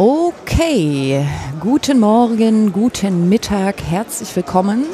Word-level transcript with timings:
Okay, 0.00 1.26
guten 1.58 1.98
Morgen, 1.98 2.72
guten 2.72 3.28
Mittag, 3.28 3.82
herzlich 3.82 4.36
willkommen 4.36 4.84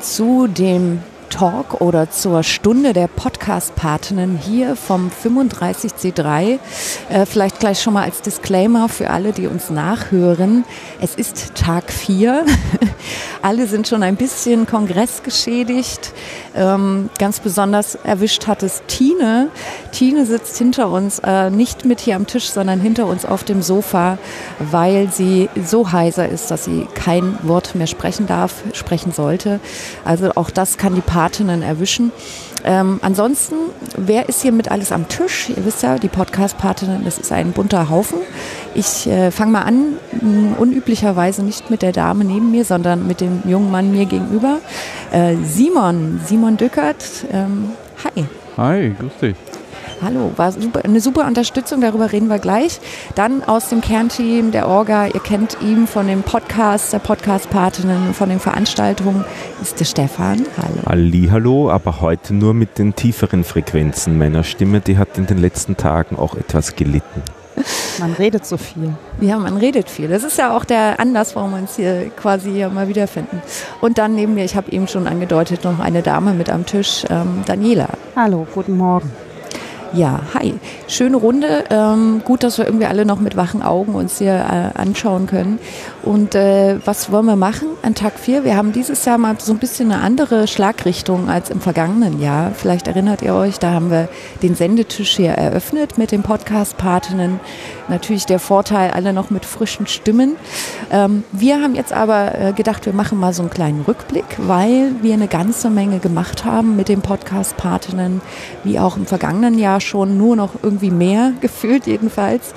zu 0.00 0.48
dem 0.48 1.04
Talk 1.34 1.80
oder 1.80 2.12
zur 2.12 2.44
Stunde 2.44 2.92
der 2.92 3.08
Podcast-Patinnen 3.08 4.38
hier 4.38 4.76
vom 4.76 5.10
35C3. 5.10 6.60
Äh, 7.08 7.26
vielleicht 7.26 7.58
gleich 7.58 7.82
schon 7.82 7.94
mal 7.94 8.04
als 8.04 8.22
Disclaimer 8.22 8.88
für 8.88 9.10
alle, 9.10 9.32
die 9.32 9.48
uns 9.48 9.68
nachhören. 9.68 10.64
Es 11.00 11.16
ist 11.16 11.56
Tag 11.56 11.90
4. 11.90 12.46
alle 13.42 13.66
sind 13.66 13.88
schon 13.88 14.04
ein 14.04 14.14
bisschen 14.14 14.66
kongressgeschädigt. 14.66 16.12
Ähm, 16.54 17.10
ganz 17.18 17.40
besonders 17.40 17.96
erwischt 17.96 18.46
hat 18.46 18.62
es 18.62 18.84
Tine. 18.86 19.48
Tine 19.90 20.26
sitzt 20.26 20.56
hinter 20.56 20.88
uns, 20.88 21.18
äh, 21.18 21.50
nicht 21.50 21.84
mit 21.84 21.98
hier 21.98 22.14
am 22.14 22.28
Tisch, 22.28 22.48
sondern 22.48 22.80
hinter 22.80 23.06
uns 23.06 23.26
auf 23.26 23.42
dem 23.42 23.60
Sofa, 23.60 24.18
weil 24.60 25.10
sie 25.10 25.48
so 25.64 25.90
heiser 25.90 26.28
ist, 26.28 26.52
dass 26.52 26.64
sie 26.64 26.86
kein 26.94 27.36
Wort 27.42 27.74
mehr 27.74 27.88
sprechen 27.88 28.28
darf, 28.28 28.62
sprechen 28.72 29.12
sollte. 29.12 29.58
Also 30.04 30.30
auch 30.36 30.50
das 30.50 30.78
kann 30.78 30.94
die 30.94 31.00
Patinnen 31.24 31.62
erwischen. 31.62 32.12
Ähm, 32.64 32.98
ansonsten, 33.00 33.54
wer 33.96 34.28
ist 34.28 34.42
hier 34.42 34.52
mit 34.52 34.70
alles 34.70 34.92
am 34.92 35.08
Tisch? 35.08 35.48
Ihr 35.48 35.64
wisst 35.64 35.82
ja, 35.82 35.98
die 35.98 36.08
Podcast-Patinnen, 36.08 37.02
das 37.02 37.16
ist 37.16 37.32
ein 37.32 37.52
bunter 37.52 37.88
Haufen. 37.88 38.18
Ich 38.74 39.06
äh, 39.06 39.30
fange 39.30 39.52
mal 39.52 39.62
an, 39.62 39.96
unüblicherweise 40.58 41.42
nicht 41.42 41.70
mit 41.70 41.80
der 41.80 41.92
Dame 41.92 42.26
neben 42.26 42.50
mir, 42.50 42.66
sondern 42.66 43.06
mit 43.06 43.22
dem 43.22 43.40
jungen 43.46 43.70
Mann 43.70 43.90
mir 43.90 44.04
gegenüber. 44.04 44.58
Äh, 45.12 45.36
Simon, 45.46 46.20
Simon 46.26 46.58
Dückert. 46.58 47.02
Ähm, 47.32 47.70
hi. 48.04 48.24
Hi, 48.58 48.94
grüß 48.98 49.12
dich. 49.22 49.36
Hallo, 50.04 50.32
war 50.36 50.52
super, 50.52 50.84
eine 50.84 51.00
super 51.00 51.26
Unterstützung, 51.26 51.80
darüber 51.80 52.12
reden 52.12 52.28
wir 52.28 52.38
gleich. 52.38 52.78
Dann 53.14 53.42
aus 53.42 53.70
dem 53.70 53.80
Kernteam 53.80 54.50
der 54.50 54.68
Orga, 54.68 55.06
ihr 55.06 55.20
kennt 55.20 55.56
ihn 55.62 55.86
von 55.86 56.06
dem 56.06 56.22
Podcast, 56.22 56.92
der 56.92 56.98
Podcast-Patinnen, 56.98 58.12
von 58.12 58.28
den 58.28 58.38
Veranstaltungen, 58.38 59.24
ist 59.62 59.80
der 59.80 59.86
Stefan. 59.86 60.44
Hallo. 60.58 60.80
Ali, 60.84 61.28
hallo, 61.30 61.70
aber 61.70 62.02
heute 62.02 62.34
nur 62.34 62.52
mit 62.52 62.76
den 62.76 62.94
tieferen 62.94 63.44
Frequenzen 63.44 64.18
meiner 64.18 64.44
Stimme, 64.44 64.82
die 64.82 64.98
hat 64.98 65.16
in 65.16 65.24
den 65.24 65.38
letzten 65.38 65.78
Tagen 65.78 66.16
auch 66.16 66.34
etwas 66.34 66.76
gelitten. 66.76 67.22
Man 67.98 68.12
redet 68.12 68.44
so 68.44 68.58
viel. 68.58 68.92
Ja, 69.22 69.38
man 69.38 69.56
redet 69.56 69.88
viel. 69.88 70.08
Das 70.08 70.24
ist 70.24 70.36
ja 70.36 70.54
auch 70.54 70.64
der 70.64 70.98
Anlass, 70.98 71.36
warum 71.36 71.52
wir 71.52 71.58
uns 71.58 71.76
hier 71.76 72.10
quasi 72.10 72.50
hier 72.50 72.68
mal 72.68 72.88
wiederfinden. 72.88 73.40
Und 73.80 73.96
dann 73.96 74.16
neben 74.16 74.34
mir, 74.34 74.44
ich 74.44 74.56
habe 74.56 74.70
eben 74.72 74.88
schon 74.88 75.06
angedeutet, 75.06 75.62
noch 75.62 75.78
eine 75.78 76.02
Dame 76.02 76.34
mit 76.34 76.50
am 76.50 76.66
Tisch, 76.66 77.04
ähm, 77.08 77.42
Daniela. 77.46 77.88
Hallo, 78.16 78.46
guten 78.52 78.76
Morgen. 78.76 79.10
Ja, 79.92 80.20
hi. 80.34 80.54
Schöne 80.88 81.16
Runde. 81.16 81.64
Ähm, 81.70 82.22
gut, 82.24 82.42
dass 82.42 82.58
wir 82.58 82.64
irgendwie 82.64 82.86
alle 82.86 83.04
noch 83.04 83.20
mit 83.20 83.36
wachen 83.36 83.62
Augen 83.62 83.94
uns 83.94 84.18
hier 84.18 84.34
äh, 84.34 84.78
anschauen 84.78 85.26
können. 85.26 85.60
Und 86.02 86.34
äh, 86.34 86.78
was 86.84 87.12
wollen 87.12 87.26
wir 87.26 87.36
machen 87.36 87.68
an 87.82 87.94
Tag 87.94 88.18
4? 88.18 88.44
Wir 88.44 88.56
haben 88.56 88.72
dieses 88.72 89.04
Jahr 89.04 89.18
mal 89.18 89.36
so 89.38 89.52
ein 89.52 89.58
bisschen 89.58 89.92
eine 89.92 90.02
andere 90.02 90.48
Schlagrichtung 90.48 91.28
als 91.28 91.50
im 91.50 91.60
vergangenen 91.60 92.20
Jahr. 92.20 92.50
Vielleicht 92.54 92.88
erinnert 92.88 93.22
ihr 93.22 93.34
euch, 93.34 93.58
da 93.58 93.70
haben 93.70 93.90
wir 93.90 94.08
den 94.42 94.56
Sendetisch 94.56 95.16
hier 95.16 95.32
eröffnet 95.32 95.96
mit 95.96 96.10
den 96.10 96.22
Podcast-Patinnen. 96.22 97.38
Natürlich 97.88 98.26
der 98.26 98.40
Vorteil, 98.40 98.90
alle 98.90 99.12
noch 99.12 99.30
mit 99.30 99.44
frischen 99.44 99.86
Stimmen. 99.86 100.36
Ähm, 100.90 101.22
wir 101.30 101.60
haben 101.60 101.74
jetzt 101.74 101.92
aber 101.92 102.38
äh, 102.38 102.52
gedacht, 102.52 102.84
wir 102.86 102.92
machen 102.92 103.18
mal 103.18 103.32
so 103.32 103.42
einen 103.42 103.50
kleinen 103.50 103.82
Rückblick, 103.82 104.24
weil 104.38 104.92
wir 105.02 105.14
eine 105.14 105.28
ganze 105.28 105.70
Menge 105.70 106.00
gemacht 106.00 106.44
haben 106.44 106.74
mit 106.76 106.88
den 106.88 107.00
Podcast-Patinnen, 107.00 108.20
wie 108.64 108.78
auch 108.80 108.96
im 108.96 109.06
vergangenen 109.06 109.58
Jahr 109.58 109.80
schon 109.84 110.18
nur 110.18 110.36
noch 110.36 110.50
irgendwie 110.62 110.90
mehr 110.90 111.32
gefühlt 111.40 111.86
jedenfalls 111.86 112.54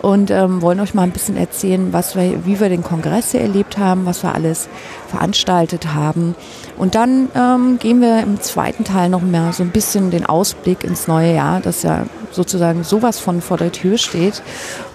und 0.00 0.30
ähm, 0.30 0.62
wollen 0.62 0.80
euch 0.80 0.94
mal 0.94 1.02
ein 1.02 1.10
bisschen 1.10 1.36
erzählen, 1.36 1.92
was 1.92 2.16
wir, 2.16 2.46
wie 2.46 2.60
wir 2.60 2.68
den 2.68 2.82
Kongress 2.82 3.32
hier 3.32 3.40
erlebt 3.40 3.78
haben, 3.78 4.06
was 4.06 4.22
wir 4.22 4.34
alles 4.34 4.68
veranstaltet 5.08 5.94
haben. 5.94 6.34
Und 6.76 6.94
dann 6.94 7.28
ähm, 7.34 7.78
gehen 7.78 8.00
wir 8.00 8.20
im 8.20 8.40
zweiten 8.40 8.84
Teil 8.84 9.08
noch 9.08 9.22
mehr 9.22 9.52
so 9.52 9.62
ein 9.62 9.70
bisschen 9.70 10.10
den 10.10 10.26
Ausblick 10.26 10.84
ins 10.84 11.08
neue 11.08 11.34
Jahr, 11.34 11.60
das 11.60 11.82
ja 11.82 12.06
sozusagen 12.30 12.84
sowas 12.84 13.18
von 13.18 13.40
vor 13.40 13.56
der 13.56 13.72
Tür 13.72 13.98
steht. 13.98 14.42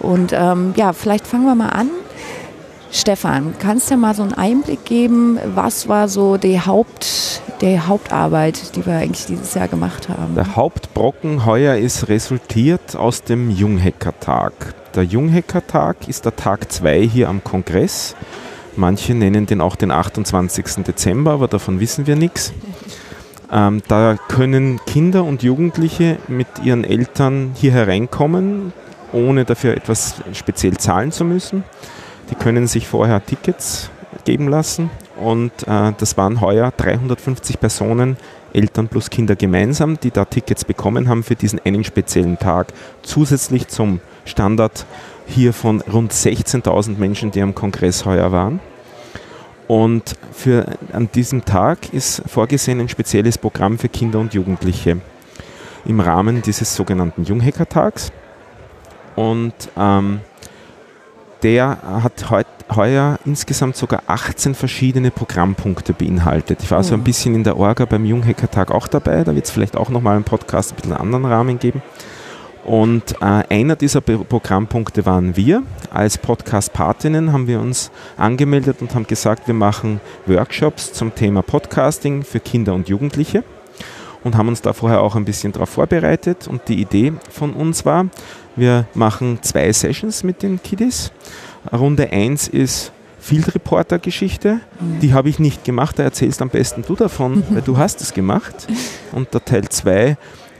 Und 0.00 0.32
ähm, 0.32 0.72
ja, 0.76 0.92
vielleicht 0.92 1.26
fangen 1.26 1.44
wir 1.44 1.54
mal 1.54 1.70
an 1.70 1.90
Stefan, 2.96 3.54
kannst 3.58 3.90
du 3.90 3.96
mal 3.96 4.14
so 4.14 4.22
einen 4.22 4.34
Einblick 4.34 4.84
geben, 4.84 5.36
was 5.56 5.88
war 5.88 6.06
so 6.06 6.36
die, 6.36 6.60
Haupt, 6.60 7.42
die 7.60 7.80
Hauptarbeit, 7.80 8.76
die 8.76 8.86
wir 8.86 8.94
eigentlich 8.94 9.26
dieses 9.26 9.54
Jahr 9.54 9.66
gemacht 9.66 10.08
haben? 10.08 10.36
Der 10.36 10.54
Hauptbrocken 10.54 11.44
heuer 11.44 11.74
ist 11.74 12.08
resultiert 12.08 12.94
aus 12.94 13.24
dem 13.24 13.50
Junghackertag. 13.50 14.52
Der 14.94 15.02
Junghackertag 15.02 16.06
ist 16.06 16.24
der 16.24 16.36
Tag 16.36 16.70
2 16.70 17.00
hier 17.00 17.28
am 17.28 17.42
Kongress. 17.42 18.14
Manche 18.76 19.12
nennen 19.12 19.46
den 19.46 19.60
auch 19.60 19.74
den 19.74 19.90
28. 19.90 20.84
Dezember, 20.86 21.32
aber 21.32 21.48
davon 21.48 21.80
wissen 21.80 22.06
wir 22.06 22.14
nichts. 22.14 22.52
Ähm, 23.50 23.82
da 23.88 24.16
können 24.28 24.78
Kinder 24.86 25.24
und 25.24 25.42
Jugendliche 25.42 26.18
mit 26.28 26.46
ihren 26.62 26.84
Eltern 26.84 27.50
hier 27.54 27.72
hereinkommen, 27.72 28.72
ohne 29.12 29.44
dafür 29.44 29.76
etwas 29.76 30.14
speziell 30.32 30.76
zahlen 30.76 31.10
zu 31.10 31.24
müssen. 31.24 31.64
Die 32.30 32.34
können 32.34 32.66
sich 32.66 32.86
vorher 32.86 33.24
Tickets 33.24 33.90
geben 34.24 34.48
lassen 34.48 34.90
und 35.20 35.52
äh, 35.66 35.92
das 35.98 36.16
waren 36.16 36.40
heuer 36.40 36.72
350 36.76 37.60
Personen, 37.60 38.16
Eltern 38.52 38.88
plus 38.88 39.10
Kinder 39.10 39.36
gemeinsam, 39.36 39.98
die 40.00 40.10
da 40.10 40.24
Tickets 40.24 40.64
bekommen 40.64 41.08
haben 41.08 41.22
für 41.22 41.34
diesen 41.34 41.60
einen 41.64 41.84
speziellen 41.84 42.38
Tag. 42.38 42.68
Zusätzlich 43.02 43.68
zum 43.68 44.00
Standard 44.24 44.86
hier 45.26 45.52
von 45.52 45.80
rund 45.80 46.12
16.000 46.12 46.98
Menschen, 46.98 47.30
die 47.30 47.42
am 47.42 47.54
Kongress 47.54 48.04
heuer 48.04 48.30
waren. 48.32 48.60
Und 49.66 50.14
für, 50.32 50.66
an 50.92 51.08
diesem 51.14 51.44
Tag 51.44 51.92
ist 51.92 52.22
vorgesehen 52.26 52.80
ein 52.80 52.88
spezielles 52.88 53.38
Programm 53.38 53.78
für 53.78 53.88
Kinder 53.88 54.18
und 54.20 54.34
Jugendliche 54.34 54.98
im 55.86 56.00
Rahmen 56.00 56.42
dieses 56.42 56.74
sogenannten 56.74 57.24
Junghackertags. 57.24 58.12
Und 59.16 59.54
ähm, 59.76 60.20
der 61.44 61.78
hat 61.82 62.30
heut, 62.30 62.46
heuer 62.74 63.18
insgesamt 63.26 63.76
sogar 63.76 64.02
18 64.06 64.54
verschiedene 64.54 65.10
Programmpunkte 65.10 65.92
beinhaltet. 65.92 66.62
Ich 66.62 66.70
war 66.70 66.82
so 66.82 66.94
ein 66.94 67.00
mhm. 67.00 67.04
bisschen 67.04 67.34
in 67.34 67.44
der 67.44 67.58
Orga 67.58 67.84
beim 67.84 68.06
Junghacker-Tag 68.06 68.70
auch 68.70 68.88
dabei. 68.88 69.22
Da 69.24 69.34
wird 69.34 69.44
es 69.44 69.50
vielleicht 69.50 69.76
auch 69.76 69.90
nochmal 69.90 70.16
einen 70.16 70.24
Podcast 70.24 70.72
ein 70.72 70.76
bisschen 70.76 70.94
anderen 70.94 71.26
Rahmen 71.26 71.58
geben. 71.58 71.82
Und 72.64 73.12
äh, 73.20 73.42
einer 73.50 73.76
dieser 73.76 74.00
Programmpunkte 74.00 75.04
waren 75.04 75.36
wir. 75.36 75.62
Als 75.92 76.16
Podcast-Patinnen 76.16 77.30
haben 77.30 77.46
wir 77.46 77.60
uns 77.60 77.90
angemeldet 78.16 78.78
und 78.80 78.94
haben 78.94 79.06
gesagt, 79.06 79.46
wir 79.46 79.54
machen 79.54 80.00
Workshops 80.24 80.94
zum 80.94 81.14
Thema 81.14 81.42
Podcasting 81.42 82.22
für 82.22 82.40
Kinder 82.40 82.72
und 82.72 82.88
Jugendliche 82.88 83.44
und 84.24 84.36
haben 84.36 84.48
uns 84.48 84.62
da 84.62 84.72
vorher 84.72 85.02
auch 85.02 85.14
ein 85.14 85.24
bisschen 85.24 85.52
darauf 85.52 85.68
vorbereitet. 85.68 86.48
Und 86.48 86.62
die 86.68 86.80
Idee 86.80 87.12
von 87.30 87.52
uns 87.52 87.84
war, 87.84 88.06
wir 88.56 88.86
machen 88.94 89.38
zwei 89.42 89.72
Sessions 89.72 90.24
mit 90.24 90.42
den 90.42 90.62
Kiddies. 90.62 91.12
Runde 91.72 92.10
1 92.10 92.48
ist 92.48 92.92
Field 93.20 93.54
Reporter 93.54 93.98
Geschichte. 93.98 94.60
Mhm. 94.80 95.00
Die 95.00 95.14
habe 95.14 95.28
ich 95.28 95.38
nicht 95.38 95.64
gemacht, 95.64 95.98
da 95.98 96.02
erzählst 96.02 96.42
am 96.42 96.50
besten 96.50 96.82
du 96.86 96.94
davon, 96.94 97.42
weil 97.50 97.62
du 97.62 97.78
hast 97.78 98.00
es 98.00 98.12
gemacht. 98.12 98.66
Und 99.12 99.32
der 99.32 99.44
Teil 99.44 99.68
2 99.68 100.16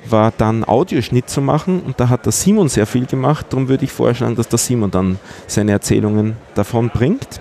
war 0.08 0.32
dann 0.36 0.64
Audioschnitt 0.64 1.30
zu 1.30 1.40
machen 1.40 1.80
und 1.80 1.98
da 1.98 2.08
hat 2.10 2.26
der 2.26 2.32
Simon 2.32 2.68
sehr 2.68 2.86
viel 2.86 3.06
gemacht. 3.06 3.46
Darum 3.50 3.68
würde 3.68 3.84
ich 3.84 3.92
vorschlagen, 3.92 4.36
dass 4.36 4.48
der 4.48 4.58
Simon 4.58 4.90
dann 4.90 5.18
seine 5.46 5.72
Erzählungen 5.72 6.36
davon 6.54 6.90
bringt. 6.90 7.40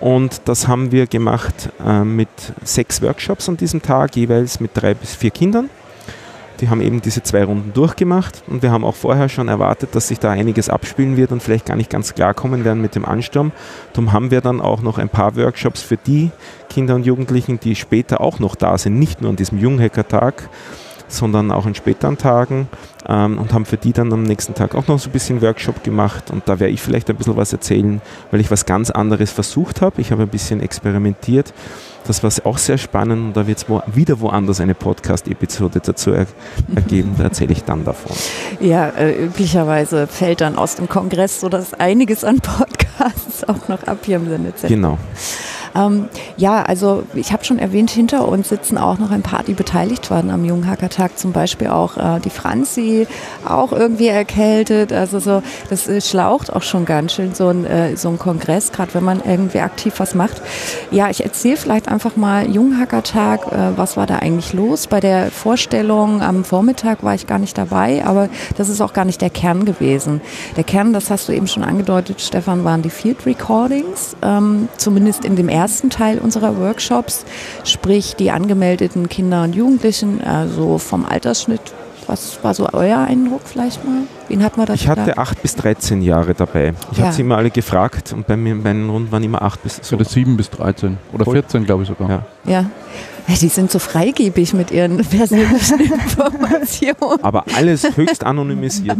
Und 0.00 0.42
das 0.46 0.66
haben 0.66 0.92
wir 0.92 1.06
gemacht 1.06 1.70
äh, 1.86 2.02
mit 2.04 2.28
sechs 2.64 3.02
Workshops 3.02 3.48
an 3.48 3.58
diesem 3.58 3.82
Tag, 3.82 4.16
jeweils 4.16 4.58
mit 4.58 4.70
drei 4.74 4.94
bis 4.94 5.14
vier 5.14 5.30
Kindern. 5.30 5.68
Die 6.60 6.68
haben 6.68 6.82
eben 6.82 7.00
diese 7.00 7.22
zwei 7.22 7.44
Runden 7.44 7.72
durchgemacht 7.72 8.42
und 8.46 8.62
wir 8.62 8.70
haben 8.70 8.84
auch 8.84 8.94
vorher 8.94 9.30
schon 9.30 9.48
erwartet, 9.48 9.94
dass 9.94 10.08
sich 10.08 10.18
da 10.18 10.30
einiges 10.30 10.68
abspielen 10.68 11.16
wird 11.16 11.32
und 11.32 11.42
vielleicht 11.42 11.64
gar 11.64 11.76
nicht 11.76 11.88
ganz 11.88 12.14
klarkommen 12.14 12.64
werden 12.64 12.82
mit 12.82 12.94
dem 12.94 13.06
Ansturm. 13.06 13.52
Darum 13.94 14.12
haben 14.12 14.30
wir 14.30 14.42
dann 14.42 14.60
auch 14.60 14.82
noch 14.82 14.98
ein 14.98 15.08
paar 15.08 15.36
Workshops 15.36 15.80
für 15.80 15.96
die 15.96 16.30
Kinder 16.68 16.96
und 16.96 17.06
Jugendlichen, 17.06 17.60
die 17.60 17.76
später 17.76 18.20
auch 18.20 18.40
noch 18.40 18.56
da 18.56 18.76
sind, 18.76 18.98
nicht 18.98 19.22
nur 19.22 19.30
an 19.30 19.36
diesem 19.36 19.58
Junghacker-Tag, 19.58 20.50
sondern 21.08 21.50
auch 21.50 21.66
in 21.66 21.74
späteren 21.74 22.18
Tagen 22.18 22.68
ähm, 23.10 23.38
und 23.38 23.52
haben 23.52 23.64
für 23.66 23.76
die 23.76 23.92
dann 23.92 24.12
am 24.12 24.22
nächsten 24.22 24.54
Tag 24.54 24.74
auch 24.74 24.86
noch 24.86 24.98
so 24.98 25.08
ein 25.08 25.12
bisschen 25.12 25.42
Workshop 25.42 25.82
gemacht 25.82 26.30
und 26.30 26.44
da 26.46 26.60
werde 26.60 26.72
ich 26.72 26.80
vielleicht 26.80 27.10
ein 27.10 27.16
bisschen 27.16 27.36
was 27.36 27.52
erzählen, 27.52 28.00
weil 28.30 28.40
ich 28.40 28.50
was 28.50 28.64
ganz 28.64 28.90
anderes 28.90 29.32
versucht 29.32 29.82
habe. 29.82 30.00
Ich 30.00 30.12
habe 30.12 30.22
ein 30.22 30.28
bisschen 30.28 30.60
experimentiert. 30.60 31.52
Das 32.06 32.22
war 32.22 32.30
auch 32.44 32.56
sehr 32.56 32.78
spannend 32.78 33.26
und 33.26 33.36
da 33.36 33.46
wird 33.46 33.58
es 33.58 33.68
wo, 33.68 33.82
wieder 33.86 34.20
woanders 34.20 34.60
eine 34.60 34.74
Podcast-Episode 34.74 35.80
dazu 35.84 36.12
er, 36.12 36.26
ergeben. 36.74 37.14
Da 37.18 37.24
erzähle 37.24 37.52
ich 37.52 37.64
dann 37.64 37.84
davon. 37.84 38.16
Ja, 38.58 38.88
äh, 38.88 39.24
üblicherweise 39.24 40.06
fällt 40.06 40.40
dann 40.40 40.56
aus 40.56 40.76
dem 40.76 40.88
Kongress 40.88 41.40
so 41.40 41.48
dass 41.48 41.74
einiges 41.74 42.24
an 42.24 42.40
Podcasts 42.40 43.44
auch 43.48 43.68
noch 43.68 43.82
ab 43.84 43.98
hier 44.04 44.16
im 44.16 44.28
Sendezentrum. 44.28 44.68
Genau. 44.68 44.98
Ähm, 45.74 46.08
ja, 46.36 46.62
also 46.62 47.04
ich 47.14 47.32
habe 47.32 47.44
schon 47.44 47.58
erwähnt, 47.58 47.90
hinter 47.90 48.28
uns 48.28 48.48
sitzen 48.48 48.78
auch 48.78 48.98
noch 48.98 49.10
ein 49.10 49.22
paar, 49.22 49.42
die 49.42 49.54
beteiligt 49.54 50.10
waren 50.10 50.30
am 50.30 50.44
Jungen 50.44 50.68
Hackertag, 50.68 51.18
zum 51.18 51.32
Beispiel 51.32 51.68
auch 51.68 51.96
äh, 51.96 52.20
die 52.20 52.30
Franzi, 52.30 53.06
auch 53.46 53.72
irgendwie 53.72 54.08
erkältet. 54.08 54.92
Also 54.92 55.18
so, 55.18 55.42
das 55.68 55.88
äh, 55.88 56.00
schlaucht 56.00 56.52
auch 56.52 56.62
schon 56.62 56.84
ganz 56.84 57.14
schön 57.14 57.34
so 57.34 57.48
ein, 57.48 57.64
äh, 57.64 57.96
so 57.96 58.08
ein 58.08 58.18
Kongress, 58.18 58.72
gerade 58.72 58.94
wenn 58.94 59.04
man 59.04 59.22
irgendwie 59.24 59.60
aktiv 59.60 59.94
was 59.98 60.14
macht. 60.14 60.42
Ja, 60.90 61.10
ich 61.10 61.24
erzähle 61.24 61.56
vielleicht 61.56 61.88
einfach 61.88 62.16
mal 62.16 62.50
Jungen 62.50 62.78
Hackertag, 62.78 63.46
äh, 63.52 63.76
was 63.76 63.96
war 63.96 64.06
da 64.06 64.16
eigentlich 64.16 64.52
los? 64.52 64.86
Bei 64.86 65.00
der 65.00 65.30
Vorstellung 65.30 66.22
am 66.22 66.44
Vormittag 66.44 67.02
war 67.02 67.14
ich 67.14 67.26
gar 67.26 67.38
nicht 67.38 67.56
dabei, 67.56 68.04
aber 68.04 68.28
das 68.56 68.68
ist 68.68 68.80
auch 68.80 68.92
gar 68.92 69.04
nicht 69.04 69.20
der 69.20 69.30
Kern 69.30 69.64
gewesen. 69.64 70.20
Der 70.56 70.64
Kern, 70.64 70.92
das 70.92 71.10
hast 71.10 71.28
du 71.28 71.32
eben 71.32 71.46
schon 71.46 71.62
angedeutet, 71.62 72.20
Stefan, 72.20 72.64
waren 72.64 72.82
die 72.82 72.90
Field 72.90 73.24
Recordings, 73.26 74.16
ähm, 74.22 74.68
zumindest 74.76 75.24
in 75.24 75.36
dem 75.36 75.48
ersten 75.48 75.59
Teil 75.90 76.18
unserer 76.18 76.58
Workshops, 76.58 77.24
sprich 77.64 78.16
die 78.16 78.30
angemeldeten 78.30 79.08
Kinder 79.08 79.44
und 79.44 79.54
Jugendlichen, 79.54 80.22
also 80.22 80.78
vom 80.78 81.04
Altersschnitt. 81.04 81.60
Was 82.06 82.42
war 82.42 82.54
so 82.54 82.68
euer 82.72 82.98
Eindruck 82.98 83.42
vielleicht 83.44 83.84
mal? 83.84 84.02
Wen 84.26 84.42
hat 84.42 84.56
man 84.56 84.66
da? 84.66 84.74
Ich 84.74 84.88
hatte 84.88 85.16
8 85.16 85.42
bis 85.42 85.54
13 85.54 86.02
Jahre 86.02 86.34
dabei. 86.34 86.74
Ich 86.90 86.98
ja. 86.98 87.04
habe 87.04 87.14
sie 87.14 87.22
immer 87.22 87.36
alle 87.36 87.50
gefragt 87.50 88.12
und 88.12 88.26
bei 88.26 88.36
mir 88.36 88.52
in 88.52 88.62
meinen 88.62 88.90
Runden 88.90 89.12
waren 89.12 89.22
immer 89.22 89.42
8 89.42 89.62
bis 89.62 89.78
so. 89.82 89.94
Oder 89.94 90.04
7 90.04 90.36
bis 90.36 90.50
13 90.50 90.98
oder 91.12 91.24
14 91.24 91.64
glaube 91.64 91.84
ich 91.84 91.88
sogar. 91.88 92.08
Ja. 92.08 92.24
ja. 92.44 92.64
Die 93.30 93.48
sind 93.48 93.70
so 93.70 93.78
freigebig 93.78 94.54
mit 94.54 94.70
ihren 94.70 94.96
persönlichen 95.04 95.80
Informationen. 95.80 97.22
Aber 97.22 97.44
alles 97.54 97.96
höchst 97.96 98.24
anonymisiert. 98.24 98.98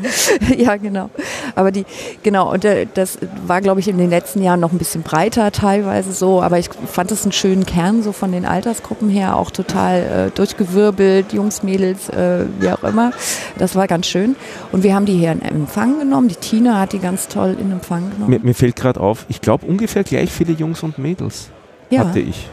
ja, 0.56 0.76
genau. 0.76 1.10
Aber 1.54 1.70
die, 1.70 1.84
genau, 2.22 2.52
und 2.52 2.64
äh, 2.64 2.86
das 2.92 3.18
war, 3.46 3.60
glaube 3.60 3.80
ich, 3.80 3.88
in 3.88 3.98
den 3.98 4.10
letzten 4.10 4.42
Jahren 4.42 4.60
noch 4.60 4.72
ein 4.72 4.78
bisschen 4.78 5.02
breiter 5.02 5.52
teilweise 5.52 6.12
so, 6.12 6.42
aber 6.42 6.58
ich 6.58 6.68
fand 6.90 7.12
es 7.12 7.22
einen 7.22 7.32
schönen 7.32 7.66
Kern 7.66 8.02
so 8.02 8.12
von 8.12 8.32
den 8.32 8.44
Altersgruppen 8.44 9.08
her, 9.08 9.36
auch 9.36 9.50
total 9.50 10.28
äh, 10.28 10.36
durchgewirbelt, 10.36 11.32
Jungs, 11.32 11.62
Mädels, 11.62 12.08
äh, 12.08 12.46
wie 12.58 12.70
auch 12.70 12.82
immer. 12.82 13.12
Das 13.58 13.76
war 13.76 13.86
ganz 13.86 14.06
schön. 14.06 14.36
Und 14.72 14.82
wir 14.82 14.94
haben 14.94 15.06
die 15.06 15.16
hier 15.16 15.32
in 15.32 15.42
Empfang 15.42 15.98
genommen. 15.98 16.28
Die 16.28 16.36
Tina 16.36 16.80
hat 16.80 16.92
die 16.92 16.98
ganz 16.98 17.28
toll 17.28 17.56
in 17.60 17.70
Empfang 17.72 18.10
genommen. 18.10 18.30
Mir, 18.30 18.40
mir 18.40 18.54
fällt 18.54 18.76
gerade 18.76 19.00
auf, 19.00 19.26
ich 19.28 19.40
glaube 19.40 19.66
ungefähr 19.66 20.04
gleich 20.04 20.30
viele 20.30 20.52
Jungs 20.52 20.82
und 20.82 20.98
Mädels 20.98 21.48
ja. 21.90 22.00
hatte 22.00 22.20
ich. 22.20 22.48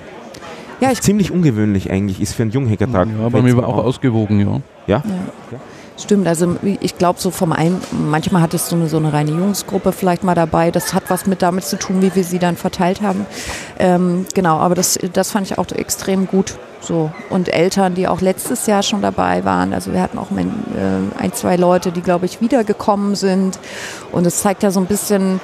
Ja, 0.81 0.92
ich 0.92 1.01
ziemlich 1.01 1.31
ungewöhnlich 1.31 1.92
eigentlich 1.92 2.22
ist 2.22 2.33
für 2.33 2.44
einen 2.44 2.51
Junghackertag. 2.51 3.07
Ja, 3.18 3.25
aber 3.25 3.42
mir 3.42 3.56
war 3.57 3.68
auch 3.68 3.77
ausgewogen, 3.77 4.39
ja. 4.39 4.62
Ja? 4.88 5.04
ja. 5.51 5.60
Stimmt, 5.98 6.27
also 6.27 6.57
ich 6.81 6.98
glaube 6.98 7.22
so 7.22 7.31
vom 7.31 7.54
einen, 7.54 7.80
manchmal 7.92 8.42
hattest 8.42 8.69
du 8.69 8.75
eine, 8.75 8.89
so 8.89 8.98
eine 8.98 9.13
reine 9.13 9.31
Jungsgruppe 9.31 9.94
vielleicht 9.94 10.25
mal 10.25 10.36
dabei. 10.36 10.69
Das 10.69 10.94
hat 10.94 11.04
was 11.07 11.25
mit 11.25 11.42
damit 11.42 11.63
zu 11.63 11.80
tun, 11.80 12.01
wie 12.01 12.13
wir 12.13 12.25
sie 12.25 12.38
dann 12.38 12.57
verteilt 12.57 13.01
haben. 13.01 13.25
Ähm, 13.80 14.25
genau, 14.33 14.57
aber 14.57 14.75
das, 14.75 15.00
das 15.13 15.31
fand 15.31 15.50
ich 15.50 15.57
auch 15.57 15.72
extrem 15.72 16.27
gut. 16.27 16.57
So. 16.81 17.12
Und 17.30 17.48
Eltern, 17.48 17.95
die 17.95 18.10
auch 18.10 18.19
letztes 18.19 18.68
Jahr 18.68 18.83
schon 18.83 19.01
dabei 19.01 19.45
waren. 19.45 19.74
Also 19.74 19.94
wir 19.94 20.01
hatten 20.01 20.18
auch 20.18 20.31
ein, 20.31 20.50
äh, 20.75 21.22
ein 21.22 21.31
zwei 21.33 21.56
Leute, 21.56 21.94
die, 21.94 22.01
glaube 22.01 22.25
ich, 22.25 22.42
wiedergekommen 22.42 23.16
sind. 23.16 23.57
Und 24.12 24.27
es 24.27 24.42
zeigt 24.42 24.63
ja 24.63 24.72
so 24.72 24.81
ein 24.81 24.86
bisschen, 24.88 25.39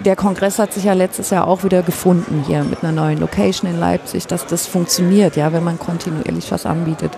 der 0.00 0.16
Kongress 0.16 0.58
hat 0.58 0.72
sich 0.72 0.84
ja 0.84 0.92
letztes 0.92 1.30
Jahr 1.30 1.46
auch 1.46 1.64
wieder 1.64 1.82
gefunden 1.82 2.44
hier 2.46 2.64
mit 2.64 2.82
einer 2.82 2.92
neuen 2.92 3.18
Location 3.18 3.70
in 3.70 3.78
Leipzig, 3.78 4.26
dass 4.26 4.46
das 4.46 4.66
funktioniert, 4.66 5.36
ja, 5.36 5.52
wenn 5.52 5.64
man 5.64 5.78
kontinuierlich 5.78 6.50
was 6.50 6.66
anbietet. 6.66 7.12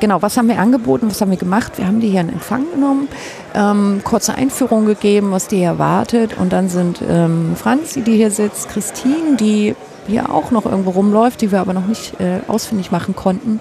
Genau, 0.00 0.22
was 0.22 0.36
haben 0.36 0.48
wir 0.48 0.58
angeboten, 0.58 1.08
was 1.08 1.20
haben 1.20 1.30
wir 1.30 1.38
gemacht? 1.38 1.78
Wir 1.78 1.86
haben 1.86 2.00
die 2.00 2.08
hier 2.08 2.20
in 2.20 2.30
Empfang 2.30 2.64
genommen, 2.74 3.08
ähm, 3.54 4.00
kurze 4.04 4.34
Einführung 4.34 4.86
gegeben, 4.86 5.32
was 5.32 5.48
die 5.48 5.62
erwartet 5.62 6.36
und 6.38 6.52
dann 6.52 6.68
sind 6.68 7.00
ähm, 7.08 7.54
Franzi, 7.56 8.02
die 8.02 8.16
hier 8.16 8.30
sitzt, 8.30 8.68
Christine, 8.70 9.36
die 9.38 9.74
hier 10.06 10.34
auch 10.34 10.50
noch 10.50 10.66
irgendwo 10.66 10.90
rumläuft, 10.90 11.40
die 11.40 11.52
wir 11.52 11.60
aber 11.60 11.72
noch 11.72 11.86
nicht 11.86 12.20
äh, 12.20 12.40
ausfindig 12.48 12.90
machen 12.90 13.14
konnten, 13.14 13.60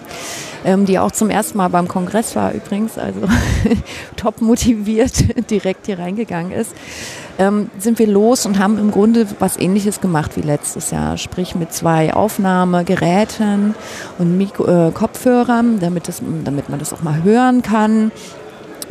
ähm, 0.66 0.86
die 0.86 0.98
auch 0.98 1.12
zum 1.12 1.30
ersten 1.30 1.58
Mal 1.58 1.68
beim 1.68 1.88
Kongress 1.88 2.36
war 2.36 2.54
übrigens, 2.54 2.98
also 2.98 3.22
top 4.16 4.42
motiviert 4.42 5.50
direkt 5.52 5.86
hier 5.86 6.00
reingegangen 6.00 6.52
ist 6.52 6.74
ähm, 7.42 7.72
sind 7.80 7.98
wir 7.98 8.08
los 8.08 8.46
und 8.46 8.60
haben 8.60 8.78
im 8.78 8.92
Grunde 8.92 9.26
was 9.40 9.58
ähnliches 9.58 10.00
gemacht 10.00 10.38
wie 10.38 10.42
letztes 10.42 10.92
Jahr, 10.92 11.18
sprich 11.18 11.56
mit 11.56 11.74
zwei 11.74 12.14
Aufnahmegeräten 12.14 13.74
und 14.20 14.38
Mikro, 14.38 14.68
äh, 14.68 14.92
Kopfhörern, 14.92 15.80
damit, 15.80 16.08
das, 16.08 16.22
damit 16.46 16.70
man 16.70 16.78
das 16.78 16.94
auch 16.94 17.02
mal 17.02 17.24
hören 17.24 17.64
kann 17.64 18.12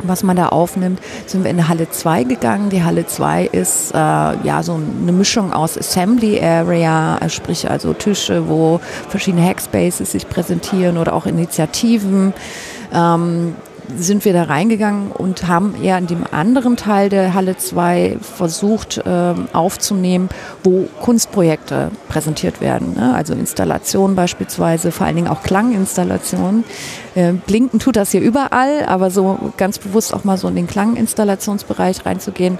was 0.03 0.23
man 0.23 0.35
da 0.35 0.47
aufnimmt, 0.47 0.99
sind 1.27 1.43
wir 1.43 1.51
in 1.51 1.57
die 1.57 1.65
Halle 1.65 1.87
2 1.87 2.23
gegangen. 2.23 2.71
Die 2.71 2.83
Halle 2.83 3.05
2 3.05 3.45
ist 3.45 3.91
äh, 3.91 3.97
ja 3.97 4.63
so 4.63 4.73
eine 4.73 5.11
Mischung 5.11 5.53
aus 5.53 5.77
Assembly 5.77 6.41
Area, 6.41 7.19
sprich 7.29 7.69
also 7.69 7.93
Tische, 7.93 8.49
wo 8.49 8.79
verschiedene 9.09 9.45
Hackspaces 9.45 10.11
sich 10.11 10.27
präsentieren 10.27 10.97
oder 10.97 11.13
auch 11.13 11.27
Initiativen. 11.27 12.33
Ähm, 12.91 13.53
sind 13.97 14.25
wir 14.25 14.33
da 14.33 14.43
reingegangen 14.43 15.11
und 15.11 15.47
haben 15.47 15.75
eher 15.81 15.97
in 15.97 16.07
dem 16.07 16.23
anderen 16.31 16.77
Teil 16.77 17.09
der 17.09 17.33
Halle 17.33 17.57
2 17.57 18.17
versucht 18.21 18.97
äh, 18.97 19.33
aufzunehmen, 19.53 20.29
wo 20.63 20.87
Kunstprojekte 21.01 21.91
präsentiert 22.09 22.61
werden. 22.61 22.93
Ne? 22.95 23.13
Also 23.13 23.33
Installationen 23.33 24.15
beispielsweise, 24.15 24.91
vor 24.91 25.05
allen 25.05 25.15
Dingen 25.15 25.27
auch 25.27 25.43
Klanginstallationen. 25.43 26.63
Äh, 27.15 27.33
blinken 27.33 27.79
tut 27.79 27.95
das 27.95 28.11
hier 28.11 28.21
überall, 28.21 28.85
aber 28.85 29.11
so 29.11 29.51
ganz 29.57 29.79
bewusst 29.79 30.13
auch 30.13 30.23
mal 30.23 30.37
so 30.37 30.47
in 30.47 30.55
den 30.55 30.67
Klanginstallationsbereich 30.67 32.05
reinzugehen. 32.05 32.57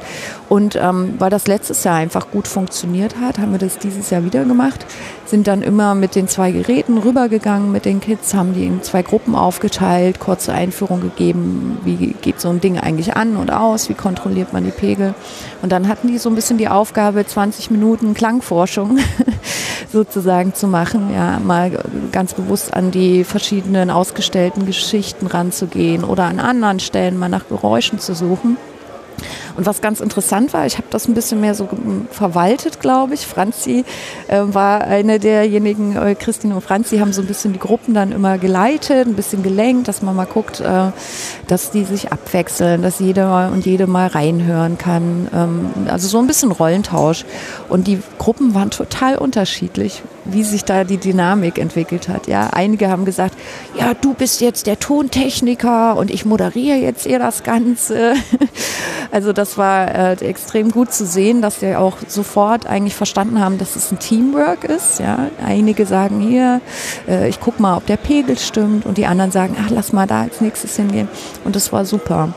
Und 0.49 0.75
ähm, 0.75 1.15
weil 1.19 1.29
das 1.29 1.47
letztes 1.47 1.83
Jahr 1.83 1.95
einfach 1.95 2.31
gut 2.31 2.47
funktioniert 2.47 3.15
hat, 3.21 3.39
haben 3.39 3.51
wir 3.51 3.59
das 3.59 3.77
dieses 3.77 4.09
Jahr 4.09 4.25
wieder 4.25 4.43
gemacht 4.43 4.85
sind 5.31 5.47
dann 5.47 5.63
immer 5.63 5.95
mit 5.95 6.13
den 6.15 6.27
zwei 6.27 6.51
Geräten 6.51 6.97
rübergegangen 6.99 7.71
mit 7.71 7.85
den 7.85 8.01
Kids, 8.01 8.35
haben 8.35 8.53
die 8.53 8.65
in 8.65 8.83
zwei 8.83 9.01
Gruppen 9.01 9.33
aufgeteilt, 9.33 10.19
kurze 10.19 10.53
Einführung 10.53 11.01
gegeben, 11.01 11.20
wie 11.29 12.15
geht 12.21 12.41
so 12.41 12.49
ein 12.49 12.61
Ding 12.61 12.79
eigentlich 12.79 13.15
an 13.15 13.35
und 13.37 13.51
aus, 13.51 13.89
wie 13.89 13.93
kontrolliert 13.93 14.53
man 14.53 14.63
die 14.63 14.71
Pegel. 14.71 15.13
Und 15.61 15.71
dann 15.71 15.87
hatten 15.87 16.07
die 16.07 16.17
so 16.17 16.29
ein 16.29 16.35
bisschen 16.35 16.57
die 16.57 16.67
Aufgabe, 16.67 17.25
20 17.25 17.71
Minuten 17.71 18.13
Klangforschung 18.13 18.97
sozusagen 19.91 20.53
zu 20.53 20.67
machen, 20.67 21.13
ja, 21.13 21.39
mal 21.39 21.71
ganz 22.11 22.33
bewusst 22.33 22.73
an 22.73 22.91
die 22.91 23.23
verschiedenen 23.23 23.89
ausgestellten 23.89 24.65
Geschichten 24.65 25.27
ranzugehen 25.27 26.03
oder 26.03 26.25
an 26.25 26.39
anderen 26.39 26.79
Stellen 26.79 27.17
mal 27.17 27.29
nach 27.29 27.47
Geräuschen 27.47 27.99
zu 27.99 28.15
suchen. 28.15 28.57
Und 29.57 29.65
was 29.65 29.81
ganz 29.81 29.99
interessant 29.99 30.53
war, 30.53 30.65
ich 30.65 30.77
habe 30.77 30.87
das 30.89 31.07
ein 31.07 31.13
bisschen 31.13 31.41
mehr 31.41 31.55
so 31.55 31.67
verwaltet, 32.11 32.79
glaube 32.79 33.13
ich. 33.13 33.25
Franzi 33.25 33.83
äh, 34.27 34.41
war 34.43 34.81
eine 34.81 35.19
derjenigen, 35.19 35.95
äh, 35.95 36.15
Christine 36.15 36.55
und 36.55 36.61
Franzi 36.61 36.99
haben 36.99 37.13
so 37.13 37.21
ein 37.21 37.27
bisschen 37.27 37.53
die 37.53 37.59
Gruppen 37.59 37.93
dann 37.93 38.11
immer 38.11 38.37
geleitet, 38.37 39.07
ein 39.07 39.15
bisschen 39.15 39.43
gelenkt, 39.43 39.87
dass 39.87 40.01
man 40.01 40.15
mal 40.15 40.25
guckt, 40.25 40.59
äh, 40.59 40.91
dass 41.47 41.71
die 41.71 41.83
sich 41.83 42.11
abwechseln, 42.11 42.81
dass 42.81 42.99
jeder 42.99 43.51
und 43.51 43.65
jede 43.65 43.87
mal 43.87 44.07
reinhören 44.07 44.77
kann. 44.77 45.27
Ähm, 45.33 45.69
also 45.87 46.07
so 46.07 46.19
ein 46.19 46.27
bisschen 46.27 46.51
Rollentausch. 46.51 47.25
Und 47.69 47.87
die 47.87 47.99
Gruppen 48.17 48.53
waren 48.53 48.71
total 48.71 49.17
unterschiedlich, 49.17 50.01
wie 50.25 50.43
sich 50.43 50.65
da 50.65 50.83
die 50.83 50.97
Dynamik 50.97 51.57
entwickelt 51.57 52.07
hat. 52.07 52.27
Ja, 52.27 52.49
einige 52.51 52.89
haben 52.89 53.05
gesagt, 53.05 53.35
ja, 53.77 53.93
du 53.93 54.13
bist 54.13 54.41
jetzt 54.41 54.67
der 54.67 54.79
Tontechniker 54.79 55.97
und 55.97 56.11
ich 56.11 56.25
moderiere 56.25 56.77
jetzt 56.77 57.05
eher 57.07 57.19
das 57.19 57.43
Ganze. 57.43 58.13
Also 59.11 59.33
das 59.33 59.50
war 59.57 59.93
äh, 59.93 60.13
extrem 60.25 60.71
gut 60.71 60.93
zu 60.93 61.05
sehen, 61.05 61.41
dass 61.41 61.61
wir 61.61 61.79
auch 61.79 61.97
sofort 62.07 62.65
eigentlich 62.65 62.95
verstanden 62.95 63.39
haben, 63.39 63.57
dass 63.57 63.75
es 63.75 63.91
ein 63.91 63.99
Teamwork 63.99 64.63
ist. 64.63 64.99
Ja, 64.99 65.29
einige 65.45 65.85
sagen 65.85 66.19
hier, 66.19 66.61
äh, 67.07 67.29
ich 67.29 67.39
guck 67.39 67.59
mal, 67.59 67.77
ob 67.77 67.85
der 67.85 67.97
Pegel 67.97 68.37
stimmt, 68.37 68.85
und 68.85 68.97
die 68.97 69.05
anderen 69.05 69.31
sagen, 69.31 69.55
ach, 69.59 69.69
lass 69.69 69.93
mal 69.93 70.07
da 70.07 70.21
als 70.21 70.41
nächstes 70.41 70.75
hingehen. 70.75 71.07
Und 71.43 71.55
das 71.55 71.71
war 71.71 71.85
super. 71.85 72.33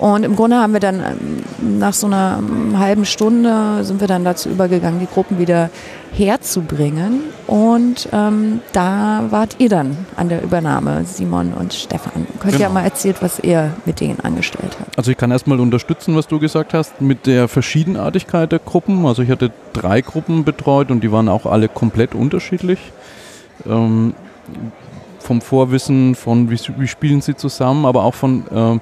Und 0.00 0.24
im 0.24 0.34
Grunde 0.34 0.56
haben 0.56 0.72
wir 0.72 0.80
dann 0.80 1.00
ähm, 1.00 1.78
nach 1.78 1.92
so 1.92 2.06
einer 2.06 2.38
ähm, 2.38 2.78
halben 2.78 3.04
Stunde 3.04 3.84
sind 3.84 4.00
wir 4.00 4.08
dann 4.08 4.24
dazu 4.24 4.48
übergegangen, 4.48 4.98
die 4.98 5.06
Gruppen 5.06 5.38
wieder 5.38 5.68
herzubringen. 6.12 7.20
Und 7.46 8.08
ähm, 8.10 8.60
da 8.72 9.26
wart 9.28 9.56
ihr 9.58 9.68
dann 9.68 9.98
an 10.16 10.30
der 10.30 10.42
Übernahme, 10.42 11.04
Simon 11.04 11.52
und 11.52 11.74
Stefan. 11.74 12.26
Könnt 12.40 12.54
genau. 12.54 12.68
ihr 12.68 12.70
mal 12.70 12.84
erzählen, 12.84 13.16
was 13.20 13.40
ihr 13.40 13.72
mit 13.84 14.00
denen 14.00 14.20
angestellt 14.20 14.74
habt? 14.80 14.96
Also 14.96 15.10
ich 15.10 15.18
kann 15.18 15.30
erstmal 15.30 15.60
unterstützen, 15.60 16.16
was 16.16 16.26
du 16.26 16.38
gesagt 16.38 16.72
hast, 16.72 17.02
mit 17.02 17.26
der 17.26 17.46
Verschiedenartigkeit 17.46 18.50
der 18.52 18.58
Gruppen. 18.58 19.04
Also 19.04 19.20
ich 19.22 19.30
hatte 19.30 19.50
drei 19.74 20.00
Gruppen 20.00 20.44
betreut 20.44 20.90
und 20.90 21.04
die 21.04 21.12
waren 21.12 21.28
auch 21.28 21.44
alle 21.44 21.68
komplett 21.68 22.14
unterschiedlich. 22.14 22.78
Ähm, 23.68 24.14
vom 25.18 25.42
Vorwissen, 25.42 26.14
von 26.14 26.50
wie, 26.50 26.58
wie, 26.78 26.88
spielen 26.88 27.20
sie 27.20 27.36
zusammen, 27.36 27.84
aber 27.84 28.04
auch 28.04 28.14
von 28.14 28.46
äh, 28.48 28.78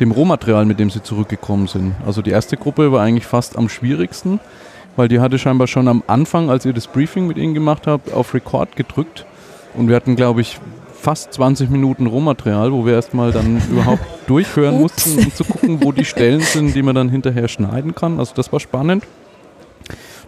dem 0.00 0.10
Rohmaterial, 0.10 0.64
mit 0.64 0.80
dem 0.80 0.90
sie 0.90 1.02
zurückgekommen 1.02 1.66
sind. 1.66 1.94
Also 2.06 2.22
die 2.22 2.30
erste 2.30 2.56
Gruppe 2.56 2.90
war 2.92 3.02
eigentlich 3.02 3.26
fast 3.26 3.56
am 3.56 3.68
schwierigsten, 3.68 4.40
weil 4.96 5.08
die 5.08 5.20
hatte 5.20 5.38
scheinbar 5.38 5.66
schon 5.66 5.88
am 5.88 6.02
Anfang, 6.06 6.50
als 6.50 6.64
ihr 6.64 6.72
das 6.72 6.86
Briefing 6.86 7.26
mit 7.26 7.36
ihnen 7.36 7.54
gemacht 7.54 7.86
habt, 7.86 8.12
auf 8.12 8.34
Record 8.34 8.76
gedrückt. 8.76 9.26
Und 9.74 9.88
wir 9.88 9.96
hatten, 9.96 10.16
glaube 10.16 10.40
ich, 10.40 10.58
fast 11.00 11.32
20 11.34 11.70
Minuten 11.70 12.06
Rohmaterial, 12.06 12.72
wo 12.72 12.84
wir 12.84 12.94
erstmal 12.94 13.32
dann 13.32 13.62
überhaupt 13.70 14.04
durchhören 14.26 14.80
mussten, 14.80 15.18
um 15.18 15.34
zu 15.34 15.44
gucken, 15.44 15.82
wo 15.82 15.92
die 15.92 16.04
Stellen 16.04 16.40
sind, 16.40 16.74
die 16.74 16.82
man 16.82 16.94
dann 16.94 17.08
hinterher 17.08 17.48
schneiden 17.48 17.94
kann. 17.94 18.18
Also 18.18 18.34
das 18.34 18.52
war 18.52 18.60
spannend. 18.60 19.04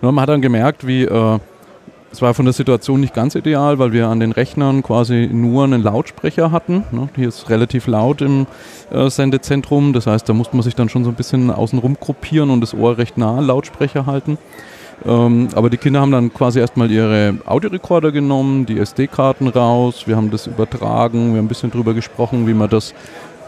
Und 0.00 0.14
man 0.14 0.22
hat 0.22 0.28
dann 0.28 0.42
gemerkt, 0.42 0.86
wie 0.86 1.04
äh, 1.04 1.38
es 2.12 2.20
war 2.20 2.34
von 2.34 2.44
der 2.44 2.52
Situation 2.52 3.00
nicht 3.00 3.14
ganz 3.14 3.34
ideal, 3.34 3.78
weil 3.78 3.92
wir 3.92 4.08
an 4.08 4.20
den 4.20 4.32
Rechnern 4.32 4.82
quasi 4.82 5.28
nur 5.32 5.64
einen 5.64 5.82
Lautsprecher 5.82 6.52
hatten. 6.52 6.84
Ne? 6.92 7.08
Hier 7.16 7.28
ist 7.28 7.48
relativ 7.48 7.86
laut 7.86 8.20
im 8.20 8.46
äh, 8.90 9.08
Sendezentrum, 9.08 9.94
das 9.94 10.06
heißt, 10.06 10.28
da 10.28 10.34
musste 10.34 10.54
man 10.54 10.62
sich 10.62 10.74
dann 10.74 10.90
schon 10.90 11.04
so 11.04 11.10
ein 11.10 11.16
bisschen 11.16 11.50
außenrum 11.50 11.96
gruppieren 11.98 12.50
und 12.50 12.60
das 12.60 12.74
Ohr 12.74 12.98
recht 12.98 13.16
nah 13.16 13.40
Lautsprecher 13.40 14.04
halten. 14.04 14.36
Ähm, 15.06 15.48
aber 15.54 15.70
die 15.70 15.78
Kinder 15.78 16.02
haben 16.02 16.12
dann 16.12 16.32
quasi 16.32 16.60
erstmal 16.60 16.90
ihre 16.90 17.38
Audiorekorder 17.46 18.12
genommen, 18.12 18.66
die 18.66 18.78
SD-Karten 18.78 19.48
raus, 19.48 20.06
wir 20.06 20.16
haben 20.16 20.30
das 20.30 20.46
übertragen, 20.46 21.32
wir 21.32 21.38
haben 21.38 21.46
ein 21.46 21.48
bisschen 21.48 21.70
drüber 21.70 21.94
gesprochen, 21.94 22.46
wie 22.46 22.54
man 22.54 22.68
das 22.68 22.94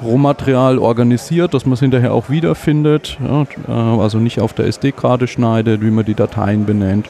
Rohmaterial 0.02 0.78
organisiert, 0.78 1.54
dass 1.54 1.66
man 1.66 1.74
es 1.74 1.80
hinterher 1.80 2.14
auch 2.14 2.30
wiederfindet, 2.30 3.18
äh, 3.68 3.70
also 3.70 4.18
nicht 4.18 4.40
auf 4.40 4.54
der 4.54 4.66
SD-Karte 4.66 5.26
schneidet, 5.26 5.82
wie 5.82 5.90
man 5.90 6.04
die 6.06 6.14
Dateien 6.14 6.64
benennt. 6.64 7.08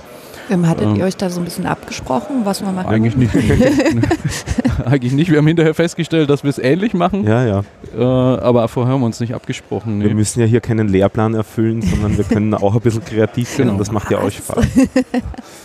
Ähm, 0.50 0.68
hattet 0.68 0.86
ähm, 0.86 0.96
ihr 0.96 1.04
euch 1.04 1.16
da 1.16 1.30
so 1.30 1.40
ein 1.40 1.44
bisschen 1.44 1.66
abgesprochen, 1.66 2.44
was 2.44 2.62
man 2.62 2.74
macht? 2.74 2.88
Eigentlich 2.88 3.16
nicht. 3.16 3.34
eigentlich 4.84 5.12
nicht. 5.12 5.30
Wir 5.30 5.38
haben 5.38 5.46
hinterher 5.46 5.74
festgestellt, 5.74 6.28
dass 6.30 6.42
wir 6.42 6.50
es 6.50 6.58
ähnlich 6.58 6.94
machen. 6.94 7.24
Ja, 7.24 7.44
ja. 7.46 7.62
Äh, 7.96 8.02
aber 8.02 8.68
vorher 8.68 8.92
haben 8.92 9.00
wir 9.00 9.06
uns 9.06 9.20
nicht 9.20 9.34
abgesprochen. 9.34 9.98
Nee. 9.98 10.04
Wir 10.06 10.14
müssen 10.14 10.40
ja 10.40 10.46
hier 10.46 10.60
keinen 10.60 10.88
Lehrplan 10.88 11.34
erfüllen, 11.34 11.82
sondern 11.82 12.16
wir 12.16 12.24
können 12.24 12.52
auch 12.54 12.74
ein 12.74 12.80
bisschen 12.80 13.04
kreativ 13.04 13.48
sein 13.48 13.58
genau. 13.58 13.72
und 13.72 13.78
das 13.78 13.90
macht 13.90 14.10
ja 14.10 14.20
euch 14.20 14.36
Spaß. 14.36 14.66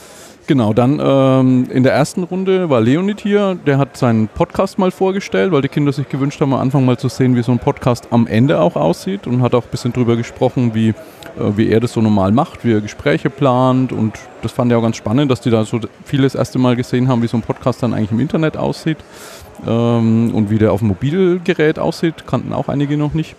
Genau, 0.50 0.74
dann 0.74 1.00
ähm, 1.00 1.68
in 1.70 1.84
der 1.84 1.94
ersten 1.94 2.24
Runde 2.24 2.72
war 2.72 2.82
Leonid 2.82 3.22
hier, 3.22 3.56
der 3.68 3.78
hat 3.78 3.96
seinen 3.98 4.28
Podcast 4.28 4.80
mal 4.80 4.90
vorgestellt, 4.90 5.52
weil 5.52 5.62
die 5.62 5.68
Kinder 5.68 5.92
sich 5.92 6.10
gewünscht 6.10 6.42
haben, 6.42 6.56
am 6.56 6.60
Anfang 6.60 6.86
mal 6.86 6.98
zu 6.98 7.08
sehen, 7.08 7.36
wie 7.36 7.44
so 7.44 7.52
ein 7.52 7.60
Podcast 7.60 8.08
am 8.10 8.26
Ende 8.26 8.60
auch 8.60 8.76
aussieht 8.76 9.28
und 9.28 9.44
hat 9.44 9.54
auch 9.54 9.66
ein 9.66 9.70
bisschen 9.70 9.94
drüber 9.94 10.16
gesprochen, 10.16 10.74
wie, 10.74 10.90
äh, 10.90 10.96
wie 11.56 11.70
er 11.70 11.80
das 11.80 11.94
so 11.94 12.02
normal 12.02 12.32
macht, 12.32 12.66
wie 12.66 12.74
er 12.74 12.82
Gespräche 12.82 13.30
plant 13.30 13.92
und 13.92 14.18
das 14.42 14.52
fand 14.52 14.72
er 14.72 14.80
auch 14.80 14.82
ganz 14.82 14.96
spannend, 14.96 15.30
dass 15.30 15.42
die 15.42 15.52
da 15.52 15.64
so 15.66 15.82
vieles 16.04 16.34
erste 16.34 16.58
Mal 16.58 16.76
gesehen 16.76 17.10
haben, 17.10 17.22
wie 17.22 17.28
so 17.28 17.38
ein 17.38 17.44
Podcast 17.44 17.84
dann 17.84 17.94
eigentlich 17.94 18.12
im 18.12 18.20
Internet 18.20 18.58
aussieht 18.58 18.98
ähm, 19.68 20.34
und 20.34 20.50
wie 20.50 20.58
der 20.58 20.74
auf 20.74 20.80
dem 20.80 20.88
Mobilgerät 20.88 21.78
aussieht, 21.78 22.26
kannten 22.26 22.54
auch 22.54 22.70
einige 22.70 22.98
noch 22.98 23.14
nicht. 23.14 23.36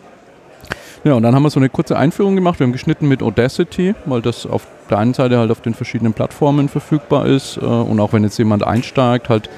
Ja, 1.04 1.14
und 1.14 1.23
dann 1.23 1.35
haben 1.35 1.42
wir 1.42 1.50
so 1.50 1.61
eine 1.61 1.71
kurze 1.71 1.97
Einführung 1.97 2.35
gemacht. 2.35 2.61
Wir 2.61 2.66
haben 2.66 2.73
geschnitten 2.73 3.09
mit 3.09 3.23
Audacity, 3.23 3.95
weil 4.04 4.21
das 4.21 4.47
auf 4.47 4.66
der 4.90 4.99
einen 4.99 5.14
Seite 5.14 5.38
halt 5.38 5.50
auf 5.50 5.61
den 5.61 5.75
verschiedenen 5.75 6.12
Plattformen 6.12 6.69
verfügbar 6.69 7.26
ist 7.26 7.57
äh, 7.57 7.61
und 7.61 8.00
auch 8.00 8.12
wenn 8.12 8.23
jetzt 8.25 8.38
jemand 8.38 8.64
einsteigt, 8.64 9.28
halt 9.28 9.49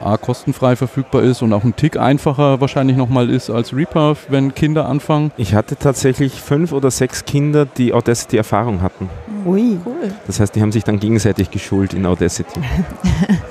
A, 0.00 0.16
kostenfrei 0.18 0.76
verfügbar 0.76 1.22
ist 1.22 1.42
und 1.42 1.52
auch 1.52 1.64
ein 1.64 1.74
Tick 1.74 1.96
einfacher 1.96 2.60
wahrscheinlich 2.60 2.96
nochmal 2.96 3.30
ist 3.30 3.50
als 3.50 3.74
Reaper, 3.74 4.16
wenn 4.28 4.54
Kinder 4.54 4.86
anfangen. 4.86 5.32
Ich 5.36 5.54
hatte 5.54 5.76
tatsächlich 5.76 6.34
fünf 6.34 6.72
oder 6.72 6.90
sechs 6.90 7.24
Kinder, 7.24 7.64
die 7.64 7.94
Audacity-Erfahrung 7.94 8.82
hatten. 8.82 9.08
Ui, 9.46 9.78
cool. 9.86 10.12
Das 10.26 10.38
heißt, 10.38 10.54
die 10.54 10.60
haben 10.60 10.72
sich 10.72 10.84
dann 10.84 11.00
gegenseitig 11.00 11.50
geschult 11.50 11.94
in 11.94 12.04
Audacity. 12.04 12.60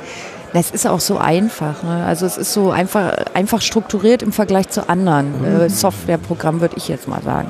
Es 0.57 0.71
ist 0.71 0.87
auch 0.87 1.01
so 1.01 1.17
einfach. 1.17 1.83
Ne? 1.83 2.05
Also 2.05 2.25
es 2.25 2.37
ist 2.37 2.53
so 2.53 2.71
einfach, 2.71 3.13
einfach 3.33 3.61
strukturiert 3.61 4.23
im 4.23 4.31
Vergleich 4.31 4.69
zu 4.69 4.87
anderen 4.87 5.39
mhm. 5.39 5.61
äh, 5.61 5.69
Softwareprogrammen, 5.69 6.61
würde 6.61 6.75
ich 6.77 6.87
jetzt 6.87 7.07
mal 7.07 7.21
sagen. 7.21 7.49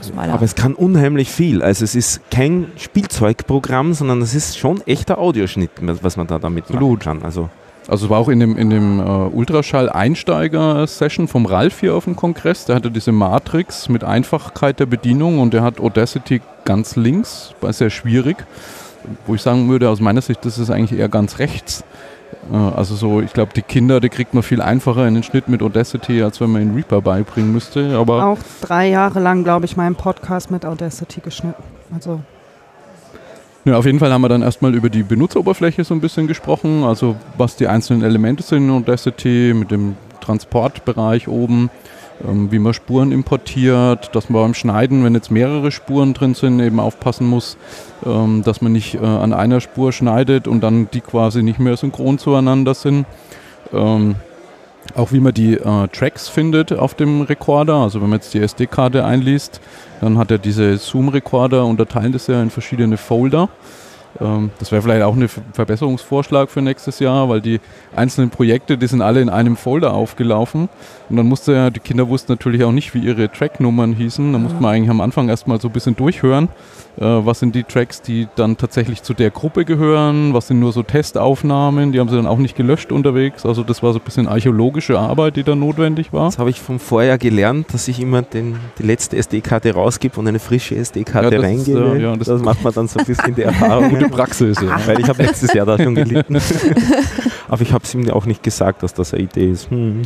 So, 0.00 0.12
Aber 0.16 0.42
es 0.42 0.54
kann 0.54 0.74
unheimlich 0.74 1.30
viel. 1.30 1.62
Also 1.62 1.84
es 1.84 1.94
ist 1.94 2.20
kein 2.30 2.68
Spielzeugprogramm, 2.76 3.94
sondern 3.94 4.22
es 4.22 4.34
ist 4.34 4.56
schon 4.56 4.80
echter 4.86 5.18
Audioschnitt, 5.18 5.70
was 5.80 6.16
man 6.16 6.26
da 6.26 6.38
damit 6.38 6.70
machen 6.70 6.98
kann. 6.98 7.22
Also 7.22 7.50
also 7.86 8.06
es 8.06 8.10
war 8.10 8.18
auch 8.18 8.28
in 8.28 8.40
dem, 8.40 8.56
in 8.56 8.70
dem 8.70 8.98
uh, 8.98 9.28
Ultraschall-Einsteiger-Session 9.32 11.28
vom 11.28 11.44
Ralf 11.44 11.80
hier 11.80 11.94
auf 11.94 12.04
dem 12.04 12.16
Kongress. 12.16 12.64
Der 12.64 12.76
hatte 12.76 12.90
diese 12.90 13.12
Matrix 13.12 13.90
mit 13.90 14.02
Einfachkeit 14.04 14.80
der 14.80 14.86
Bedienung 14.86 15.38
und 15.38 15.52
der 15.52 15.62
hat 15.62 15.80
Audacity 15.80 16.40
ganz 16.64 16.96
links, 16.96 17.54
war 17.60 17.72
sehr 17.72 17.90
schwierig. 17.90 18.38
Wo 19.26 19.34
ich 19.34 19.42
sagen 19.42 19.68
würde, 19.68 19.90
aus 19.90 20.00
meiner 20.00 20.22
Sicht, 20.22 20.46
das 20.46 20.58
ist 20.58 20.70
eigentlich 20.70 20.98
eher 20.98 21.10
ganz 21.10 21.38
rechts. 21.38 21.84
Also 22.76 22.94
so, 22.94 23.20
ich 23.20 23.32
glaube, 23.32 23.52
die 23.54 23.62
Kinder, 23.62 24.00
die 24.00 24.08
kriegt 24.08 24.34
man 24.34 24.42
viel 24.42 24.62
einfacher 24.62 25.06
in 25.06 25.14
den 25.14 25.22
Schnitt 25.22 25.48
mit 25.48 25.62
Audacity, 25.62 26.22
als 26.22 26.40
wenn 26.40 26.50
man 26.50 26.62
ihn 26.62 26.74
Reaper 26.74 27.00
beibringen 27.00 27.52
müsste. 27.52 27.96
Aber 27.98 28.24
auch 28.24 28.38
drei 28.60 28.88
Jahre 28.88 29.20
lang, 29.20 29.44
glaube 29.44 29.64
ich, 29.66 29.76
meinen 29.76 29.94
Podcast 29.94 30.50
mit 30.50 30.64
Audacity 30.64 31.20
geschnitten. 31.20 31.62
Also 31.94 32.20
ja, 33.64 33.78
auf 33.78 33.86
jeden 33.86 33.98
Fall 33.98 34.12
haben 34.12 34.20
wir 34.20 34.28
dann 34.28 34.42
erstmal 34.42 34.74
über 34.74 34.90
die 34.90 35.02
Benutzeroberfläche 35.02 35.84
so 35.84 35.94
ein 35.94 36.00
bisschen 36.00 36.26
gesprochen, 36.26 36.84
also 36.84 37.16
was 37.38 37.56
die 37.56 37.66
einzelnen 37.66 38.02
Elemente 38.02 38.42
sind 38.42 38.68
in 38.68 38.70
Audacity 38.70 39.54
mit 39.54 39.70
dem 39.70 39.96
Transportbereich 40.20 41.28
oben, 41.28 41.70
wie 42.20 42.58
man 42.58 42.72
Spuren 42.72 43.12
importiert, 43.12 44.14
dass 44.14 44.30
man 44.30 44.42
beim 44.42 44.54
Schneiden, 44.54 45.04
wenn 45.04 45.14
jetzt 45.14 45.30
mehrere 45.30 45.70
Spuren 45.70 46.14
drin 46.14 46.34
sind, 46.34 46.60
eben 46.60 46.80
aufpassen 46.80 47.26
muss, 47.26 47.56
ähm, 48.06 48.42
dass 48.44 48.60
man 48.60 48.72
nicht 48.72 48.94
äh, 48.94 48.98
an 48.98 49.32
einer 49.32 49.60
Spur 49.60 49.92
schneidet 49.92 50.48
und 50.48 50.60
dann 50.60 50.88
die 50.92 51.00
quasi 51.00 51.42
nicht 51.42 51.58
mehr 51.58 51.76
synchron 51.76 52.18
zueinander 52.18 52.74
sind. 52.74 53.06
Ähm, 53.72 54.16
auch 54.94 55.12
wie 55.12 55.20
man 55.20 55.34
die 55.34 55.54
äh, 55.54 55.88
Tracks 55.88 56.28
findet 56.28 56.72
auf 56.72 56.94
dem 56.94 57.22
Rekorder. 57.22 57.76
Also 57.76 58.00
wenn 58.00 58.10
man 58.10 58.18
jetzt 58.18 58.34
die 58.34 58.40
SD-Karte 58.40 59.04
einliest, 59.04 59.60
dann 60.00 60.18
hat 60.18 60.30
er 60.30 60.38
diese 60.38 60.76
Zoom-Rekorder, 60.76 61.64
unterteilen 61.64 62.12
das 62.12 62.26
ja 62.26 62.42
in 62.42 62.50
verschiedene 62.50 62.96
Folder. 62.96 63.48
Ähm, 64.20 64.50
das 64.58 64.72
wäre 64.72 64.82
vielleicht 64.82 65.02
auch 65.02 65.16
ein 65.16 65.28
Verbesserungsvorschlag 65.28 66.50
für 66.50 66.62
nächstes 66.62 66.98
Jahr, 66.98 67.28
weil 67.28 67.40
die 67.40 67.60
einzelnen 67.94 68.30
Projekte, 68.30 68.78
die 68.78 68.86
sind 68.86 69.02
alle 69.02 69.20
in 69.20 69.28
einem 69.28 69.56
Folder 69.56 69.94
aufgelaufen. 69.94 70.68
Und 71.08 71.16
dann 71.16 71.26
musste 71.26 71.52
ja, 71.52 71.70
die 71.70 71.80
Kinder 71.80 72.08
wussten 72.08 72.32
natürlich 72.32 72.64
auch 72.64 72.72
nicht, 72.72 72.94
wie 72.94 73.00
ihre 73.00 73.30
Tracknummern 73.30 73.92
hießen. 73.92 74.32
Da 74.32 74.38
musste 74.38 74.60
man 74.60 74.74
eigentlich 74.74 74.90
am 74.90 75.00
Anfang 75.00 75.28
erstmal 75.28 75.60
so 75.60 75.68
ein 75.68 75.72
bisschen 75.72 75.96
durchhören, 75.96 76.48
was 76.96 77.40
sind 77.40 77.54
die 77.54 77.64
Tracks, 77.64 78.02
die 78.02 78.28
dann 78.36 78.56
tatsächlich 78.56 79.02
zu 79.02 79.14
der 79.14 79.30
Gruppe 79.30 79.64
gehören, 79.64 80.32
was 80.32 80.48
sind 80.48 80.60
nur 80.60 80.72
so 80.72 80.82
Testaufnahmen, 80.82 81.92
die 81.92 82.00
haben 82.00 82.08
sie 82.08 82.16
dann 82.16 82.26
auch 82.26 82.38
nicht 82.38 82.56
gelöscht 82.56 82.92
unterwegs. 82.92 83.44
Also 83.44 83.64
das 83.64 83.82
war 83.82 83.92
so 83.92 83.98
ein 83.98 84.04
bisschen 84.04 84.28
archäologische 84.28 84.98
Arbeit, 84.98 85.36
die 85.36 85.42
da 85.42 85.54
notwendig 85.54 86.12
war. 86.12 86.26
Das 86.26 86.38
habe 86.38 86.50
ich 86.50 86.60
vom 86.60 86.78
Vorjahr 86.78 87.18
gelernt, 87.18 87.72
dass 87.72 87.88
ich 87.88 88.00
immer 88.00 88.22
den, 88.22 88.56
die 88.78 88.84
letzte 88.84 89.16
SD-Karte 89.16 89.74
rausgebe 89.74 90.18
und 90.20 90.28
eine 90.28 90.38
frische 90.38 90.76
SD-Karte 90.76 91.34
ja, 91.34 91.40
reingebe. 91.40 91.78
Ist, 91.80 91.94
äh, 91.94 92.02
ja, 92.02 92.16
das, 92.16 92.28
das, 92.28 92.42
macht 92.42 92.62
man 92.62 92.72
dann 92.72 92.88
so 92.88 93.00
ein 93.00 93.06
bisschen 93.06 93.34
die 93.34 93.42
Erfahrung. 93.42 93.90
Gute 93.90 94.08
Praxis. 94.08 94.60
Ja. 94.60 94.78
Weil 94.86 95.00
ich 95.00 95.08
habe 95.08 95.22
letztes 95.22 95.52
Jahr 95.52 95.66
da 95.66 95.78
schon 95.78 95.94
gelitten. 95.94 96.36
Aber 97.48 97.62
ich 97.62 97.72
habe 97.72 97.84
es 97.84 97.94
ihm 97.94 98.08
auch 98.10 98.26
nicht 98.26 98.42
gesagt, 98.42 98.82
dass 98.82 98.94
das 98.94 99.14
eine 99.14 99.24
Idee 99.24 99.50
ist. 99.50 99.70
Hm. 99.70 100.02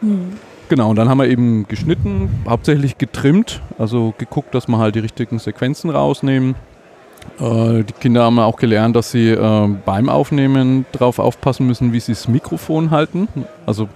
Hm. 0.00 0.32
Genau, 0.70 0.90
und 0.90 0.96
dann 0.96 1.08
haben 1.08 1.18
wir 1.18 1.26
eben 1.26 1.66
geschnitten, 1.66 2.30
hauptsächlich 2.48 2.96
getrimmt, 2.96 3.60
also 3.76 4.14
geguckt, 4.18 4.54
dass 4.54 4.68
wir 4.68 4.78
halt 4.78 4.94
die 4.94 5.00
richtigen 5.00 5.40
Sequenzen 5.40 5.90
rausnehmen. 5.90 6.54
Äh, 7.40 7.82
die 7.82 7.92
Kinder 7.98 8.22
haben 8.22 8.38
auch 8.38 8.56
gelernt, 8.56 8.94
dass 8.94 9.10
sie 9.10 9.30
äh, 9.30 9.68
beim 9.84 10.08
Aufnehmen 10.08 10.86
darauf 10.92 11.18
aufpassen 11.18 11.66
müssen, 11.66 11.92
wie 11.92 11.98
sie 11.98 12.12
das 12.12 12.28
Mikrofon 12.28 12.92
halten. 12.92 13.26
Also 13.66 13.88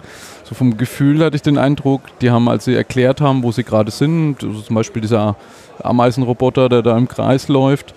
so 0.42 0.56
vom 0.56 0.76
Gefühl 0.76 1.24
hatte 1.24 1.36
ich 1.36 1.42
den 1.42 1.58
Eindruck, 1.58 2.00
die 2.20 2.32
haben, 2.32 2.48
als 2.48 2.64
sie 2.64 2.74
erklärt 2.74 3.20
haben, 3.20 3.44
wo 3.44 3.52
sie 3.52 3.62
gerade 3.62 3.92
sind, 3.92 4.42
also 4.42 4.60
zum 4.60 4.74
Beispiel 4.74 5.00
dieser 5.00 5.36
Ameisenroboter, 5.80 6.68
der 6.68 6.82
da 6.82 6.98
im 6.98 7.06
Kreis 7.06 7.46
läuft, 7.46 7.94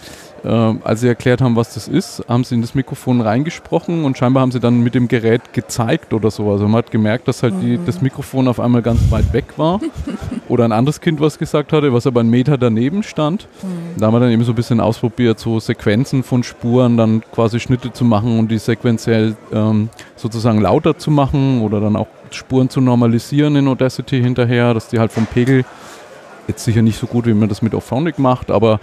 äh, 0.48 0.76
als 0.84 1.02
sie 1.02 1.08
erklärt 1.08 1.42
haben, 1.42 1.58
was 1.58 1.74
das 1.74 1.90
ist, 1.90 2.24
haben 2.30 2.46
sie 2.46 2.56
in 2.56 2.62
das 2.62 2.74
Mikrofon 2.74 3.20
reingesprochen 3.20 4.06
und 4.06 4.18
scheinbar 4.18 4.42
haben 4.42 4.52
sie 4.52 4.62
dann 4.62 4.80
mit 4.80 4.96
dem 4.96 5.10
Gerät 5.10 5.52
gezeigt 5.52 6.14
oder 6.14 6.32
so. 6.32 6.50
Also 6.52 6.66
man 6.68 6.78
hat 6.78 6.92
gemerkt, 6.92 7.28
dass 7.28 7.44
halt 7.44 7.56
die, 7.62 7.78
das 7.86 8.02
Mikrofon 8.02 8.48
auf 8.48 8.60
einmal 8.60 8.82
ganz 8.82 9.12
weit 9.12 9.34
weg 9.34 9.58
war. 9.58 9.82
oder 10.48 10.64
ein 10.64 10.72
anderes 10.72 11.02
Kind 11.02 11.20
was 11.20 11.38
gesagt 11.38 11.74
hatte, 11.74 11.92
was 11.92 12.08
aber 12.08 12.22
einen 12.22 12.30
Meter 12.30 12.58
daneben 12.58 13.04
stand. 13.04 13.50
Mhm. 13.62 14.00
Da 14.00 14.08
haben 14.08 14.14
wir 14.14 14.22
dann 14.22 14.32
eben 14.32 14.44
so 14.46 14.54
ein 14.54 14.56
bisschen 14.56 14.80
ausprobiert, 14.80 15.38
so 15.38 15.60
Sequenzen 15.60 16.24
von 16.24 16.44
Spuren, 16.44 16.96
dann 16.96 17.22
quasi 17.34 17.60
Schnitte 17.60 17.92
zu 17.92 18.06
machen 18.06 18.40
und 18.40 18.50
die 18.50 18.58
sequenziell 18.58 19.36
ähm, 19.52 19.90
sozusagen 20.16 20.62
lauter 20.62 20.98
zu 20.98 21.12
machen 21.12 21.62
oder 21.62 21.82
dann 21.82 21.98
auch 21.98 22.08
Spuren 22.32 22.70
zu 22.70 22.80
normalisieren 22.80 23.58
in 23.58 23.68
Audacity 23.68 24.22
hinterher, 24.22 24.74
dass 24.74 24.88
die 24.88 25.00
halt 25.00 25.12
vom 25.12 25.26
Pegel 25.26 25.66
jetzt 26.48 26.64
sicher 26.64 26.82
nicht 26.82 26.98
so 26.98 27.08
gut, 27.08 27.26
wie 27.26 27.34
man 27.34 27.50
das 27.50 27.62
mit 27.62 27.76
Auphonic 27.76 28.18
macht, 28.20 28.52
aber 28.52 28.80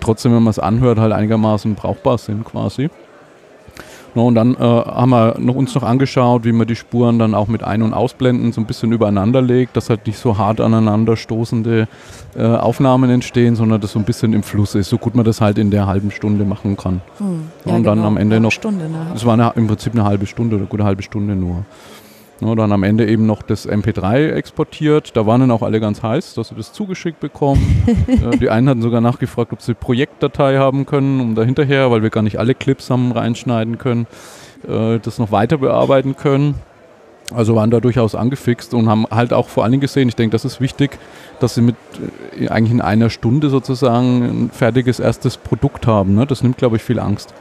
trotzdem, 0.00 0.32
wenn 0.34 0.42
man 0.42 0.50
es 0.50 0.58
anhört, 0.58 0.98
halt 0.98 1.12
einigermaßen 1.12 1.74
brauchbar 1.74 2.18
sind 2.18 2.44
quasi. 2.44 2.90
No, 4.16 4.26
und 4.28 4.34
dann 4.34 4.54
äh, 4.54 4.58
haben 4.60 5.10
wir 5.10 5.36
noch, 5.38 5.56
uns 5.56 5.74
noch 5.74 5.82
angeschaut, 5.82 6.44
wie 6.44 6.52
man 6.52 6.66
die 6.66 6.74
Spuren 6.74 7.18
dann 7.18 7.34
auch 7.34 7.48
mit 7.48 7.62
Ein- 7.62 7.82
und 7.82 7.92
Ausblenden 7.92 8.50
so 8.50 8.62
ein 8.62 8.64
bisschen 8.66 8.90
übereinander 8.92 9.42
legt, 9.42 9.76
dass 9.76 9.90
halt 9.90 10.06
nicht 10.06 10.18
so 10.18 10.38
hart 10.38 10.58
aneinander 10.58 11.18
stoßende 11.18 11.86
äh, 12.34 12.42
Aufnahmen 12.42 13.10
entstehen, 13.10 13.56
sondern 13.56 13.78
das 13.78 13.92
so 13.92 13.98
ein 13.98 14.06
bisschen 14.06 14.32
im 14.32 14.42
Fluss 14.42 14.74
ist, 14.74 14.88
so 14.88 14.96
gut 14.96 15.14
man 15.14 15.26
das 15.26 15.42
halt 15.42 15.58
in 15.58 15.70
der 15.70 15.86
halben 15.86 16.10
Stunde 16.10 16.46
machen 16.46 16.78
kann. 16.78 17.02
Hm. 17.18 17.42
Ja, 17.66 17.74
und 17.74 17.84
dann 17.84 17.96
genau. 17.96 18.08
am 18.08 18.16
Ende 18.16 18.40
noch. 18.40 18.52
Stunde, 18.52 18.88
ne? 18.88 19.12
Es 19.14 19.26
war 19.26 19.34
eine, 19.34 19.52
im 19.54 19.66
Prinzip 19.66 19.92
eine 19.92 20.04
halbe 20.04 20.24
Stunde 20.24 20.56
oder 20.56 20.64
gute 20.64 20.84
halbe 20.84 21.02
Stunde 21.02 21.36
nur. 21.36 21.66
Ja, 22.40 22.54
dann 22.54 22.70
am 22.70 22.82
Ende 22.82 23.06
eben 23.08 23.24
noch 23.24 23.40
das 23.40 23.66
MP3 23.66 24.32
exportiert. 24.32 25.16
Da 25.16 25.26
waren 25.26 25.40
dann 25.40 25.50
auch 25.50 25.62
alle 25.62 25.80
ganz 25.80 26.02
heiß, 26.02 26.34
dass 26.34 26.48
sie 26.48 26.54
das 26.54 26.72
zugeschickt 26.72 27.18
bekommen. 27.18 27.84
äh, 28.06 28.36
die 28.36 28.50
einen 28.50 28.68
hatten 28.68 28.82
sogar 28.82 29.00
nachgefragt, 29.00 29.52
ob 29.52 29.62
sie 29.62 29.74
Projektdatei 29.74 30.58
haben 30.58 30.84
können, 30.84 31.20
um 31.20 31.34
da 31.34 31.42
hinterher, 31.44 31.90
weil 31.90 32.02
wir 32.02 32.10
gar 32.10 32.22
nicht 32.22 32.38
alle 32.38 32.54
Clips 32.54 32.90
haben 32.90 33.12
reinschneiden 33.12 33.78
können, 33.78 34.06
äh, 34.68 34.98
das 34.98 35.18
noch 35.18 35.32
weiter 35.32 35.58
bearbeiten 35.58 36.16
können. 36.16 36.56
Also 37.34 37.56
waren 37.56 37.70
da 37.70 37.80
durchaus 37.80 38.14
angefixt 38.14 38.72
und 38.74 38.88
haben 38.88 39.06
halt 39.10 39.32
auch 39.32 39.48
vor 39.48 39.64
allen 39.64 39.72
Dingen 39.72 39.80
gesehen, 39.80 40.08
ich 40.08 40.14
denke, 40.14 40.32
das 40.32 40.44
ist 40.44 40.60
wichtig, 40.60 40.98
dass 41.40 41.54
sie 41.54 41.62
mit 41.62 41.76
äh, 42.38 42.48
eigentlich 42.48 42.72
in 42.72 42.82
einer 42.82 43.08
Stunde 43.08 43.48
sozusagen 43.48 44.22
ein 44.22 44.50
fertiges 44.50 45.00
erstes 45.00 45.38
Produkt 45.38 45.86
haben. 45.86 46.14
Ne? 46.14 46.26
Das 46.26 46.42
nimmt, 46.42 46.58
glaube 46.58 46.76
ich, 46.76 46.82
viel 46.82 47.00
Angst. 47.00 47.32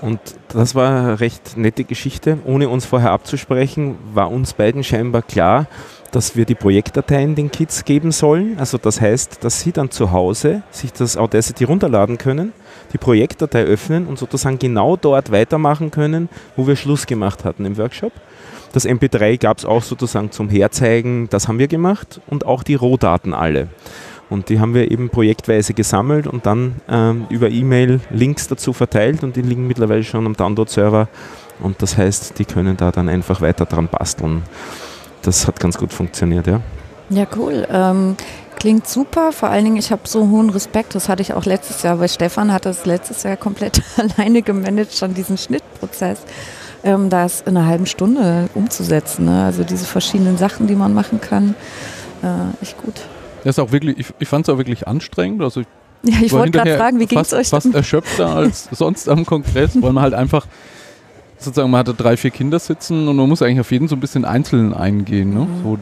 Und 0.00 0.20
das 0.48 0.74
war 0.74 0.90
eine 0.90 1.20
recht 1.20 1.56
nette 1.56 1.84
Geschichte. 1.84 2.38
Ohne 2.44 2.68
uns 2.68 2.84
vorher 2.84 3.12
abzusprechen, 3.12 3.96
war 4.12 4.30
uns 4.30 4.52
beiden 4.52 4.84
scheinbar 4.84 5.22
klar, 5.22 5.66
dass 6.12 6.36
wir 6.36 6.44
die 6.44 6.54
Projektdateien 6.54 7.34
den 7.34 7.50
Kids 7.50 7.84
geben 7.84 8.12
sollen. 8.12 8.58
Also 8.58 8.78
das 8.78 9.00
heißt, 9.00 9.42
dass 9.44 9.60
sie 9.60 9.72
dann 9.72 9.90
zu 9.90 10.12
Hause 10.12 10.62
sich 10.70 10.92
das 10.92 11.16
Audacity 11.16 11.64
runterladen 11.64 12.18
können, 12.18 12.52
die 12.92 12.98
Projektdatei 12.98 13.64
öffnen 13.64 14.06
und 14.06 14.18
sozusagen 14.18 14.58
genau 14.58 14.96
dort 14.96 15.32
weitermachen 15.32 15.90
können, 15.90 16.28
wo 16.56 16.66
wir 16.66 16.76
Schluss 16.76 17.06
gemacht 17.06 17.44
hatten 17.44 17.64
im 17.64 17.76
Workshop. 17.76 18.12
Das 18.72 18.86
MP3 18.86 19.38
gab 19.38 19.58
es 19.58 19.64
auch 19.64 19.82
sozusagen 19.82 20.30
zum 20.30 20.48
Herzeigen, 20.48 21.28
das 21.30 21.48
haben 21.48 21.58
wir 21.58 21.68
gemacht 21.68 22.20
und 22.26 22.44
auch 22.44 22.62
die 22.62 22.74
Rohdaten 22.74 23.32
alle. 23.32 23.68
Und 24.28 24.48
die 24.48 24.58
haben 24.58 24.74
wir 24.74 24.90
eben 24.90 25.08
projektweise 25.08 25.72
gesammelt 25.72 26.26
und 26.26 26.46
dann 26.46 26.76
ähm, 26.88 27.26
über 27.30 27.48
E-Mail 27.48 28.00
Links 28.10 28.48
dazu 28.48 28.72
verteilt 28.72 29.22
und 29.22 29.36
die 29.36 29.42
liegen 29.42 29.66
mittlerweile 29.68 30.02
schon 30.02 30.26
am 30.26 30.36
Download-Server. 30.36 31.08
Und 31.60 31.80
das 31.80 31.96
heißt, 31.96 32.38
die 32.38 32.44
können 32.44 32.76
da 32.76 32.90
dann 32.90 33.08
einfach 33.08 33.40
weiter 33.40 33.66
dran 33.66 33.88
basteln. 33.88 34.42
Das 35.22 35.46
hat 35.46 35.60
ganz 35.60 35.78
gut 35.78 35.92
funktioniert, 35.92 36.46
ja. 36.46 36.60
Ja, 37.08 37.26
cool. 37.36 37.66
Ähm, 37.70 38.16
klingt 38.58 38.88
super. 38.88 39.30
Vor 39.30 39.48
allen 39.48 39.64
Dingen, 39.64 39.76
ich 39.76 39.92
habe 39.92 40.02
so 40.04 40.28
hohen 40.28 40.50
Respekt. 40.50 40.94
Das 40.94 41.08
hatte 41.08 41.22
ich 41.22 41.32
auch 41.32 41.44
letztes 41.44 41.82
Jahr, 41.82 42.00
weil 42.00 42.08
Stefan 42.08 42.52
hat 42.52 42.66
das 42.66 42.84
letztes 42.84 43.22
Jahr 43.22 43.36
komplett 43.36 43.80
alleine 43.96 44.42
gemanagt, 44.42 44.92
schon 44.92 45.14
diesen 45.14 45.38
Schnittprozess. 45.38 46.18
Ähm, 46.82 47.10
das 47.10 47.42
in 47.42 47.56
einer 47.56 47.66
halben 47.66 47.86
Stunde 47.86 48.48
umzusetzen. 48.54 49.26
Ne? 49.26 49.44
Also 49.44 49.62
diese 49.62 49.84
verschiedenen 49.84 50.36
Sachen, 50.36 50.66
die 50.66 50.74
man 50.74 50.94
machen 50.94 51.20
kann. 51.20 51.54
Äh, 52.22 52.62
echt 52.62 52.76
gut. 52.78 53.00
Ist 53.50 53.60
auch 53.60 53.72
wirklich, 53.72 53.98
ich, 53.98 54.06
ich 54.18 54.28
fand 54.28 54.48
es 54.48 54.52
auch 54.52 54.58
wirklich 54.58 54.86
anstrengend. 54.86 55.42
Also 55.42 55.60
ich 55.60 55.66
ja, 56.02 56.18
ich 56.22 56.32
wollte 56.32 56.52
gerade 56.52 56.76
fragen, 56.76 57.00
wie 57.00 57.06
ging 57.06 57.18
es 57.18 57.32
euch? 57.32 57.48
Fast 57.48 57.74
erschöpfter 57.74 58.28
als 58.36 58.68
sonst 58.72 59.08
am 59.08 59.24
Kongress, 59.24 59.80
weil 59.80 59.92
man 59.92 60.02
halt 60.02 60.14
einfach 60.14 60.46
sozusagen, 61.38 61.70
man 61.70 61.80
hatte 61.80 61.94
drei, 61.94 62.16
vier 62.16 62.30
Kinder 62.30 62.58
sitzen 62.58 63.08
und 63.08 63.16
man 63.16 63.28
muss 63.28 63.42
eigentlich 63.42 63.60
auf 63.60 63.70
jeden 63.72 63.88
so 63.88 63.96
ein 63.96 64.00
bisschen 64.00 64.24
einzeln 64.24 64.72
eingehen. 64.72 65.34
Ne? 65.34 65.40
Mhm. 65.40 65.62
So 65.62 65.78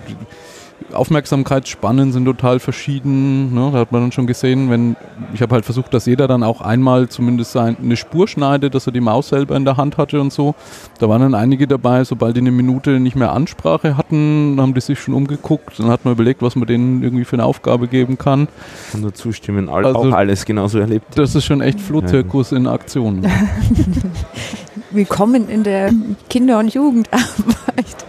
Aufmerksamkeitsspannen 0.92 2.12
sind 2.12 2.24
total 2.24 2.60
verschieden. 2.60 3.54
Ne? 3.54 3.70
Da 3.72 3.78
hat 3.78 3.92
man 3.92 4.02
dann 4.02 4.12
schon 4.12 4.26
gesehen, 4.26 4.70
wenn 4.70 4.96
ich 5.32 5.42
habe 5.42 5.54
halt 5.54 5.64
versucht, 5.64 5.92
dass 5.94 6.06
jeder 6.06 6.28
dann 6.28 6.42
auch 6.42 6.60
einmal 6.60 7.08
zumindest 7.08 7.52
sein, 7.52 7.76
eine 7.82 7.96
Spur 7.96 8.28
schneidet, 8.28 8.74
dass 8.74 8.86
er 8.86 8.92
die 8.92 9.00
Maus 9.00 9.28
selber 9.28 9.56
in 9.56 9.64
der 9.64 9.76
Hand 9.76 9.96
hatte 9.96 10.20
und 10.20 10.32
so. 10.32 10.54
Da 10.98 11.08
waren 11.08 11.22
dann 11.22 11.34
einige 11.34 11.66
dabei, 11.66 12.04
sobald 12.04 12.36
die 12.36 12.40
eine 12.40 12.50
Minute 12.50 13.00
nicht 13.00 13.16
mehr 13.16 13.32
Ansprache 13.32 13.96
hatten, 13.96 14.56
haben 14.60 14.74
die 14.74 14.80
sich 14.80 15.00
schon 15.00 15.14
umgeguckt. 15.14 15.78
Dann 15.78 15.88
hat 15.88 16.04
man 16.04 16.14
überlegt, 16.14 16.42
was 16.42 16.56
man 16.56 16.66
denen 16.66 17.02
irgendwie 17.02 17.24
für 17.24 17.36
eine 17.36 17.44
Aufgabe 17.44 17.88
geben 17.88 18.18
kann. 18.18 18.48
Ich 18.86 18.92
kann 18.92 19.00
nur 19.00 19.14
zustimmen, 19.14 19.68
also, 19.68 19.98
auch 19.98 20.12
alles 20.12 20.44
genauso 20.44 20.78
erlebt. 20.78 21.06
Das 21.16 21.34
ist 21.34 21.44
schon 21.44 21.60
echt 21.60 21.80
Flohzirkus 21.80 22.50
ja. 22.50 22.58
in 22.58 22.66
Aktion. 22.66 23.26
Willkommen 24.94 25.48
in 25.48 25.64
der 25.64 25.90
Kinder- 26.30 26.60
und 26.60 26.72
Jugendarbeit. 26.72 27.26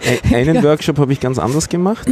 Einen. 0.32 0.62
Workshop 0.62 1.00
habe 1.00 1.12
ich 1.12 1.18
ganz 1.18 1.36
anders 1.36 1.68
gemacht. 1.68 2.06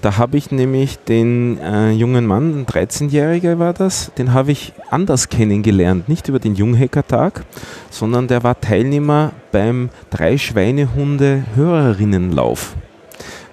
Da 0.00 0.18
habe 0.18 0.36
ich 0.36 0.50
nämlich 0.50 0.98
den 0.98 1.56
äh, 1.58 1.92
jungen 1.92 2.26
Mann, 2.26 2.62
ein 2.62 2.66
13-Jähriger 2.66 3.60
war 3.60 3.72
das, 3.72 4.10
den 4.18 4.32
habe 4.32 4.50
ich 4.50 4.72
anders 4.90 5.28
kennengelernt. 5.28 6.08
Nicht 6.08 6.26
über 6.26 6.40
den 6.40 6.56
Junghackertag, 6.56 7.44
sondern 7.90 8.26
der 8.26 8.42
war 8.42 8.60
Teilnehmer 8.60 9.30
beim 9.52 9.90
Drei-Schweinehunde-Hörerinnenlauf. 10.10 12.74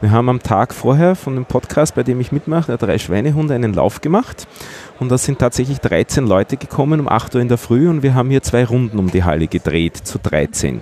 Wir 0.01 0.11
haben 0.11 0.29
am 0.29 0.41
Tag 0.41 0.73
vorher 0.73 1.13
von 1.13 1.35
dem 1.35 1.43
Podcast, 1.43 1.93
bei 1.93 2.03
dem 2.03 2.21
ich 2.21 2.31
mitmache, 2.31 2.67
der 2.67 2.77
drei 2.77 2.97
Schweinehunde, 2.97 3.53
einen 3.53 3.73
Lauf 3.73 3.99
gemacht. 3.99 4.47
Und 4.97 5.09
da 5.09 5.17
sind 5.17 5.39
tatsächlich 5.39 5.79
13 5.79 6.25
Leute 6.25 6.55
gekommen 6.55 7.01
um 7.01 7.09
8 7.09 7.35
Uhr 7.35 7.41
in 7.41 7.49
der 7.49 7.57
Früh 7.57 7.89
und 7.89 8.01
wir 8.01 8.15
haben 8.15 8.29
hier 8.29 8.41
zwei 8.41 8.63
Runden 8.63 8.97
um 8.97 9.11
die 9.11 9.25
Halle 9.25 9.47
gedreht, 9.47 9.97
zu 9.97 10.17
13. 10.17 10.81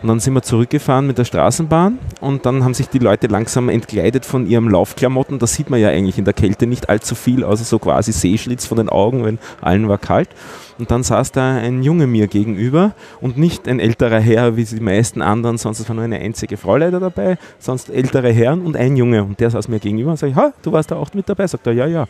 Und 0.00 0.08
dann 0.08 0.18
sind 0.18 0.32
wir 0.32 0.40
zurückgefahren 0.40 1.06
mit 1.06 1.18
der 1.18 1.26
Straßenbahn 1.26 1.98
und 2.22 2.46
dann 2.46 2.64
haben 2.64 2.72
sich 2.72 2.88
die 2.88 3.00
Leute 3.00 3.26
langsam 3.26 3.68
entkleidet 3.68 4.24
von 4.24 4.46
ihrem 4.46 4.70
Laufklamotten. 4.70 5.38
Das 5.38 5.52
sieht 5.52 5.68
man 5.68 5.80
ja 5.80 5.90
eigentlich 5.90 6.16
in 6.16 6.24
der 6.24 6.34
Kälte 6.34 6.66
nicht 6.66 6.88
allzu 6.88 7.14
viel, 7.14 7.44
außer 7.44 7.64
so 7.64 7.78
quasi 7.78 8.12
Seeschlitz 8.12 8.64
von 8.64 8.78
den 8.78 8.88
Augen, 8.88 9.24
wenn 9.24 9.38
allen 9.60 9.88
war 9.88 9.98
kalt. 9.98 10.30
Und 10.78 10.90
dann 10.90 11.02
saß 11.02 11.32
da 11.32 11.56
ein 11.56 11.82
Junge 11.82 12.06
mir 12.06 12.28
gegenüber 12.28 12.94
und 13.20 13.36
nicht 13.36 13.66
ein 13.68 13.80
älterer 13.80 14.20
Herr 14.20 14.56
wie 14.56 14.64
die 14.64 14.80
meisten 14.80 15.22
anderen, 15.22 15.58
sonst 15.58 15.88
war 15.88 15.94
nur 15.94 16.04
eine 16.04 16.18
einzige 16.18 16.56
Frau 16.56 16.76
leider 16.76 17.00
dabei, 17.00 17.38
sonst 17.58 17.90
ältere 17.90 18.30
Herren 18.30 18.62
und 18.62 18.76
ein 18.76 18.96
Junge. 18.96 19.24
Und 19.24 19.40
der 19.40 19.50
saß 19.50 19.68
mir 19.68 19.80
gegenüber 19.80 20.12
und 20.12 20.18
sagt, 20.18 20.36
ha, 20.36 20.52
du 20.62 20.72
warst 20.72 20.90
da 20.90 20.96
auch 20.96 21.12
mit 21.14 21.28
dabei? 21.28 21.46
Sagt 21.46 21.66
er, 21.66 21.72
ja, 21.72 21.86
ja. 21.86 22.06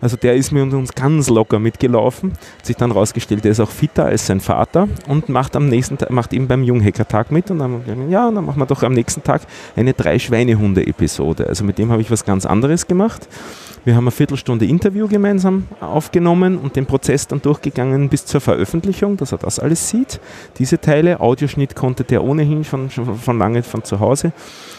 Also 0.00 0.16
der 0.16 0.36
ist 0.36 0.52
mir 0.52 0.62
und 0.62 0.72
uns 0.74 0.94
ganz 0.94 1.28
locker 1.28 1.58
mitgelaufen. 1.58 2.32
Hat 2.58 2.66
sich 2.66 2.76
dann 2.76 2.92
rausgestellt, 2.92 3.44
der 3.44 3.52
ist 3.52 3.60
auch 3.60 3.70
fitter 3.70 4.06
als 4.06 4.26
sein 4.26 4.40
Vater 4.40 4.88
und 5.08 5.28
macht 5.28 5.56
am 5.56 5.68
nächsten 5.68 5.98
Tag, 5.98 6.10
macht 6.10 6.32
ihm 6.32 6.46
beim 6.46 6.62
Junghackertag 6.62 7.32
mit 7.32 7.50
und 7.50 7.58
dann 7.58 8.10
ja, 8.10 8.30
dann 8.30 8.44
machen 8.44 8.60
wir 8.60 8.66
doch 8.66 8.82
am 8.82 8.92
nächsten 8.92 9.24
Tag 9.24 9.42
eine 9.74 9.94
drei 9.94 10.18
Schweinehunde-Episode. 10.18 11.48
Also 11.48 11.64
mit 11.64 11.78
dem 11.78 11.90
habe 11.90 12.00
ich 12.00 12.10
was 12.10 12.24
ganz 12.24 12.46
anderes 12.46 12.86
gemacht. 12.86 13.28
Wir 13.84 13.94
haben 13.94 14.04
eine 14.04 14.10
Viertelstunde 14.10 14.66
Interview 14.66 15.08
gemeinsam 15.08 15.66
aufgenommen 15.80 16.58
und 16.58 16.76
den 16.76 16.86
Prozess 16.86 17.26
dann 17.26 17.40
durchgegangen 17.40 18.08
bis 18.08 18.26
zur 18.26 18.40
Veröffentlichung, 18.40 19.16
dass 19.16 19.32
er 19.32 19.38
das 19.38 19.58
alles 19.58 19.88
sieht. 19.88 20.20
Diese 20.58 20.80
Teile, 20.80 21.20
Audioschnitt 21.20 21.74
konnte 21.74 22.04
der 22.04 22.22
ohnehin 22.22 22.64
schon, 22.64 22.90
schon 22.90 23.16
von 23.16 23.38
lange 23.38 23.62
von 23.62 23.84
zu 23.84 24.00
Hause. 24.00 24.32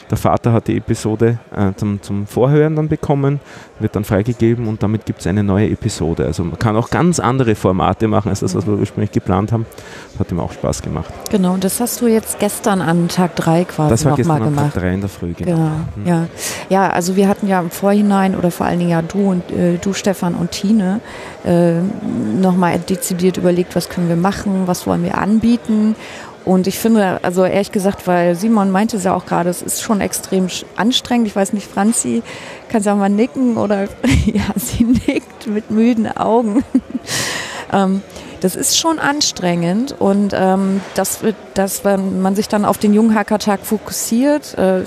Der 0.10 0.18
Vater 0.18 0.54
hat 0.54 0.68
die 0.68 0.78
Episode 0.78 1.38
äh, 1.56 1.72
zum, 1.76 2.02
zum 2.02 2.26
Vorhören 2.26 2.76
dann 2.76 2.88
bekommen, 2.88 3.40
wird 3.80 3.96
dann 3.96 4.04
freigegeben 4.04 4.68
und 4.68 4.82
damit 4.82 5.06
gibt 5.06 5.20
es 5.20 5.28
eine 5.28 5.44
neue 5.44 5.70
Episode. 5.70 6.26
Also 6.26 6.44
man 6.44 6.58
kann 6.58 6.76
auch 6.76 6.90
ganz 6.90 7.20
andere 7.20 7.54
Formate 7.54 8.08
machen 8.08 8.30
als 8.30 8.40
das, 8.40 8.56
was 8.56 8.66
wir 8.66 8.74
ursprünglich 8.74 9.12
geplant 9.12 9.52
haben. 9.52 9.68
Das 10.12 10.22
hat 10.22 10.32
ihm 10.32 10.40
auch 10.40 10.52
Spaß 10.52 10.82
gemacht. 10.82 11.14
Genau, 11.30 11.54
und 11.54 11.64
das 11.64 11.80
hast 11.80 12.02
du 12.02 12.08
jetzt 12.08 12.40
gestern 12.40 12.82
an 12.82 13.08
Tag 13.08 13.36
3 13.36 13.66
quasi 13.66 13.90
das 13.92 14.06
war 14.06 14.18
nochmal 14.18 14.40
gemacht. 14.40 14.74
Tag 14.74 14.82
3 14.82 14.94
in 14.94 15.02
der 15.02 15.10
Früh, 15.10 15.34
genau. 15.34 15.52
genau. 15.52 15.72
Mhm. 15.96 16.06
Ja. 16.08 16.28
ja, 16.70 16.90
also 16.90 17.16
wir 17.16 17.28
hatten 17.28 17.48
ja 17.48 17.60
im 17.60 17.70
Vorhinein 17.70 18.36
oder 18.36 18.50
vor 18.50 18.66
allen 18.66 18.80
Dingen 18.80 18.92
ja 18.92 19.02
du 19.04 19.30
und 19.30 19.52
äh, 19.52 19.78
du, 19.78 19.94
Stefan 19.94 20.34
und 20.34 20.52
Tine, 20.52 21.02
äh, 21.46 21.74
nochmal 22.42 22.80
dezidiert 22.80 23.38
überlegt, 23.38 23.76
was 23.76 23.90
können 23.90 24.10
wir 24.10 24.16
machen, 24.16 24.64
was 24.66 24.88
wollen 24.88 25.04
wir 25.04 25.18
anbieten. 25.18 25.96
Und 26.50 26.66
ich 26.66 26.80
finde, 26.80 27.20
also 27.24 27.46
ehrlich 27.46 27.72
gesagt, 27.72 28.08
weil 28.08 28.34
Simon 28.34 28.72
meinte 28.72 28.98
es 28.98 29.04
ja 29.04 29.14
auch 29.14 29.28
gerade, 29.28 29.52
es 29.52 29.62
ist 29.62 29.84
schon 29.84 30.02
extrem 30.02 30.48
anstrengend. 30.76 31.28
Ich 31.28 31.36
weiß 31.36 31.54
nicht, 31.54 31.70
Franzi, 31.70 32.24
kannst 32.70 32.88
du 32.88 32.92
auch 32.92 32.98
mal 32.98 33.08
nicken 33.08 33.56
oder 33.56 33.84
ja, 34.26 34.46
sie 34.56 34.84
nickt 34.84 35.46
mit 35.46 35.70
müden 35.70 36.08
Augen. 36.08 36.64
ähm, 37.72 38.02
das 38.42 38.56
ist 38.56 38.78
schon 38.78 39.00
anstrengend 39.00 39.96
und 39.98 40.34
ähm, 40.36 40.82
das, 40.96 41.20
dass 41.54 41.84
man 41.84 42.36
sich 42.36 42.48
dann 42.48 42.66
auf 42.66 42.78
den 42.78 42.94
Junghackertag 42.94 43.62
fokussiert, 43.62 44.58
äh, 44.58 44.84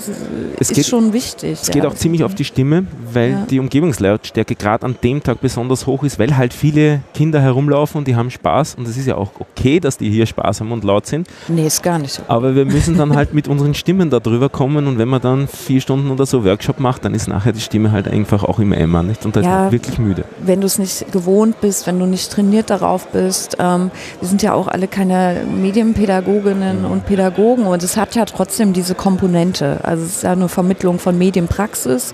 ist 0.59 0.73
geht, 0.73 0.85
schon 0.85 1.13
wichtig. 1.13 1.59
Es 1.61 1.67
ja. 1.67 1.73
geht 1.73 1.85
auch 1.85 1.95
ziemlich 1.95 2.23
auf 2.23 2.35
die 2.35 2.45
Stimme, 2.45 2.85
weil 3.11 3.31
ja. 3.31 3.45
die 3.49 3.59
Umgebungslautstärke 3.59 4.55
gerade 4.55 4.85
an 4.85 4.95
dem 5.03 5.23
Tag 5.23 5.41
besonders 5.41 5.87
hoch 5.87 6.03
ist, 6.03 6.19
weil 6.19 6.37
halt 6.37 6.53
viele 6.53 7.01
Kinder 7.13 7.41
herumlaufen 7.41 7.99
und 7.99 8.07
die 8.07 8.15
haben 8.15 8.31
Spaß 8.31 8.75
und 8.75 8.87
es 8.87 8.97
ist 8.97 9.07
ja 9.07 9.15
auch 9.15 9.31
okay, 9.39 9.79
dass 9.79 9.97
die 9.97 10.09
hier 10.09 10.25
Spaß 10.25 10.61
haben 10.61 10.71
und 10.71 10.83
laut 10.83 11.05
sind. 11.05 11.27
Nee, 11.47 11.67
ist 11.67 11.83
gar 11.83 11.99
nicht 11.99 12.13
so. 12.13 12.23
Aber 12.27 12.55
wir 12.55 12.65
müssen 12.65 12.97
dann 12.97 13.15
halt 13.15 13.33
mit 13.33 13.47
unseren 13.47 13.73
Stimmen 13.73 14.09
darüber 14.09 14.49
kommen 14.49 14.87
und 14.87 14.97
wenn 14.97 15.07
man 15.07 15.21
dann 15.21 15.47
vier 15.47 15.81
Stunden 15.81 16.11
oder 16.11 16.25
so 16.25 16.43
Workshop 16.45 16.79
macht, 16.79 17.05
dann 17.05 17.13
ist 17.13 17.27
nachher 17.27 17.51
die 17.51 17.61
Stimme 17.61 17.91
halt 17.91 18.07
einfach 18.07 18.43
auch 18.43 18.59
im 18.59 18.73
Eimer 18.73 19.03
nicht? 19.03 19.23
und 19.25 19.35
da 19.35 19.41
ja, 19.41 19.47
ist 19.47 19.61
man 19.63 19.71
wirklich 19.71 19.97
müde. 19.99 20.25
Wenn 20.39 20.61
du 20.61 20.67
es 20.67 20.79
nicht 20.79 21.11
gewohnt 21.11 21.61
bist, 21.61 21.87
wenn 21.87 21.99
du 21.99 22.05
nicht 22.05 22.31
trainiert 22.31 22.69
darauf 22.69 23.07
bist, 23.07 23.42
ähm, 23.59 23.91
wir 24.19 24.27
sind 24.27 24.41
ja 24.41 24.53
auch 24.53 24.67
alle 24.67 24.87
keine 24.87 25.43
Medienpädagoginnen 25.49 26.81
mhm. 26.81 26.91
und 26.91 27.05
Pädagogen 27.05 27.65
und 27.65 27.83
es 27.83 27.97
hat 27.97 28.15
ja 28.15 28.25
trotzdem 28.25 28.73
diese 28.73 28.95
Komponente. 28.95 29.79
Also 29.83 30.03
es 30.03 30.17
ist 30.17 30.23
ja 30.23 30.31
eine 30.31 30.49
Vermittlung 30.49 30.99
von 30.99 31.17
Medienpraxis. 31.17 32.13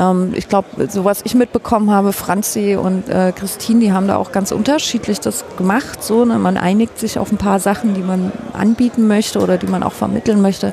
Ähm, 0.00 0.32
ich 0.34 0.48
glaube, 0.48 0.88
so 0.88 1.04
was 1.04 1.20
ich 1.24 1.34
mitbekommen 1.34 1.90
habe, 1.90 2.12
Franzi 2.12 2.76
und 2.76 3.08
äh, 3.08 3.32
Christine, 3.32 3.80
die 3.80 3.92
haben 3.92 4.08
da 4.08 4.16
auch 4.16 4.32
ganz 4.32 4.50
unterschiedlich 4.50 5.20
das 5.20 5.44
gemacht. 5.56 6.02
So, 6.02 6.24
ne? 6.24 6.38
Man 6.38 6.56
einigt 6.56 6.98
sich 6.98 7.18
auf 7.18 7.30
ein 7.30 7.36
paar 7.36 7.60
Sachen, 7.60 7.94
die 7.94 8.00
man 8.00 8.32
anbieten 8.54 9.06
möchte 9.06 9.40
oder 9.40 9.58
die 9.58 9.66
man 9.66 9.82
auch 9.82 9.92
vermitteln 9.92 10.40
möchte. 10.40 10.72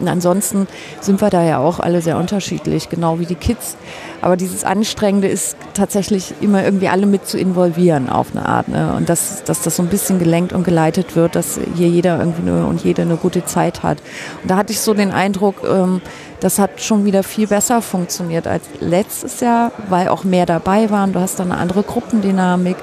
Und 0.00 0.08
ansonsten 0.08 0.66
sind 1.00 1.20
wir 1.20 1.30
da 1.30 1.42
ja 1.42 1.58
auch 1.58 1.80
alle 1.80 2.00
sehr 2.00 2.16
unterschiedlich, 2.16 2.88
genau 2.88 3.18
wie 3.18 3.26
die 3.26 3.34
Kids. 3.34 3.76
Aber 4.22 4.36
dieses 4.36 4.64
Anstrengende 4.64 5.28
ist 5.28 5.56
tatsächlich 5.74 6.34
immer 6.40 6.64
irgendwie 6.64 6.88
alle 6.88 7.06
mit 7.06 7.26
zu 7.26 7.38
involvieren 7.38 8.08
auf 8.08 8.28
eine 8.30 8.46
Art. 8.46 8.68
Ne? 8.68 8.94
Und 8.96 9.08
dass, 9.08 9.42
dass 9.44 9.62
das 9.62 9.76
so 9.76 9.82
ein 9.82 9.88
bisschen 9.88 10.18
gelenkt 10.18 10.52
und 10.52 10.62
geleitet 10.62 11.16
wird, 11.16 11.34
dass 11.34 11.58
hier 11.74 11.88
jeder 11.88 12.20
irgendwie 12.20 12.42
eine, 12.48 12.64
und 12.66 12.84
jede 12.84 13.02
eine 13.02 13.16
gute 13.16 13.44
Zeit 13.44 13.82
hat. 13.82 13.98
Und 14.42 14.50
da 14.50 14.56
hatte 14.56 14.72
ich 14.72 14.80
so 14.80 14.94
den 14.94 15.10
Eindruck, 15.10 15.56
ähm, 15.68 16.00
das 16.42 16.58
hat 16.58 16.80
schon 16.80 17.04
wieder 17.04 17.22
viel 17.22 17.46
besser 17.46 17.80
funktioniert 17.80 18.48
als 18.48 18.64
letztes 18.80 19.38
Jahr, 19.40 19.70
weil 19.88 20.08
auch 20.08 20.24
mehr 20.24 20.44
dabei 20.44 20.90
waren. 20.90 21.12
Du 21.12 21.20
hast 21.20 21.38
dann 21.38 21.52
eine 21.52 21.60
andere 21.60 21.84
Gruppendynamik 21.84 22.76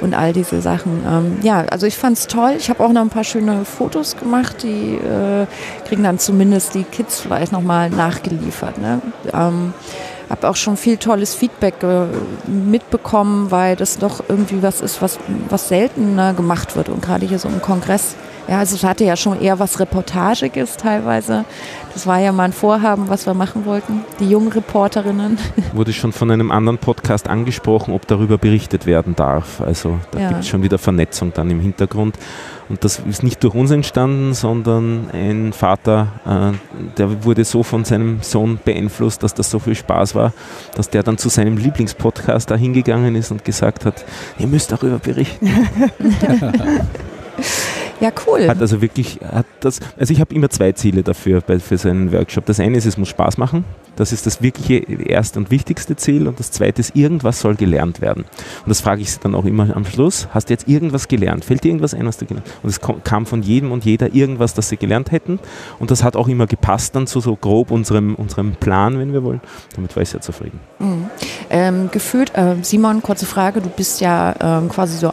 und 0.00 0.14
all 0.14 0.32
diese 0.32 0.62
Sachen. 0.62 1.02
Ähm, 1.06 1.38
ja, 1.42 1.66
also 1.70 1.86
ich 1.86 1.98
fand 1.98 2.16
es 2.16 2.26
toll. 2.26 2.54
Ich 2.56 2.70
habe 2.70 2.82
auch 2.82 2.90
noch 2.90 3.02
ein 3.02 3.10
paar 3.10 3.24
schöne 3.24 3.66
Fotos 3.66 4.16
gemacht, 4.16 4.62
die 4.62 4.94
äh, 4.94 5.46
kriegen 5.86 6.04
dann 6.04 6.18
zumindest 6.18 6.74
die 6.74 6.84
Kids 6.84 7.20
vielleicht 7.20 7.52
nochmal 7.52 7.90
nachgeliefert. 7.90 8.78
Ne? 8.78 9.02
Ähm, 9.30 9.74
habe 10.30 10.48
auch 10.48 10.56
schon 10.56 10.78
viel 10.78 10.96
tolles 10.96 11.34
Feedback 11.34 11.82
äh, 11.82 12.06
mitbekommen, 12.48 13.50
weil 13.50 13.76
das 13.76 13.98
doch 13.98 14.22
irgendwie 14.26 14.62
was 14.62 14.80
ist, 14.80 15.02
was, 15.02 15.18
was 15.50 15.68
seltener 15.68 16.32
gemacht 16.32 16.76
wird 16.76 16.88
und 16.88 17.02
gerade 17.02 17.26
hier 17.26 17.38
so 17.38 17.48
im 17.48 17.60
Kongress 17.60 18.14
Ja, 18.48 18.58
also 18.58 18.74
es 18.74 18.82
hatte 18.84 19.04
ja 19.04 19.16
schon 19.16 19.40
eher 19.40 19.58
was 19.58 19.78
Reportagiges 19.78 20.76
teilweise. 20.76 21.44
Das 21.94 22.06
war 22.06 22.18
ja 22.18 22.32
mal 22.32 22.44
ein 22.44 22.52
Vorhaben, 22.52 23.08
was 23.08 23.24
wir 23.26 23.34
machen 23.34 23.64
wollten. 23.66 24.04
Die 24.18 24.28
jungen 24.28 24.48
Reporterinnen. 24.50 25.38
Wurde 25.72 25.92
schon 25.92 26.12
von 26.12 26.30
einem 26.30 26.50
anderen 26.50 26.78
Podcast 26.78 27.28
angesprochen, 27.28 27.94
ob 27.94 28.06
darüber 28.08 28.38
berichtet 28.38 28.84
werden 28.86 29.14
darf. 29.14 29.60
Also 29.60 29.98
da 30.10 30.18
Ja. 30.18 30.28
gibt 30.28 30.40
es 30.40 30.48
schon 30.48 30.62
wieder 30.62 30.78
Vernetzung 30.78 31.32
dann 31.32 31.50
im 31.50 31.60
Hintergrund. 31.60 32.16
Und 32.68 32.82
das 32.84 32.98
ist 33.00 33.22
nicht 33.22 33.42
durch 33.44 33.54
uns 33.54 33.70
entstanden, 33.70 34.34
sondern 34.34 35.10
ein 35.12 35.52
Vater, 35.52 36.08
äh, 36.26 36.56
der 36.96 37.24
wurde 37.24 37.44
so 37.44 37.62
von 37.62 37.84
seinem 37.84 38.22
Sohn 38.22 38.58
beeinflusst, 38.64 39.22
dass 39.22 39.34
das 39.34 39.50
so 39.50 39.58
viel 39.58 39.74
Spaß 39.74 40.14
war, 40.14 40.32
dass 40.74 40.88
der 40.90 41.02
dann 41.02 41.18
zu 41.18 41.28
seinem 41.28 41.58
Lieblingspodcast 41.58 42.50
da 42.50 42.56
hingegangen 42.56 43.14
ist 43.14 43.30
und 43.30 43.44
gesagt 43.44 43.84
hat, 43.84 44.04
ihr 44.38 44.46
müsst 44.46 44.72
darüber 44.72 44.98
berichten. 44.98 45.48
Ja, 48.00 48.10
cool. 48.26 48.48
Hat 48.48 48.60
also 48.60 48.80
wirklich, 48.82 49.20
hat 49.22 49.46
das, 49.60 49.80
also 49.98 50.12
ich 50.12 50.20
habe 50.20 50.34
immer 50.34 50.50
zwei 50.50 50.72
Ziele 50.72 51.02
dafür 51.02 51.40
bei, 51.40 51.58
für 51.58 51.78
so 51.78 51.88
einen 51.88 52.12
Workshop. 52.12 52.46
Das 52.46 52.60
eine 52.60 52.76
ist, 52.76 52.86
es 52.86 52.98
muss 52.98 53.08
Spaß 53.08 53.38
machen. 53.38 53.64
Das 53.96 54.12
ist 54.12 54.26
das 54.26 54.40
wirkliche 54.40 54.78
erste 55.02 55.38
und 55.38 55.50
wichtigste 55.50 55.96
Ziel. 55.96 56.26
Und 56.26 56.40
das 56.40 56.50
zweite 56.50 56.80
ist, 56.80 56.96
irgendwas 56.96 57.40
soll 57.40 57.54
gelernt 57.54 58.00
werden. 58.00 58.24
Und 58.64 58.68
das 58.68 58.80
frage 58.80 59.02
ich 59.02 59.12
sie 59.12 59.20
dann 59.20 59.34
auch 59.34 59.44
immer 59.44 59.76
am 59.76 59.84
Schluss. 59.84 60.28
Hast 60.30 60.48
du 60.48 60.54
jetzt 60.54 60.68
irgendwas 60.68 61.08
gelernt? 61.08 61.44
Fällt 61.44 61.64
dir 61.64 61.68
irgendwas 61.68 61.94
ein, 61.94 62.06
was 62.06 62.16
du 62.16 62.26
gelernt 62.26 62.46
hast? 62.48 62.64
Und 62.64 62.70
es 62.70 63.04
kam 63.04 63.26
von 63.26 63.42
jedem 63.42 63.70
und 63.70 63.84
jeder 63.84 64.14
irgendwas, 64.14 64.54
das 64.54 64.68
sie 64.68 64.76
gelernt 64.76 65.12
hätten. 65.12 65.38
Und 65.78 65.90
das 65.90 66.02
hat 66.02 66.16
auch 66.16 66.28
immer 66.28 66.46
gepasst 66.46 66.96
dann 66.96 67.06
zu 67.06 67.20
so 67.20 67.36
grob 67.36 67.70
unserem, 67.70 68.14
unserem 68.14 68.52
Plan, 68.52 68.98
wenn 68.98 69.12
wir 69.12 69.22
wollen. 69.22 69.40
Damit 69.76 69.94
war 69.94 70.02
ich 70.02 70.08
sehr 70.08 70.20
zufrieden. 70.20 70.60
Mhm. 70.78 71.06
Ähm, 71.50 71.90
gefühlt, 71.92 72.34
äh, 72.34 72.56
Simon, 72.62 73.02
kurze 73.02 73.26
Frage, 73.26 73.60
du 73.60 73.68
bist 73.68 74.00
ja 74.00 74.34
ähm, 74.40 74.68
quasi 74.68 74.96
so 74.96 75.10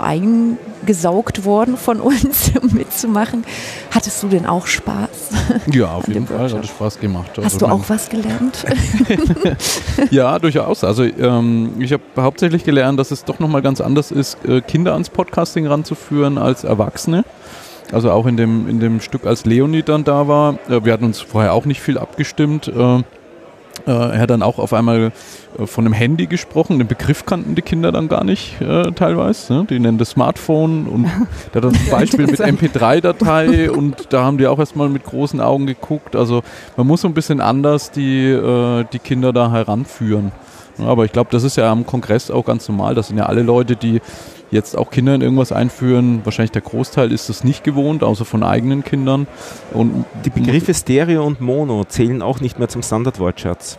eingesaugt 0.81 1.45
worden 1.45 1.77
von 1.77 1.99
uns, 2.01 2.51
um 2.61 2.73
mitzumachen. 2.73 3.43
Hattest 3.91 4.21
du 4.23 4.27
denn 4.27 4.45
auch 4.45 4.67
Spaß? 4.67 5.09
Ja, 5.73 5.93
auf 5.93 6.07
jeden 6.07 6.27
Fall 6.27 6.39
hat 6.51 6.63
es 6.63 6.69
Spaß 6.69 6.99
gemacht. 6.99 7.31
Also 7.37 7.43
Hast 7.43 7.61
du 7.61 7.65
mein- 7.67 7.75
auch 7.75 7.83
was 7.87 8.09
gelernt? 8.09 8.65
Ja, 10.11 10.39
durchaus. 10.39 10.83
Also 10.83 11.03
ähm, 11.03 11.73
ich 11.79 11.91
habe 11.93 12.03
hauptsächlich 12.17 12.63
gelernt, 12.63 12.99
dass 12.99 13.11
es 13.11 13.23
doch 13.25 13.39
nochmal 13.39 13.61
ganz 13.61 13.81
anders 13.81 14.11
ist, 14.11 14.37
äh, 14.45 14.61
Kinder 14.61 14.93
ans 14.93 15.09
Podcasting 15.09 15.67
ranzuführen 15.67 16.37
als 16.37 16.63
Erwachsene. 16.63 17.23
Also 17.91 18.11
auch 18.11 18.25
in 18.27 18.37
dem, 18.37 18.67
in 18.69 18.79
dem 18.79 19.01
Stück, 19.01 19.25
als 19.25 19.45
Leonie 19.45 19.81
dann 19.83 20.03
da 20.03 20.27
war. 20.27 20.55
Äh, 20.69 20.83
wir 20.85 20.93
hatten 20.93 21.05
uns 21.05 21.19
vorher 21.19 21.53
auch 21.53 21.65
nicht 21.65 21.81
viel 21.81 21.97
abgestimmt. 21.97 22.67
Äh, 22.67 23.03
er 23.85 24.19
hat 24.19 24.29
dann 24.29 24.43
auch 24.43 24.59
auf 24.59 24.73
einmal 24.73 25.11
äh, 25.57 25.65
von 25.65 25.85
einem 25.85 25.93
Handy 25.93 26.27
gesprochen. 26.27 26.79
Den 26.79 26.87
Begriff 26.87 27.25
kannten 27.25 27.55
die 27.55 27.61
Kinder 27.61 27.91
dann 27.91 28.07
gar 28.07 28.23
nicht 28.23 28.59
äh, 28.61 28.91
teilweise. 28.91 29.53
Ne? 29.53 29.65
Die 29.69 29.79
nennen 29.79 29.97
das 29.97 30.11
Smartphone 30.11 30.87
und 30.87 31.03
der 31.53 31.61
hat 31.61 31.63
dann 31.63 31.73
zum 31.73 31.89
Beispiel 31.89 32.27
mit 32.27 32.39
MP3-Datei 32.39 33.71
und 33.71 34.07
da 34.11 34.23
haben 34.23 34.37
die 34.37 34.47
auch 34.47 34.59
erstmal 34.59 34.89
mit 34.89 35.03
großen 35.03 35.41
Augen 35.41 35.65
geguckt. 35.65 36.15
Also 36.15 36.41
man 36.77 36.87
muss 36.87 37.01
so 37.01 37.07
ein 37.07 37.13
bisschen 37.13 37.41
anders 37.41 37.91
die, 37.91 38.27
äh, 38.29 38.85
die 38.91 38.99
Kinder 38.99 39.33
da 39.33 39.51
heranführen. 39.51 40.31
Ja, 40.77 40.85
aber 40.85 41.05
ich 41.05 41.11
glaube, 41.11 41.29
das 41.31 41.43
ist 41.43 41.57
ja 41.57 41.71
am 41.71 41.85
Kongress 41.85 42.31
auch 42.31 42.45
ganz 42.45 42.67
normal. 42.69 42.95
Das 42.95 43.09
sind 43.09 43.17
ja 43.17 43.25
alle 43.25 43.43
Leute, 43.43 43.75
die 43.75 44.01
jetzt 44.51 44.77
auch 44.77 44.89
Kinder 44.91 45.15
in 45.15 45.21
irgendwas 45.21 45.51
einführen. 45.51 46.21
Wahrscheinlich 46.23 46.51
der 46.51 46.61
Großteil 46.61 47.11
ist 47.11 47.29
das 47.29 47.43
nicht 47.43 47.63
gewohnt, 47.63 48.03
außer 48.03 48.25
von 48.25 48.43
eigenen 48.43 48.83
Kindern. 48.83 49.27
Und 49.71 50.05
Die 50.25 50.29
Begriffe 50.29 50.73
Stereo 50.73 51.25
und 51.25 51.41
Mono 51.41 51.85
zählen 51.85 52.21
auch 52.21 52.39
nicht 52.39 52.59
mehr 52.59 52.67
zum 52.67 52.81
Standardwortschatz. 52.83 53.77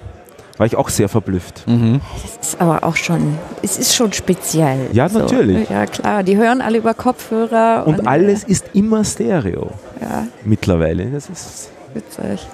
War 0.59 0.67
ich 0.67 0.77
auch 0.77 0.91
sehr 0.91 1.09
verblüfft. 1.09 1.67
Mhm. 1.67 2.03
Das 2.23 2.49
ist 2.49 2.61
aber 2.61 2.85
auch 2.85 2.97
schon, 2.97 3.39
es 3.63 3.79
ist 3.79 3.95
schon 3.95 4.13
speziell. 4.13 4.91
Ja, 4.93 5.09
natürlich. 5.09 5.71
Ja, 5.71 5.87
klar. 5.87 6.23
Die 6.23 6.37
hören 6.37 6.61
alle 6.61 6.77
über 6.77 6.93
Kopfhörer. 6.93 7.87
Und 7.87 8.07
alles 8.07 8.45
ist 8.45 8.67
immer 8.75 9.03
Stereo 9.03 9.71
Ja, 10.03 10.27
mittlerweile. 10.45 11.07
Das 11.07 11.31
ist 11.31 11.71
witzig. 11.95 12.47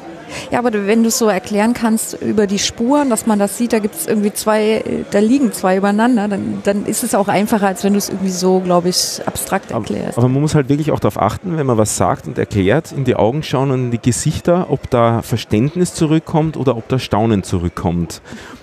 Ja, 0.50 0.58
aber 0.58 0.72
wenn 0.86 1.02
du 1.02 1.08
es 1.08 1.18
so 1.18 1.28
erklären 1.28 1.74
kannst 1.74 2.14
über 2.20 2.46
die 2.46 2.58
Spuren, 2.58 3.10
dass 3.10 3.26
man 3.26 3.38
das 3.38 3.58
sieht, 3.58 3.72
da 3.72 3.78
gibt 3.78 3.94
es 3.94 4.06
irgendwie 4.06 4.32
zwei, 4.32 5.04
da 5.10 5.18
liegen 5.18 5.52
zwei 5.52 5.76
übereinander, 5.76 6.28
dann, 6.28 6.60
dann 6.64 6.86
ist 6.86 7.04
es 7.04 7.14
auch 7.14 7.28
einfacher, 7.28 7.66
als 7.66 7.84
wenn 7.84 7.92
du 7.92 7.98
es 7.98 8.08
irgendwie 8.08 8.30
so, 8.30 8.60
glaube 8.60 8.88
ich, 8.88 9.20
abstrakt 9.26 9.70
erklärst. 9.70 10.18
Aber 10.18 10.28
man 10.28 10.40
muss 10.40 10.54
halt 10.54 10.68
wirklich 10.68 10.92
auch 10.92 11.00
darauf 11.00 11.20
achten, 11.20 11.56
wenn 11.56 11.66
man 11.66 11.78
was 11.78 11.96
sagt 11.96 12.26
und 12.26 12.38
erklärt, 12.38 12.92
in 12.92 13.04
die 13.04 13.16
Augen 13.16 13.42
schauen 13.42 13.70
und 13.70 13.84
in 13.86 13.90
die 13.90 14.00
Gesichter, 14.00 14.66
ob 14.70 14.90
da 14.90 15.22
Verständnis 15.22 15.94
zurückkommt 15.94 16.56
oder 16.56 16.76
ob 16.76 16.88
da 16.88 16.98
Staunen 16.98 17.42
zurückkommt. 17.42 18.20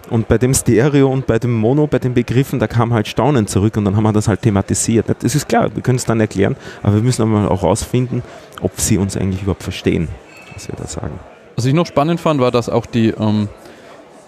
Und 0.10 0.28
bei 0.28 0.38
dem 0.38 0.54
Stereo 0.54 1.10
und 1.10 1.26
bei 1.28 1.40
dem 1.40 1.54
Mono, 1.54 1.88
bei 1.88 2.00
den 2.00 2.14
Begriffen, 2.14 2.60
da 2.60 2.68
kam 2.68 2.94
halt 2.94 3.08
Staunen 3.08 3.48
zurück 3.48 3.78
und 3.78 3.86
dann 3.86 3.96
haben 3.96 4.04
wir 4.04 4.14
das 4.14 4.28
halt 4.28 4.42
thematisiert. 4.42 5.06
Das 5.22 5.36
ist 5.36 5.48
klar, 5.48 5.74
wir 5.74 5.82
können 5.82 5.98
es 5.98 6.06
dann 6.06 6.20
erklären, 6.20 6.56
aber 6.84 6.96
wir 6.96 7.02
müssen 7.02 7.22
aber 7.22 7.50
auch 7.50 7.62
herausfinden, 7.62 8.22
ob 8.62 8.80
sie 8.80 8.98
uns 8.98 9.18
eigentlich 9.18 9.42
überhaupt 9.42 9.64
verstehen, 9.64 10.10
was 10.54 10.68
wir 10.68 10.76
da 10.76 10.88
sagen. 10.88 11.20
Was 11.56 11.66
ich 11.66 11.74
noch 11.74 11.86
spannend 11.86 12.20
fand, 12.20 12.40
war, 12.42 12.52
dass 12.52 12.70
auch 12.70 12.86
die, 12.86 13.10
ähm, 13.10 13.48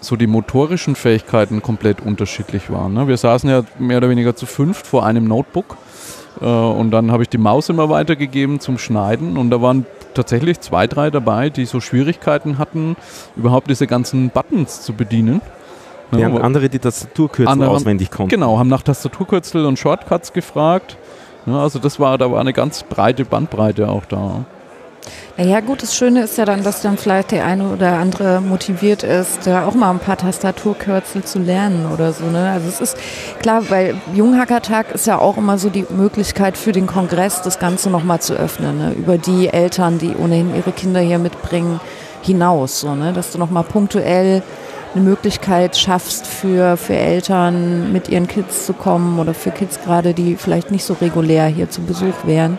so 0.00 0.16
die 0.16 0.26
motorischen 0.26 0.94
Fähigkeiten 0.94 1.62
komplett 1.62 2.00
unterschiedlich 2.00 2.70
waren. 2.70 2.94
Ne? 2.94 3.08
Wir 3.08 3.16
saßen 3.16 3.48
ja 3.50 3.62
mehr 3.78 3.98
oder 3.98 4.08
weniger 4.08 4.36
zu 4.36 4.46
fünft 4.46 4.86
vor 4.86 5.04
einem 5.04 5.24
Notebook 5.24 5.76
äh, 6.40 6.44
und 6.44 6.90
dann 6.92 7.10
habe 7.10 7.22
ich 7.24 7.28
die 7.28 7.38
Maus 7.38 7.68
immer 7.68 7.88
weitergegeben 7.90 8.60
zum 8.60 8.78
Schneiden 8.78 9.36
und 9.36 9.50
da 9.50 9.60
waren 9.60 9.86
tatsächlich 10.14 10.60
zwei, 10.60 10.86
drei 10.86 11.10
dabei, 11.10 11.50
die 11.50 11.64
so 11.66 11.80
Schwierigkeiten 11.80 12.58
hatten, 12.58 12.96
überhaupt 13.36 13.68
diese 13.68 13.86
ganzen 13.86 14.30
Buttons 14.30 14.82
zu 14.82 14.92
bedienen. 14.92 15.40
Ne, 16.12 16.18
Während 16.18 16.36
aber- 16.36 16.44
andere 16.44 16.68
die 16.68 16.78
Tastaturkürzel 16.78 17.50
Andere 17.50 17.68
haben- 17.70 17.76
auswendig 17.76 18.10
konnten. 18.12 18.30
Genau, 18.30 18.58
haben 18.58 18.68
nach 18.68 18.82
Tastaturkürzel 18.82 19.66
und 19.66 19.78
Shortcuts 19.78 20.32
gefragt. 20.32 20.96
Ja, 21.46 21.60
also 21.62 21.78
das 21.80 21.98
war, 21.98 22.16
da 22.18 22.30
war 22.30 22.40
eine 22.40 22.52
ganz 22.52 22.84
breite 22.84 23.24
Bandbreite 23.24 23.88
auch 23.88 24.04
da. 24.04 24.44
Ja, 25.38 25.60
gut, 25.60 25.82
das 25.82 25.94
Schöne 25.94 26.22
ist 26.22 26.38
ja 26.38 26.46
dann, 26.46 26.62
dass 26.62 26.80
dann 26.80 26.96
vielleicht 26.96 27.30
der 27.30 27.44
eine 27.44 27.68
oder 27.68 27.98
andere 27.98 28.40
motiviert 28.40 29.02
ist, 29.02 29.46
da 29.46 29.66
auch 29.66 29.74
mal 29.74 29.90
ein 29.90 29.98
paar 29.98 30.16
Tastaturkürzel 30.16 31.24
zu 31.24 31.38
lernen 31.40 31.92
oder 31.92 32.14
so. 32.14 32.24
Ne? 32.24 32.50
Also 32.50 32.68
es 32.68 32.80
ist 32.80 32.96
klar, 33.42 33.68
weil 33.68 34.00
Junghackertag 34.14 34.92
ist 34.94 35.06
ja 35.06 35.18
auch 35.18 35.36
immer 35.36 35.58
so 35.58 35.68
die 35.68 35.84
Möglichkeit 35.90 36.56
für 36.56 36.72
den 36.72 36.86
Kongress, 36.86 37.42
das 37.42 37.58
Ganze 37.58 37.90
nochmal 37.90 38.18
zu 38.22 38.32
öffnen, 38.32 38.78
ne? 38.78 38.92
über 38.94 39.18
die 39.18 39.48
Eltern, 39.48 39.98
die 39.98 40.16
ohnehin 40.16 40.56
ihre 40.56 40.72
Kinder 40.72 41.00
hier 41.00 41.18
mitbringen, 41.18 41.80
hinaus. 42.22 42.80
So, 42.80 42.94
ne? 42.94 43.12
Dass 43.12 43.32
du 43.32 43.38
nochmal 43.38 43.64
punktuell 43.64 44.42
eine 44.94 45.04
Möglichkeit 45.04 45.76
schaffst 45.76 46.26
für, 46.26 46.78
für 46.78 46.94
Eltern 46.94 47.92
mit 47.92 48.08
ihren 48.08 48.26
Kids 48.26 48.64
zu 48.64 48.72
kommen 48.72 49.18
oder 49.18 49.34
für 49.34 49.50
Kids 49.50 49.80
gerade, 49.84 50.14
die 50.14 50.36
vielleicht 50.36 50.70
nicht 50.70 50.84
so 50.84 50.94
regulär 50.94 51.46
hier 51.46 51.68
zu 51.68 51.82
Besuch 51.82 52.24
wären. 52.24 52.58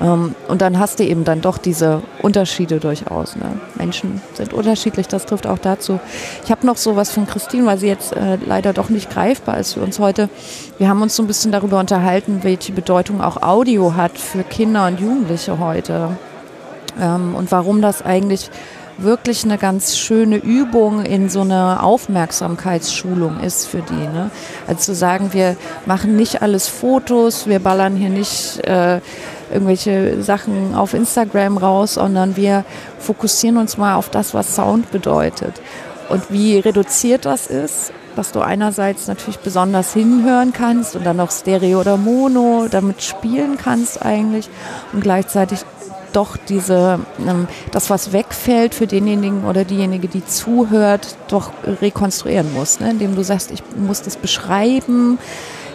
Ähm, 0.00 0.34
und 0.48 0.62
dann 0.62 0.78
hast 0.78 0.98
du 0.98 1.04
eben 1.04 1.24
dann 1.24 1.40
doch 1.40 1.58
diese 1.58 2.02
Unterschiede 2.22 2.80
durchaus. 2.80 3.36
Ne? 3.36 3.60
Menschen 3.76 4.20
sind 4.34 4.52
unterschiedlich, 4.52 5.08
das 5.08 5.26
trifft 5.26 5.46
auch 5.46 5.58
dazu. 5.58 6.00
Ich 6.44 6.50
habe 6.50 6.66
noch 6.66 6.76
sowas 6.76 7.10
von 7.10 7.26
Christine, 7.26 7.66
weil 7.66 7.78
sie 7.78 7.88
jetzt 7.88 8.16
äh, 8.16 8.38
leider 8.44 8.72
doch 8.72 8.88
nicht 8.88 9.10
greifbar 9.10 9.58
ist 9.58 9.74
für 9.74 9.80
uns 9.80 9.98
heute. 9.98 10.28
Wir 10.78 10.88
haben 10.88 11.02
uns 11.02 11.16
so 11.16 11.22
ein 11.22 11.26
bisschen 11.26 11.52
darüber 11.52 11.78
unterhalten, 11.78 12.40
welche 12.42 12.72
Bedeutung 12.72 13.20
auch 13.20 13.42
Audio 13.42 13.94
hat 13.94 14.16
für 14.18 14.42
Kinder 14.42 14.86
und 14.86 15.00
Jugendliche 15.00 15.58
heute. 15.58 16.16
Ähm, 17.00 17.34
und 17.34 17.52
warum 17.52 17.82
das 17.82 18.02
eigentlich 18.02 18.50
wirklich 19.02 19.44
eine 19.44 19.58
ganz 19.58 19.96
schöne 19.96 20.36
Übung 20.36 21.04
in 21.04 21.28
so 21.28 21.40
eine 21.42 21.82
Aufmerksamkeitsschulung 21.82 23.40
ist 23.40 23.66
für 23.66 23.82
die. 23.82 23.94
Ne? 23.94 24.30
Also 24.66 24.92
zu 24.92 24.94
sagen, 24.94 25.32
wir 25.32 25.56
machen 25.86 26.16
nicht 26.16 26.42
alles 26.42 26.68
Fotos, 26.68 27.46
wir 27.46 27.58
ballern 27.58 27.96
hier 27.96 28.10
nicht 28.10 28.66
äh, 28.66 29.00
irgendwelche 29.52 30.22
Sachen 30.22 30.74
auf 30.74 30.94
Instagram 30.94 31.58
raus, 31.58 31.94
sondern 31.94 32.36
wir 32.36 32.64
fokussieren 32.98 33.56
uns 33.56 33.76
mal 33.76 33.94
auf 33.96 34.08
das, 34.08 34.34
was 34.34 34.54
Sound 34.54 34.90
bedeutet. 34.90 35.60
Und 36.08 36.30
wie 36.30 36.58
reduziert 36.58 37.24
das 37.24 37.46
ist, 37.46 37.92
dass 38.16 38.32
du 38.32 38.40
einerseits 38.40 39.06
natürlich 39.06 39.38
besonders 39.38 39.92
hinhören 39.92 40.52
kannst 40.52 40.96
und 40.96 41.06
dann 41.06 41.16
noch 41.16 41.30
Stereo 41.30 41.80
oder 41.80 41.96
Mono 41.96 42.66
damit 42.70 43.02
spielen 43.02 43.56
kannst 43.56 44.04
eigentlich 44.04 44.48
und 44.92 45.02
gleichzeitig 45.02 45.60
doch 46.12 46.36
diese, 46.36 47.00
ähm, 47.26 47.46
das 47.72 47.90
was 47.90 48.12
wegfällt 48.12 48.74
für 48.74 48.86
denjenigen 48.86 49.44
oder 49.44 49.64
diejenige, 49.64 50.08
die 50.08 50.24
zuhört, 50.24 51.16
doch 51.28 51.52
rekonstruieren 51.80 52.52
muss, 52.52 52.80
ne? 52.80 52.90
indem 52.90 53.14
du 53.16 53.22
sagst, 53.24 53.50
ich 53.50 53.62
muss 53.76 54.02
das 54.02 54.16
beschreiben, 54.16 55.18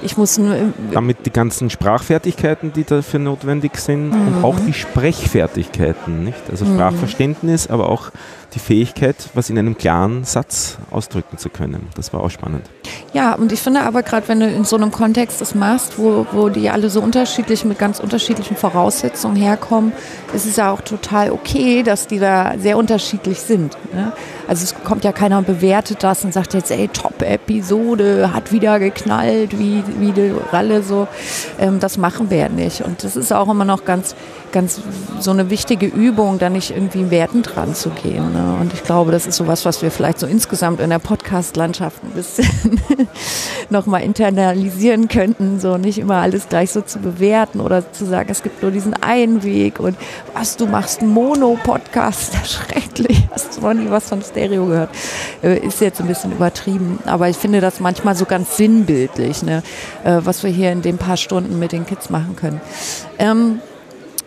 ich 0.01 0.17
muss 0.17 0.37
ein, 0.37 0.73
Damit 0.91 1.25
die 1.25 1.31
ganzen 1.31 1.69
Sprachfertigkeiten, 1.69 2.73
die 2.73 2.83
dafür 2.83 3.19
notwendig 3.19 3.77
sind 3.77 4.11
und 4.11 4.39
Mhm. 4.39 4.45
auch 4.45 4.59
die 4.59 4.73
Sprechfertigkeiten, 4.73 6.23
nicht? 6.23 6.37
Also 6.51 6.65
Mhm. 6.65 6.73
Sprachverständnis, 6.75 7.67
aber 7.69 7.89
auch 7.89 8.11
die 8.55 8.59
Fähigkeit, 8.59 9.15
was 9.33 9.49
in 9.49 9.59
einem 9.59 9.77
klaren 9.77 10.23
Satz 10.23 10.77
ausdrücken 10.89 11.37
zu 11.37 11.49
können. 11.49 11.87
Das 11.95 12.13
war 12.13 12.21
auch 12.21 12.29
spannend. 12.31 12.69
Ja, 13.13 13.33
und 13.35 13.51
ich 13.51 13.59
finde 13.59 13.81
aber 13.81 14.01
gerade, 14.01 14.27
wenn 14.27 14.39
du 14.39 14.47
in 14.47 14.63
so 14.63 14.77
einem 14.77 14.91
Kontext 14.91 15.41
das 15.41 15.53
machst, 15.55 15.99
wo, 15.99 16.25
wo 16.31 16.49
die 16.49 16.69
alle 16.69 16.89
so 16.89 17.01
unterschiedlich 17.01 17.65
mit 17.65 17.77
ganz 17.77 17.99
unterschiedlichen 17.99 18.55
Voraussetzungen 18.55 19.35
herkommen, 19.35 19.91
ist 20.33 20.45
es 20.45 20.55
ja 20.55 20.71
auch 20.71 20.81
total 20.81 21.31
okay, 21.31 21.83
dass 21.83 22.07
die 22.07 22.19
da 22.19 22.55
sehr 22.57 22.77
unterschiedlich 22.77 23.41
sind. 23.41 23.77
Ne? 23.93 24.13
Also 24.47 24.63
es 24.63 24.75
kommt 24.83 25.03
ja 25.03 25.11
keiner 25.11 25.37
und 25.37 25.47
bewertet 25.47 26.03
das 26.03 26.23
und 26.23 26.33
sagt 26.33 26.53
jetzt, 26.53 26.71
ey, 26.71 26.87
Top-Episode, 26.87 28.31
hat 28.33 28.51
wieder 28.51 28.79
geknallt, 28.79 29.57
wie, 29.59 29.83
wie 29.99 30.11
die 30.11 30.33
Ralle 30.51 30.81
so. 30.81 31.07
Ähm, 31.59 31.79
das 31.79 31.97
machen 31.97 32.29
wir 32.29 32.37
ja 32.37 32.49
nicht. 32.49 32.81
Und 32.81 33.03
das 33.03 33.15
ist 33.15 33.33
auch 33.33 33.49
immer 33.49 33.65
noch 33.65 33.85
ganz, 33.85 34.15
ganz 34.55 34.79
so 35.19 35.31
eine 35.31 35.49
wichtige 35.49 35.85
Übung, 35.85 36.39
da 36.39 36.49
nicht 36.49 36.71
irgendwie 36.71 37.11
Werten 37.11 37.43
dran 37.43 37.75
zu 37.75 37.89
gehen. 37.89 38.31
Ne? 38.31 38.57
Und 38.61 38.73
ich 38.73 38.85
glaube, 38.85 39.11
das 39.11 39.27
ist 39.27 39.35
sowas, 39.35 39.65
was 39.65 39.81
wir 39.81 39.91
vielleicht 39.91 40.17
so 40.17 40.27
insgesamt 40.27 40.79
in 40.79 40.89
der 40.89 40.99
Podcast-Landschaft 40.99 42.01
ein 42.05 42.11
bisschen 42.11 42.47
nochmal 43.69 44.03
internalisieren 44.03 45.09
könnten, 45.09 45.59
so 45.59 45.75
nicht 45.75 45.97
immer 45.97 46.21
alles 46.21 46.47
gleich 46.47 46.71
so 46.71 46.79
zu 46.79 46.99
bewerten 46.99 47.59
oder 47.59 47.91
zu 47.91 48.05
sagen, 48.05 48.29
es 48.31 48.43
gibt 48.43 48.61
nur 48.61 48.71
diesen 48.71 48.93
einen 48.93 49.43
Weg 49.43 49.81
und 49.81 49.97
was, 50.33 50.55
du 50.55 50.67
machst 50.67 51.01
einen 51.01 51.11
Mono-Podcast, 51.11 52.35
schrecklich, 52.47 53.27
hast 53.31 53.57
du 53.57 53.61
noch 53.61 53.73
nie 53.73 53.89
was 53.89 54.07
von 54.07 54.21
Stereo 54.21 54.67
gehört. 54.67 54.89
Äh, 55.43 55.59
ist 55.59 55.81
jetzt 55.81 55.99
ein 55.99 56.07
bisschen 56.07 56.31
übertrieben, 56.31 56.99
aber 57.05 57.27
ich 57.27 57.35
finde 57.35 57.59
das 57.59 57.81
manchmal 57.81 58.15
so 58.15 58.23
ganz 58.23 58.55
sinnbildlich, 58.55 59.43
ne? 59.43 59.63
Äh, 60.05 60.21
was 60.23 60.43
wir 60.43 60.49
hier 60.49 60.71
in 60.71 60.81
den 60.81 60.97
paar 60.97 61.17
Stunden 61.17 61.59
mit 61.59 61.73
den 61.73 61.85
Kids 61.85 62.09
machen 62.09 62.37
können. 62.37 62.61
Ähm, 63.19 63.59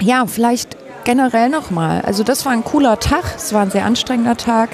ja, 0.00 0.26
vielleicht 0.26 0.76
generell 1.04 1.48
nochmal. 1.48 2.02
Also 2.02 2.22
das 2.22 2.44
war 2.44 2.52
ein 2.52 2.64
cooler 2.64 3.00
Tag, 3.00 3.24
es 3.37 3.52
war 3.52 3.62
ein 3.62 3.70
sehr 3.70 3.84
anstrengender 3.84 4.37
Tag. 4.37 4.70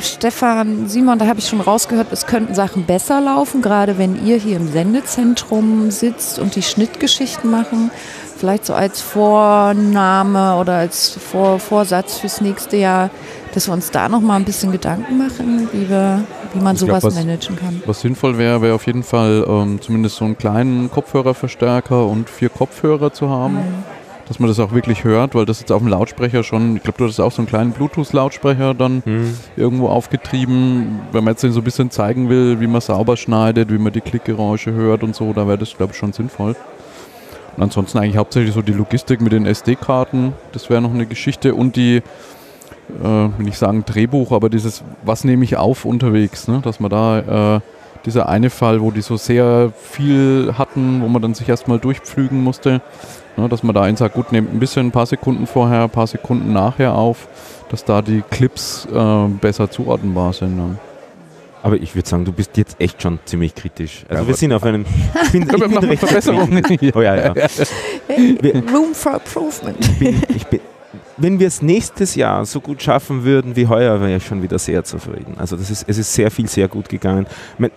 Stefan, 0.00 0.88
Simon, 0.88 1.18
da 1.18 1.26
habe 1.26 1.38
ich 1.40 1.48
schon 1.48 1.60
rausgehört, 1.60 2.08
es 2.10 2.26
könnten 2.26 2.54
Sachen 2.54 2.84
besser 2.84 3.20
laufen, 3.20 3.62
gerade 3.62 3.96
wenn 3.96 4.26
ihr 4.26 4.36
hier 4.36 4.56
im 4.56 4.70
Sendezentrum 4.70 5.90
sitzt 5.90 6.38
und 6.38 6.56
die 6.56 6.62
Schnittgeschichten 6.62 7.50
machen. 7.50 7.90
Vielleicht 8.36 8.66
so 8.66 8.74
als 8.74 9.00
Vorname 9.00 10.56
oder 10.56 10.74
als 10.74 11.16
Vor 11.30 11.58
Vorsatz 11.60 12.18
fürs 12.18 12.40
nächste 12.40 12.76
Jahr, 12.76 13.10
dass 13.54 13.68
wir 13.68 13.72
uns 13.72 13.90
da 13.90 14.08
nochmal 14.08 14.36
ein 14.36 14.44
bisschen 14.44 14.72
Gedanken 14.72 15.16
machen, 15.16 15.68
wie, 15.72 15.88
wir, 15.88 16.24
wie 16.52 16.60
man 16.60 16.74
ich 16.74 16.80
sowas 16.80 17.00
glaub, 17.00 17.12
was, 17.12 17.14
managen 17.14 17.56
kann. 17.56 17.82
Was 17.86 18.00
sinnvoll 18.00 18.36
wäre, 18.36 18.60
wäre 18.62 18.74
auf 18.74 18.86
jeden 18.86 19.04
Fall 19.04 19.44
ähm, 19.48 19.80
zumindest 19.80 20.16
so 20.16 20.24
einen 20.24 20.36
kleinen 20.36 20.90
Kopfhörerverstärker 20.90 22.06
und 22.06 22.28
vier 22.28 22.48
Kopfhörer 22.48 23.12
zu 23.12 23.30
haben. 23.30 23.54
Mhm 23.54 23.84
dass 24.26 24.38
man 24.38 24.48
das 24.48 24.58
auch 24.58 24.72
wirklich 24.72 25.04
hört, 25.04 25.34
weil 25.34 25.44
das 25.44 25.60
jetzt 25.60 25.70
auf 25.70 25.82
dem 25.82 25.88
Lautsprecher 25.88 26.42
schon, 26.42 26.76
ich 26.76 26.82
glaube, 26.82 26.98
du 26.98 27.06
hast 27.06 27.20
auch 27.20 27.32
so 27.32 27.42
einen 27.42 27.46
kleinen 27.48 27.72
Bluetooth-Lautsprecher 27.72 28.74
dann 28.74 29.02
mhm. 29.04 29.36
irgendwo 29.56 29.88
aufgetrieben. 29.88 31.00
Wenn 31.12 31.24
man 31.24 31.34
jetzt 31.34 31.42
so 31.42 31.60
ein 31.60 31.64
bisschen 31.64 31.90
zeigen 31.90 32.28
will, 32.28 32.60
wie 32.60 32.66
man 32.66 32.80
sauber 32.80 33.16
schneidet, 33.16 33.70
wie 33.70 33.78
man 33.78 33.92
die 33.92 34.00
Klickgeräusche 34.00 34.72
hört 34.72 35.02
und 35.02 35.14
so, 35.14 35.32
da 35.32 35.46
wäre 35.46 35.58
das, 35.58 35.76
glaube 35.76 35.92
ich, 35.92 35.98
schon 35.98 36.12
sinnvoll. 36.12 36.56
Und 37.56 37.62
ansonsten 37.62 37.98
eigentlich 37.98 38.16
hauptsächlich 38.16 38.54
so 38.54 38.62
die 38.62 38.72
Logistik 38.72 39.20
mit 39.20 39.32
den 39.32 39.46
SD-Karten, 39.46 40.32
das 40.52 40.70
wäre 40.70 40.80
noch 40.80 40.92
eine 40.92 41.06
Geschichte 41.06 41.54
und 41.54 41.76
die, 41.76 42.02
äh, 43.02 43.38
will 43.38 43.48
ich 43.48 43.58
sagen 43.58 43.84
Drehbuch, 43.84 44.32
aber 44.32 44.48
dieses, 44.48 44.82
was 45.04 45.24
nehme 45.24 45.44
ich 45.44 45.56
auf 45.56 45.84
unterwegs, 45.84 46.48
ne? 46.48 46.60
dass 46.62 46.80
man 46.80 46.90
da, 46.90 47.56
äh, 47.56 47.60
dieser 48.04 48.28
eine 48.28 48.50
Fall, 48.50 48.80
wo 48.82 48.90
die 48.90 49.00
so 49.00 49.16
sehr 49.16 49.72
viel 49.80 50.54
hatten, 50.58 51.00
wo 51.00 51.08
man 51.08 51.22
dann 51.22 51.34
sich 51.34 51.48
erstmal 51.48 51.78
durchpflügen 51.78 52.42
musste, 52.42 52.82
Ne, 53.36 53.48
dass 53.48 53.62
man 53.62 53.74
da 53.74 53.82
einen 53.82 53.96
sagt, 53.96 54.14
gut, 54.14 54.30
nehmt 54.30 54.52
ein 54.52 54.60
bisschen 54.60 54.86
ein 54.86 54.92
paar 54.92 55.06
Sekunden 55.06 55.46
vorher, 55.46 55.84
ein 55.84 55.90
paar 55.90 56.06
Sekunden 56.06 56.52
nachher 56.52 56.94
auf, 56.94 57.26
dass 57.68 57.84
da 57.84 58.00
die 58.00 58.22
Clips 58.30 58.86
äh, 58.92 59.28
besser 59.40 59.70
zuordnenbar 59.70 60.32
sind. 60.32 60.56
Ne? 60.56 60.76
Aber 61.62 61.76
ich 61.76 61.96
würde 61.96 62.08
sagen, 62.08 62.24
du 62.24 62.32
bist 62.32 62.56
jetzt 62.56 62.76
echt 62.78 63.02
schon 63.02 63.18
ziemlich 63.24 63.54
kritisch. 63.54 64.04
Also 64.08 64.22
ja, 64.22 64.28
wir 64.28 64.34
sind 64.34 64.52
auf 64.52 64.62
einem. 64.62 64.84
Ich 65.24 65.32
bin, 65.32 65.42
ich 65.42 65.80
bin 65.80 65.96
Verbesserung. 65.98 66.62
oh 66.94 67.00
ja, 67.00 67.16
ja. 67.16 67.32
Room 68.72 68.94
for 68.94 69.14
improvement. 69.14 69.76
Ich 69.80 69.98
bin, 69.98 70.22
ich 70.28 70.46
bin, 70.46 70.60
wenn 71.16 71.38
wir 71.38 71.46
es 71.46 71.62
nächstes 71.62 72.14
Jahr 72.14 72.44
so 72.44 72.60
gut 72.60 72.82
schaffen 72.82 73.24
würden 73.24 73.56
wie 73.56 73.66
heuer, 73.66 74.00
wäre 74.00 74.16
ich 74.16 74.26
schon 74.26 74.42
wieder 74.42 74.58
sehr 74.58 74.84
zufrieden. 74.84 75.34
Also 75.38 75.56
das 75.56 75.70
ist, 75.70 75.84
es 75.88 75.98
ist 75.98 76.12
sehr 76.12 76.30
viel, 76.30 76.48
sehr 76.48 76.68
gut 76.68 76.88
gegangen. 76.88 77.26
Mein, 77.58 77.70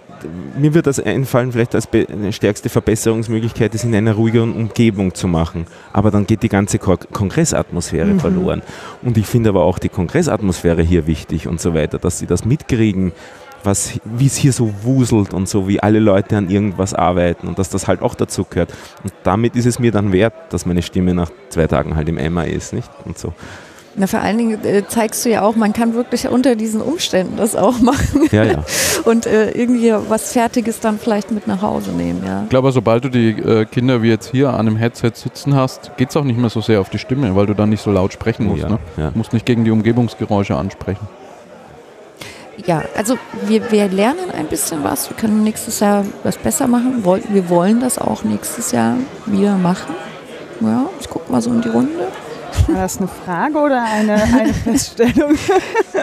mir 0.57 0.73
wird 0.73 0.87
das 0.87 0.99
einfallen, 0.99 1.51
vielleicht 1.51 1.75
als 1.75 1.87
stärkste 2.31 2.69
Verbesserungsmöglichkeit, 2.69 3.75
es 3.75 3.83
in 3.83 3.93
einer 3.93 4.13
ruhigeren 4.13 4.53
Umgebung 4.53 5.13
zu 5.13 5.27
machen. 5.27 5.67
Aber 5.93 6.09
dann 6.09 6.25
geht 6.25 6.43
die 6.43 6.49
ganze 6.49 6.79
Kongressatmosphäre 6.79 8.13
mhm. 8.13 8.19
verloren. 8.19 8.61
Und 9.03 9.17
ich 9.17 9.27
finde 9.27 9.49
aber 9.49 9.63
auch 9.63 9.79
die 9.79 9.89
Kongressatmosphäre 9.89 10.81
hier 10.81 11.05
wichtig 11.05 11.47
und 11.47 11.61
so 11.61 11.73
weiter, 11.73 11.99
dass 11.99 12.19
sie 12.19 12.25
das 12.25 12.45
mitkriegen, 12.45 13.11
was, 13.63 13.99
wie 14.03 14.27
es 14.27 14.35
hier 14.35 14.53
so 14.53 14.73
wuselt 14.83 15.33
und 15.33 15.47
so, 15.47 15.67
wie 15.67 15.81
alle 15.81 15.99
Leute 15.99 16.37
an 16.37 16.49
irgendwas 16.49 16.93
arbeiten 16.93 17.47
und 17.47 17.59
dass 17.59 17.69
das 17.69 17.87
halt 17.87 18.01
auch 18.01 18.15
dazu 18.15 18.45
gehört. 18.49 18.73
Und 19.03 19.13
damit 19.23 19.55
ist 19.55 19.65
es 19.65 19.79
mir 19.79 19.91
dann 19.91 20.11
wert, 20.11 20.33
dass 20.49 20.65
meine 20.65 20.81
Stimme 20.81 21.13
nach 21.13 21.31
zwei 21.49 21.67
Tagen 21.67 21.95
halt 21.95 22.09
im 22.09 22.17
Eimer 22.17 22.47
ist, 22.47 22.73
nicht? 22.73 22.89
Und 23.05 23.17
so. 23.17 23.33
Na, 23.99 24.05
vor 24.05 24.19
allen 24.19 24.37
Dingen 24.37 24.63
äh, 24.63 24.83
zeigst 24.87 25.25
du 25.25 25.29
ja 25.29 25.41
auch, 25.41 25.55
man 25.55 25.73
kann 25.73 25.95
wirklich 25.95 26.27
unter 26.27 26.55
diesen 26.55 26.81
Umständen 26.81 27.35
das 27.35 27.55
auch 27.55 27.79
machen. 27.81 28.29
Ja, 28.31 28.43
ja. 28.43 28.63
Und 29.05 29.25
äh, 29.25 29.49
irgendwie 29.51 29.91
was 30.07 30.33
Fertiges 30.33 30.79
dann 30.79 30.99
vielleicht 30.99 31.31
mit 31.31 31.47
nach 31.47 31.63
Hause 31.63 31.91
nehmen, 31.91 32.21
ja. 32.23 32.43
Ich 32.43 32.49
glaube, 32.49 32.71
sobald 32.71 33.05
du 33.05 33.09
die 33.09 33.29
äh, 33.29 33.65
Kinder 33.65 34.03
wie 34.03 34.09
jetzt 34.09 34.29
hier 34.29 34.49
an 34.49 34.67
einem 34.67 34.75
Headset 34.75 35.13
sitzen 35.15 35.55
hast, 35.55 35.97
geht 35.97 36.11
es 36.11 36.17
auch 36.17 36.23
nicht 36.23 36.39
mehr 36.39 36.51
so 36.51 36.61
sehr 36.61 36.79
auf 36.79 36.91
die 36.91 36.99
Stimme, 36.99 37.35
weil 37.35 37.47
du 37.47 37.55
dann 37.55 37.69
nicht 37.69 37.81
so 37.81 37.91
laut 37.91 38.13
sprechen 38.13 38.45
musst. 38.45 38.61
Ja, 38.61 38.69
ne? 38.69 38.79
ja. 38.97 39.09
Du 39.09 39.17
musst 39.17 39.33
nicht 39.33 39.47
gegen 39.47 39.65
die 39.65 39.71
Umgebungsgeräusche 39.71 40.55
ansprechen 40.55 41.07
ja, 42.65 42.83
also 42.95 43.17
wir, 43.45 43.71
wir 43.71 43.87
lernen 43.89 44.31
ein 44.31 44.47
bisschen 44.47 44.83
was. 44.83 45.09
Wir 45.09 45.17
können 45.17 45.43
nächstes 45.43 45.79
Jahr 45.79 46.05
was 46.23 46.37
besser 46.37 46.67
machen. 46.67 47.03
Wir 47.03 47.49
wollen 47.49 47.79
das 47.79 47.99
auch 47.99 48.23
nächstes 48.23 48.71
Jahr 48.71 48.97
wieder 49.25 49.55
machen. 49.57 49.93
Ja, 50.61 50.89
ich 50.99 51.07
gucke 51.09 51.31
mal 51.31 51.41
so 51.41 51.51
in 51.51 51.61
die 51.61 51.69
Runde. 51.69 52.07
War 52.67 52.81
das 52.81 52.97
eine 52.97 53.07
Frage 53.07 53.57
oder 53.57 53.83
eine, 53.83 54.21
eine 54.21 54.53
Feststellung? 54.53 55.35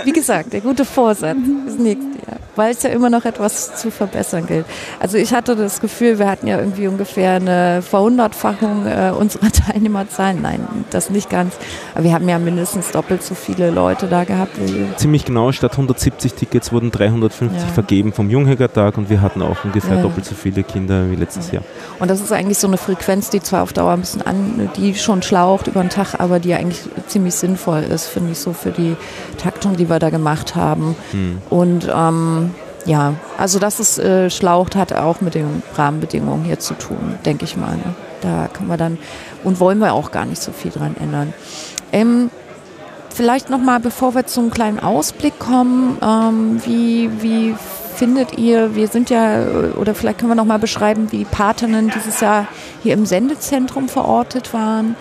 Wie 0.05 0.13
gesagt, 0.13 0.53
der 0.53 0.61
gute 0.61 0.85
Vorsatz 0.85 1.37
das 1.67 1.77
nächste 1.77 2.07
Jahr, 2.27 2.39
weil 2.57 2.73
es 2.73 2.83
ja 2.83 2.91
immer 2.91 3.11
noch 3.11 3.25
etwas 3.25 3.77
zu 3.77 3.91
verbessern 3.91 4.47
gilt. 4.47 4.65
Also 4.99 5.19
ich 5.19 5.35
hatte 5.35 5.57
das 5.57 5.81
Gefühl, 5.81 6.19
wir 6.19 6.27
hatten 6.27 6.47
ja 6.47 6.59
irgendwie 6.59 6.87
ungefähr 6.87 7.35
eine 7.35 7.83
Verhundertfachung 7.83 8.87
äh, 8.87 9.11
unserer 9.11 9.51
Teilnehmerzahlen. 9.53 10.41
Nein, 10.41 10.67
das 10.91 11.11
nicht 11.11 11.29
ganz. 11.29 11.55
Aber 11.95 12.05
wir 12.05 12.15
haben 12.15 12.29
ja 12.29 12.39
mindestens 12.39 12.91
doppelt 12.91 13.23
so 13.23 13.35
viele 13.35 13.71
Leute 13.71 14.07
da 14.07 14.25
gehabt. 14.25 14.57
Ziemlich 14.97 15.25
genau, 15.25 15.53
statt 15.53 15.73
170 15.73 16.35
Tickets 16.35 16.73
wurden 16.73 16.91
350 16.91 17.61
ja. 17.61 17.67
vergeben 17.69 18.13
vom 18.13 18.31
Junghäger-Tag 18.31 18.97
und 18.97 19.11
wir 19.11 19.21
hatten 19.21 19.43
auch 19.43 19.65
ungefähr 19.65 19.97
ja. 19.97 20.03
doppelt 20.03 20.25
so 20.25 20.35
viele 20.35 20.63
Kinder 20.63 21.11
wie 21.11 21.17
letztes 21.17 21.49
ja. 21.49 21.55
Jahr. 21.55 21.65
Und 21.99 22.11
das 22.11 22.21
ist 22.21 22.33
eigentlich 22.33 22.59
so 22.59 22.69
eine 22.69 22.79
Frequenz, 22.79 23.31
die 23.31 23.41
zwar 23.41 23.63
auf 23.63 23.73
Dauer 23.73 23.93
ein 23.93 24.01
bisschen 24.01 24.23
an, 24.23 24.71
die 24.77 24.95
schon 24.95 25.23
schlaucht 25.23 25.67
über 25.67 25.81
den 25.81 25.91
Tag, 25.91 26.15
aber 26.19 26.39
die 26.39 26.54
eigentlich 26.59 26.83
ziemlich 27.07 27.35
sinnvoll 27.35 27.83
ist, 27.83 28.07
finde 28.07 28.33
ich, 28.33 28.39
so 28.39 28.53
für 28.53 28.71
die 28.71 28.97
Taktung, 29.39 29.77
die 29.77 29.89
wir 29.89 29.99
da 29.99 30.11
gemacht 30.11 30.55
haben. 30.57 30.97
Hm. 31.13 31.39
Und 31.51 31.91
ähm, 31.95 32.51
ja, 32.87 33.15
also 33.39 33.59
dass 33.59 33.79
es 33.79 33.99
äh, 33.99 34.31
schlaucht, 34.31 34.77
hat 34.77 34.93
auch 34.93 35.21
mit 35.21 35.35
den 35.35 35.63
Rahmenbedingungen 35.75 36.45
hier 36.45 36.59
zu 36.59 36.75
tun, 36.75 37.19
denke 37.25 37.45
ich 37.45 37.57
mal. 37.57 37.77
Ne? 37.77 37.95
Da 38.21 38.49
können 38.53 38.69
wir 38.69 38.77
dann 38.77 38.99
und 39.43 39.61
wollen 39.61 39.79
wir 39.79 39.93
auch 39.93 40.11
gar 40.11 40.27
nicht 40.27 40.43
so 40.43 40.53
viel 40.53 40.71
dran 40.71 40.97
ändern. 41.01 41.33
Ähm, 41.93 42.31
vielleicht 43.11 43.51
nochmal, 43.51 43.81
bevor 43.81 44.15
wir 44.15 44.27
zum 44.27 44.51
kleinen 44.51 44.81
Ausblick 44.81 45.39
kommen, 45.39 45.99
ähm, 46.03 46.61
wie, 46.65 47.11
wie 47.21 47.55
findet 47.95 48.37
ihr, 48.37 48.75
wir 48.75 48.89
sind 48.89 49.09
ja, 49.11 49.45
oder 49.79 49.95
vielleicht 49.95 50.19
können 50.19 50.31
wir 50.31 50.37
nochmal 50.37 50.59
beschreiben, 50.59 51.13
wie 51.13 51.25
Patinnen 51.25 51.91
dieses 51.95 52.21
Jahr 52.21 52.49
hier 52.83 52.95
im 52.95 53.07
Sendezentrum 53.07 53.89
verortet 53.89 54.53
waren. 54.53 54.97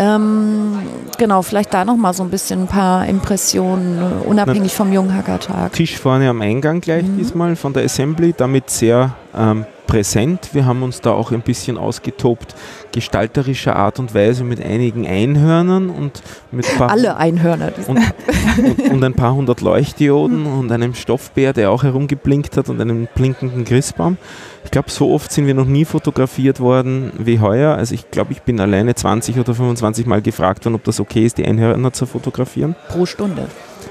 Ähm, 0.00 0.78
genau, 1.18 1.42
vielleicht 1.42 1.74
da 1.74 1.84
nochmal 1.84 2.14
so 2.14 2.22
ein 2.22 2.30
bisschen 2.30 2.62
ein 2.62 2.66
paar 2.66 3.06
Impressionen, 3.06 3.98
äh, 3.98 4.26
unabhängig 4.26 4.72
vom 4.72 4.94
Junghackertag. 4.94 5.74
Tisch 5.74 5.98
vorne 5.98 6.30
am 6.30 6.40
Eingang 6.40 6.80
gleich 6.80 7.04
mhm. 7.04 7.18
diesmal 7.18 7.54
von 7.54 7.74
der 7.74 7.84
Assembly, 7.84 8.32
damit 8.34 8.70
sehr 8.70 9.14
ähm, 9.36 9.66
präsent. 9.90 10.50
Wir 10.52 10.66
haben 10.66 10.84
uns 10.84 11.00
da 11.00 11.10
auch 11.10 11.32
ein 11.32 11.42
bisschen 11.42 11.76
ausgetobt, 11.76 12.54
gestalterischer 12.92 13.74
Art 13.74 13.98
und 13.98 14.14
Weise 14.14 14.44
mit 14.44 14.64
einigen 14.64 15.04
Einhörnern 15.04 15.90
und 15.90 16.22
mit 16.52 16.68
ein 16.68 16.78
paar 16.78 16.90
alle 16.90 17.16
Einhörner 17.16 17.72
und, 17.88 17.98
und, 17.98 18.90
und, 18.90 19.04
ein 19.04 19.14
paar 19.14 19.34
hundert 19.34 19.60
Leuchtdioden 19.60 20.46
und 20.46 20.70
einem 20.70 20.94
Stoffbär, 20.94 21.52
der 21.52 21.72
auch 21.72 21.82
herumgeblinkt 21.82 22.56
hat 22.56 22.68
und 22.68 22.80
einem 22.80 23.08
blinkenden 23.12 23.64
Christbaum. 23.64 24.16
Ich 24.64 24.70
glaube, 24.70 24.90
so 24.90 25.10
oft 25.12 25.32
sind 25.32 25.48
wir 25.48 25.54
noch 25.54 25.66
nie 25.66 25.84
fotografiert 25.84 26.60
worden 26.60 27.10
wie 27.18 27.40
heuer. 27.40 27.74
Also 27.74 27.94
ich 27.94 28.12
glaube, 28.12 28.32
ich 28.32 28.42
bin 28.42 28.60
alleine 28.60 28.94
20 28.94 29.38
oder 29.38 29.56
25 29.56 30.06
Mal 30.06 30.22
gefragt 30.22 30.66
worden, 30.66 30.76
ob 30.76 30.84
das 30.84 31.00
okay 31.00 31.26
ist, 31.26 31.38
die 31.38 31.44
Einhörner 31.44 31.92
zu 31.92 32.06
fotografieren. 32.06 32.76
Pro 32.88 33.06
Stunde. 33.06 33.48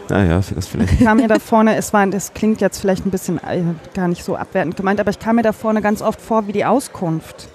Naja, 0.09 0.41
das 0.55 0.67
vielleicht. 0.67 0.93
Ich 0.93 1.05
kam 1.05 1.17
mir 1.17 1.27
da 1.27 1.39
vorne, 1.39 1.75
es 1.75 1.93
war, 1.93 2.05
das 2.07 2.33
klingt 2.33 2.61
jetzt 2.61 2.79
vielleicht 2.79 3.05
ein 3.05 3.11
bisschen 3.11 3.37
äh, 3.37 3.61
gar 3.93 4.07
nicht 4.07 4.23
so 4.23 4.35
abwertend 4.35 4.75
gemeint, 4.75 4.99
aber 4.99 5.11
ich 5.11 5.19
kam 5.19 5.35
mir 5.35 5.43
da 5.43 5.51
vorne 5.53 5.81
ganz 5.81 6.01
oft 6.01 6.19
vor 6.19 6.47
wie 6.47 6.51
die 6.51 6.65
Auskunft 6.65 7.47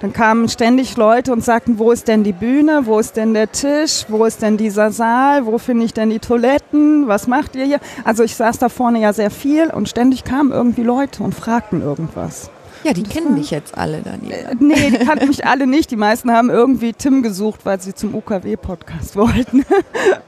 Dann 0.00 0.12
kamen 0.12 0.48
ständig 0.48 0.96
Leute 0.96 1.32
und 1.32 1.44
sagten, 1.44 1.78
wo 1.78 1.92
ist 1.92 2.08
denn 2.08 2.24
die 2.24 2.32
Bühne, 2.32 2.82
wo 2.84 2.98
ist 2.98 3.16
denn 3.16 3.34
der 3.34 3.52
Tisch, 3.52 4.06
wo 4.08 4.24
ist 4.24 4.42
denn 4.42 4.56
dieser 4.56 4.90
Saal, 4.90 5.46
wo 5.46 5.58
finde 5.58 5.84
ich 5.84 5.94
denn 5.94 6.10
die 6.10 6.18
Toiletten, 6.18 7.06
was 7.06 7.26
macht 7.26 7.54
ihr 7.54 7.64
hier? 7.64 7.80
Also 8.04 8.22
ich 8.22 8.34
saß 8.34 8.58
da 8.58 8.68
vorne 8.68 9.00
ja 9.00 9.12
sehr 9.12 9.30
viel 9.30 9.70
und 9.70 9.88
ständig 9.88 10.24
kamen 10.24 10.52
irgendwie 10.52 10.82
Leute 10.82 11.22
und 11.22 11.34
fragten 11.34 11.82
irgendwas. 11.82 12.50
Ja, 12.84 12.92
die 12.92 13.02
kennen 13.02 13.34
mich 13.34 13.50
jetzt 13.50 13.76
alle, 13.76 14.00
Daniela. 14.02 14.50
Äh, 14.50 14.56
nee, 14.58 14.90
die 14.90 15.04
kannten 15.04 15.28
mich 15.28 15.46
alle 15.46 15.66
nicht. 15.66 15.90
Die 15.90 15.96
meisten 15.96 16.30
haben 16.32 16.50
irgendwie 16.50 16.92
Tim 16.92 17.22
gesucht, 17.22 17.60
weil 17.64 17.80
sie 17.80 17.94
zum 17.94 18.14
UKW-Podcast 18.14 19.16
wollten. 19.16 19.64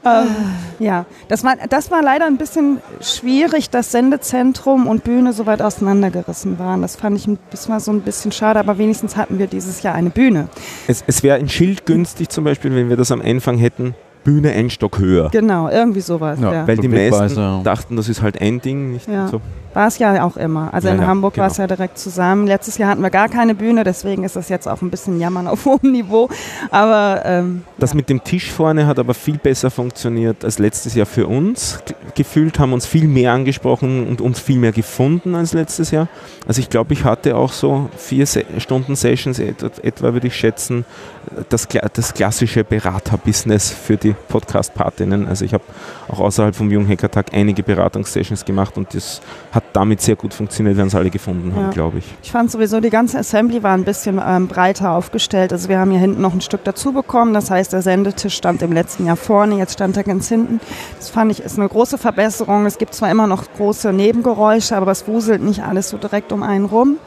ähm, 0.05 0.27
ja, 0.79 1.05
das 1.27 1.43
war, 1.43 1.55
das 1.69 1.91
war 1.91 2.01
leider 2.01 2.25
ein 2.25 2.37
bisschen 2.37 2.79
schwierig, 3.01 3.69
dass 3.69 3.91
Sendezentrum 3.91 4.87
und 4.87 5.03
Bühne 5.03 5.33
so 5.33 5.45
weit 5.45 5.61
auseinandergerissen 5.61 6.59
waren. 6.59 6.81
Das 6.81 6.95
fand 6.95 7.17
ich, 7.17 7.27
das 7.51 7.69
war 7.69 7.79
so 7.79 7.91
ein 7.91 8.01
bisschen 8.01 8.31
schade, 8.31 8.59
aber 8.59 8.77
wenigstens 8.77 9.15
hatten 9.15 9.39
wir 9.39 9.47
dieses 9.47 9.81
Jahr 9.83 9.95
eine 9.95 10.09
Bühne. 10.09 10.47
Es, 10.87 11.03
es 11.07 11.23
wäre 11.23 11.37
ein 11.37 11.49
Schild 11.49 11.85
günstig 11.85 12.29
zum 12.29 12.43
Beispiel, 12.43 12.75
wenn 12.75 12.89
wir 12.89 12.97
das 12.97 13.11
am 13.11 13.21
Anfang 13.21 13.57
hätten. 13.57 13.95
Bühne 14.23 14.51
ein 14.51 14.69
Stock 14.69 14.99
höher. 14.99 15.29
Genau, 15.31 15.67
irgendwie 15.67 15.99
sowas. 15.99 16.39
Ja. 16.39 16.53
Ja. 16.53 16.67
Weil 16.67 16.77
die 16.77 16.87
meisten 16.87 17.63
dachten, 17.63 17.97
das 17.97 18.07
ist 18.07 18.21
halt 18.21 18.39
ein 18.39 18.61
Ding. 18.61 18.93
Nicht 18.93 19.07
Ja. 19.09 19.27
so. 19.27 19.41
War 19.73 19.87
es 19.87 19.97
ja 19.97 20.23
auch 20.23 20.37
immer. 20.37 20.73
Also 20.73 20.87
Ja, 20.87 20.93
in 20.95 21.01
ja, 21.01 21.07
Hamburg 21.07 21.37
war 21.37 21.45
genau. 21.45 21.51
es 21.51 21.57
ja 21.57 21.67
direkt 21.67 21.97
zusammen. 21.97 22.47
Letztes 22.47 22.77
Jahr 22.77 22.89
hatten 22.89 23.01
wir 23.01 23.09
gar 23.09 23.29
keine 23.29 23.55
Bühne, 23.55 23.83
deswegen 23.83 24.23
ist 24.23 24.35
das 24.35 24.49
jetzt 24.49 24.67
auch 24.67 24.81
ein 24.81 24.89
bisschen 24.89 25.19
Jammern 25.19 25.47
auf 25.47 25.65
hohem 25.65 25.91
Niveau. 25.91 26.29
Aber 26.71 27.21
ähm, 27.25 27.63
Das 27.77 27.91
ja. 27.91 27.97
mit 27.97 28.09
dem 28.09 28.23
Tisch 28.23 28.51
vorne 28.51 28.87
hat 28.87 28.99
aber 28.99 29.13
viel 29.13 29.37
besser 29.37 29.71
funktioniert 29.71 30.43
als 30.45 30.59
letztes 30.59 30.95
Jahr 30.95 31.05
für 31.05 31.27
uns. 31.27 31.79
Gefühlt 32.15 32.59
haben 32.59 32.73
uns 32.73 32.85
viel 32.85 33.07
mehr 33.07 33.33
angesprochen 33.33 34.07
und 34.07 34.21
uns 34.21 34.39
viel 34.39 34.57
mehr 34.57 34.71
gefunden 34.71 35.35
als 35.35 35.53
letztes 35.53 35.91
Jahr. 35.91 36.07
Also 36.47 36.59
ich 36.59 36.69
glaube, 36.69 36.93
ich 36.93 37.03
hatte 37.03 37.35
auch 37.35 37.51
so 37.51 37.89
vier 37.97 38.25
Se 38.25 38.45
Stunden 38.57 38.95
Sessions 38.95 39.39
et 39.39 39.63
etwa, 39.83 40.13
würde 40.13 40.27
ich 40.27 40.35
schätzen, 40.35 40.85
das, 41.49 41.67
das 41.93 42.13
klassische 42.13 42.63
Beraterbusiness 42.63 43.71
für 43.71 43.97
die 43.97 44.13
Podcast-Partinnen. 44.27 45.27
Also 45.27 45.45
ich 45.45 45.53
habe 45.53 45.63
auch 46.07 46.19
außerhalb 46.19 46.55
vom 46.55 46.69
Junghackertag 46.69 47.27
einige 47.33 47.63
Beratungssessions 47.63 48.45
gemacht 48.45 48.77
und 48.77 48.93
das 48.93 49.21
hat 49.51 49.62
damit 49.73 50.01
sehr 50.01 50.15
gut 50.15 50.33
funktioniert, 50.33 50.77
wenn 50.77 50.87
es 50.87 50.95
alle 50.95 51.09
gefunden 51.09 51.53
haben, 51.55 51.65
Ja. 51.65 51.69
glaube 51.71 51.97
ich. 51.99 52.05
Ich 52.23 52.31
fand 52.31 52.49
sowieso, 52.51 52.79
die 52.79 52.89
ganze 52.89 53.17
Assembly 53.19 53.61
war 53.63 53.73
ein 53.73 53.83
bisschen 53.83 54.21
ähm, 54.25 54.47
breiter 54.47 54.91
aufgestellt. 54.91 55.51
Also 55.51 55.67
wir 55.69 55.79
haben 55.79 55.91
hier 55.91 55.99
hinten 55.99 56.21
noch 56.21 56.33
ein 56.33 56.41
Stück 56.41 56.63
dazu 56.63 56.93
bekommen. 56.93 57.33
Das 57.33 57.49
heißt, 57.51 57.73
der 57.73 57.81
Sendetisch 57.81 58.35
stand 58.35 58.61
im 58.61 58.71
letzten 58.71 59.05
Jahr 59.05 59.15
vorne, 59.17 59.57
jetzt 59.57 59.73
stand 59.73 59.97
er 59.97 60.03
ganz 60.03 60.29
hinten. 60.29 60.59
Das 60.97 61.09
fand 61.09 61.31
ich 61.31 61.41
ist 61.41 61.57
eine 61.59 61.67
große 61.67 61.97
Verbesserung. 61.97 62.65
Es 62.65 62.77
gibt 62.77 62.93
zwar 62.93 63.09
immer 63.11 63.27
noch 63.27 63.43
große 63.57 63.91
Nebengeräusche, 63.91 64.75
aber 64.77 64.91
es 64.91 65.07
wuselt 65.07 65.41
nicht 65.41 65.63
alles 65.63 65.89
so 65.89 65.97
direkt 65.97 66.31
um 66.31 66.43
einen 66.43 66.65
rum. 66.65 66.97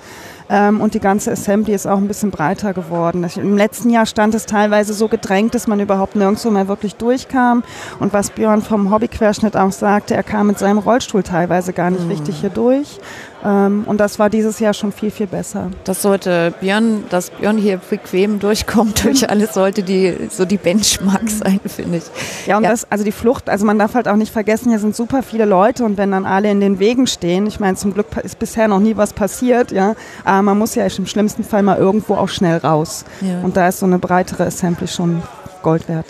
Ähm, 0.48 0.80
und 0.80 0.94
die 0.94 1.00
ganze 1.00 1.32
Assembly 1.32 1.74
ist 1.74 1.86
auch 1.86 1.96
ein 1.98 2.08
bisschen 2.08 2.30
breiter 2.30 2.72
geworden. 2.72 3.26
Im 3.36 3.56
letzten 3.56 3.90
Jahr 3.90 4.06
stand 4.06 4.34
es 4.34 4.46
teilweise 4.46 4.92
so 4.94 5.08
gedrängt, 5.08 5.54
dass 5.54 5.66
man 5.66 5.80
überhaupt 5.80 6.16
nirgendwo 6.16 6.50
mehr 6.50 6.68
wirklich 6.68 6.94
durchkam. 6.96 7.64
Und 7.98 8.12
was 8.12 8.30
Björn 8.30 8.62
vom 8.62 8.90
Hobbyquerschnitt 8.92 9.56
auch 9.56 9.72
sagte, 9.72 10.14
er 10.14 10.22
kam 10.22 10.46
mit 10.48 10.58
seinem 10.58 10.78
Rollstuhl 10.78 11.22
teilweise 11.22 11.72
gar 11.72 11.90
nicht 11.90 12.08
richtig 12.08 12.36
hier 12.40 12.50
durch. 12.50 12.98
Ähm, 13.44 13.84
und 13.86 13.98
das 13.98 14.18
war 14.18 14.30
dieses 14.30 14.58
Jahr 14.60 14.72
schon 14.72 14.92
viel, 14.92 15.10
viel 15.10 15.26
besser. 15.26 15.70
Das 15.84 16.00
sollte 16.02 16.54
Björn, 16.60 17.04
dass 17.10 17.30
Björn 17.30 17.58
hier 17.58 17.78
bequem 17.78 18.38
durchkommt 18.38 19.04
durch 19.04 19.28
alles, 19.30 19.54
sollte 19.54 19.82
die 19.82 20.14
so 20.30 20.44
die 20.44 20.56
Benchmark 20.56 21.28
sein, 21.28 21.60
finde 21.66 21.98
ich. 21.98 22.04
Ja, 22.46 22.56
und 22.56 22.64
Ja. 22.64 22.70
das, 22.70 22.90
also 22.90 23.04
die 23.04 23.12
Flucht, 23.12 23.48
also 23.50 23.66
man 23.66 23.78
darf 23.78 23.94
halt 23.94 24.08
auch 24.08 24.16
nicht 24.16 24.32
vergessen, 24.32 24.70
hier 24.70 24.78
sind 24.78 24.96
super 24.96 25.22
viele 25.22 25.44
Leute 25.44 25.84
und 25.84 25.98
wenn 25.98 26.10
dann 26.12 26.24
alle 26.24 26.50
in 26.50 26.60
den 26.60 26.78
Wegen 26.78 27.06
stehen, 27.06 27.46
ich 27.46 27.60
meine, 27.60 27.76
zum 27.76 27.92
Glück 27.94 28.06
ist 28.22 28.38
bisher 28.38 28.68
noch 28.68 28.80
nie 28.80 28.96
was 28.96 29.12
passiert, 29.12 29.70
ja, 29.70 29.94
aber 30.24 30.35
man 30.42 30.58
muss 30.58 30.74
ja 30.74 30.86
im 30.86 31.06
schlimmsten 31.06 31.44
Fall 31.44 31.62
mal 31.62 31.78
irgendwo 31.78 32.14
auch 32.14 32.28
schnell 32.28 32.58
raus. 32.58 33.04
Ja. 33.20 33.40
Und 33.42 33.56
da 33.56 33.68
ist 33.68 33.80
so 33.80 33.86
eine 33.86 33.98
breitere 33.98 34.44
Assembly 34.44 34.88
schon 34.88 35.22
Gold 35.62 35.88
wert. 35.88 36.06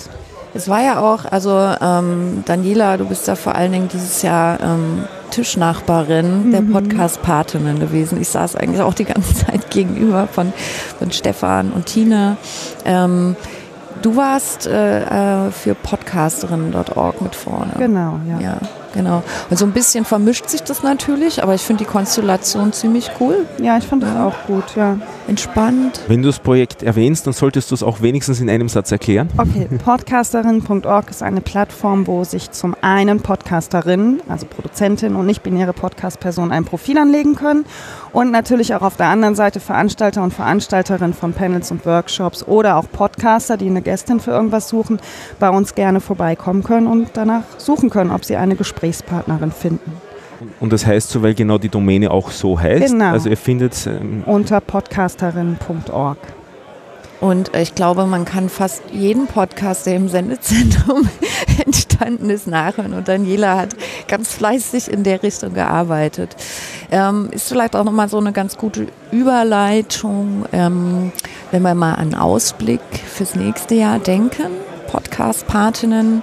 Es 0.56 0.68
war 0.68 0.82
ja 0.82 1.00
auch, 1.00 1.26
also 1.26 1.50
ähm, 1.50 2.42
Daniela, 2.46 2.96
du 2.96 3.04
bist 3.04 3.28
ja 3.28 3.34
vor 3.34 3.54
allen 3.54 3.72
Dingen 3.72 3.88
dieses 3.92 4.22
Jahr 4.22 4.58
ähm, 4.60 5.04
Tischnachbarin 5.30 6.50
der 6.50 6.62
Podcast-Patinnen 6.62 7.78
gewesen. 7.78 8.18
Ich 8.20 8.28
saß 8.28 8.56
eigentlich 8.56 8.80
auch 8.80 8.94
die 8.94 9.04
ganze 9.04 9.34
Zeit 9.46 9.70
gegenüber 9.70 10.26
von, 10.26 10.54
von 10.98 11.12
Stefan 11.12 11.72
und 11.72 11.84
Tina. 11.84 12.38
Ähm, 12.86 13.36
du 14.00 14.16
warst 14.16 14.66
äh, 14.66 15.46
äh, 15.46 15.50
für 15.50 15.74
Podcasterinnen.org 15.74 17.20
mit 17.20 17.34
vorne. 17.34 17.74
Genau, 17.76 18.18
ja. 18.26 18.40
Ja, 18.40 18.58
genau. 18.96 19.22
Und 19.50 19.58
so 19.58 19.64
ein 19.66 19.72
bisschen 19.72 20.04
vermischt 20.04 20.48
sich 20.48 20.62
das 20.62 20.82
natürlich, 20.82 21.42
aber 21.42 21.54
ich 21.54 21.62
finde 21.62 21.84
die 21.84 21.90
Konstellation 21.90 22.72
ziemlich 22.72 23.10
cool, 23.20 23.46
Ja, 23.62 23.76
ich 23.78 23.84
fand 23.84 24.02
das 24.02 24.14
Ja. 24.14 24.26
auch 24.26 24.34
gut, 24.46 24.64
ja. 24.76 24.96
entspannt. 25.28 26.00
Wenn 26.08 26.22
du 26.22 26.28
das 26.28 26.38
Projekt 26.38 26.82
erwähnst, 26.82 27.26
dann 27.26 27.32
solltest 27.34 27.70
du 27.70 27.74
es 27.74 27.82
auch 27.82 28.00
wenigstens 28.00 28.40
in 28.40 28.48
einem 28.48 28.68
Satz 28.68 28.92
erklären. 28.92 29.28
Okay, 29.38 29.68
podcasterin.org 29.84 31.10
ist 31.10 31.22
eine 31.22 31.40
Plattform, 31.40 32.06
wo 32.06 32.24
sich 32.24 32.50
zum 32.52 32.74
einen 32.80 33.20
Podcasterinnen, 33.20 34.20
also 34.28 34.46
Produzentin 34.46 35.14
und 35.16 35.26
nicht-binäre 35.26 35.72
Podcast-Personen 35.72 36.52
ein 36.52 36.64
Profil 36.64 36.98
anlegen 36.98 37.34
können 37.34 37.66
und 38.12 38.30
natürlich 38.30 38.74
auch 38.74 38.82
auf 38.82 38.96
der 38.96 39.06
anderen 39.08 39.34
Seite 39.34 39.60
Veranstalter 39.60 40.22
und 40.22 40.32
Veranstalterinnen 40.32 41.12
von 41.14 41.32
Panels 41.32 41.70
und 41.70 41.84
Workshops 41.86 42.42
oder 42.46 42.76
auch 42.76 42.86
Podcaster, 42.90 43.56
die 43.56 43.66
eine 43.66 43.82
Gästin 43.82 44.20
für 44.20 44.30
irgendwas 44.30 44.68
suchen, 44.68 45.00
bei 45.38 45.50
uns 45.50 45.74
gerne 45.74 46.00
vorbeikommen 46.00 46.62
können 46.62 46.86
und 46.86 47.10
danach 47.14 47.42
suchen 47.58 47.90
können, 47.90 48.10
ob 48.10 48.24
sie 48.24 48.36
eine 48.36 48.56
Gesprächspartnerin 48.86 49.52
finden. 49.52 49.92
Und 50.60 50.72
das 50.72 50.86
heißt 50.86 51.10
so, 51.10 51.22
weil 51.22 51.34
genau 51.34 51.58
die 51.58 51.68
Domäne 51.68 52.10
auch 52.10 52.30
so 52.30 52.60
heißt. 52.60 52.92
Genau. 52.92 53.12
Also 53.12 53.30
ihr 53.30 53.36
findet 53.36 53.86
ähm, 53.86 54.22
Unter 54.26 54.60
podcasterin.org. 54.60 56.18
Und 57.18 57.54
äh, 57.54 57.62
ich 57.62 57.74
glaube, 57.74 58.04
man 58.04 58.26
kann 58.26 58.50
fast 58.50 58.82
jeden 58.92 59.26
Podcast, 59.26 59.86
der 59.86 59.96
im 59.96 60.08
Sendezentrum 60.10 61.08
entstanden 61.64 62.28
ist, 62.28 62.46
nachhören. 62.46 62.92
Und 62.92 63.08
Daniela 63.08 63.56
hat 63.56 63.70
ganz 64.08 64.32
fleißig 64.34 64.90
in 64.90 65.02
der 65.02 65.22
Richtung 65.22 65.54
gearbeitet. 65.54 66.36
Ähm, 66.90 67.30
ist 67.32 67.48
vielleicht 67.48 67.74
auch 67.74 67.84
nochmal 67.84 68.10
so 68.10 68.18
eine 68.18 68.32
ganz 68.32 68.58
gute 68.58 68.88
Überleitung, 69.10 70.44
ähm, 70.52 71.12
wenn 71.50 71.62
wir 71.62 71.74
mal 71.74 71.94
an 71.94 72.14
Ausblick 72.14 72.82
fürs 73.06 73.34
nächste 73.34 73.74
Jahr 73.74 73.98
denken. 73.98 74.50
Podcast-Patinnen. 74.86 76.22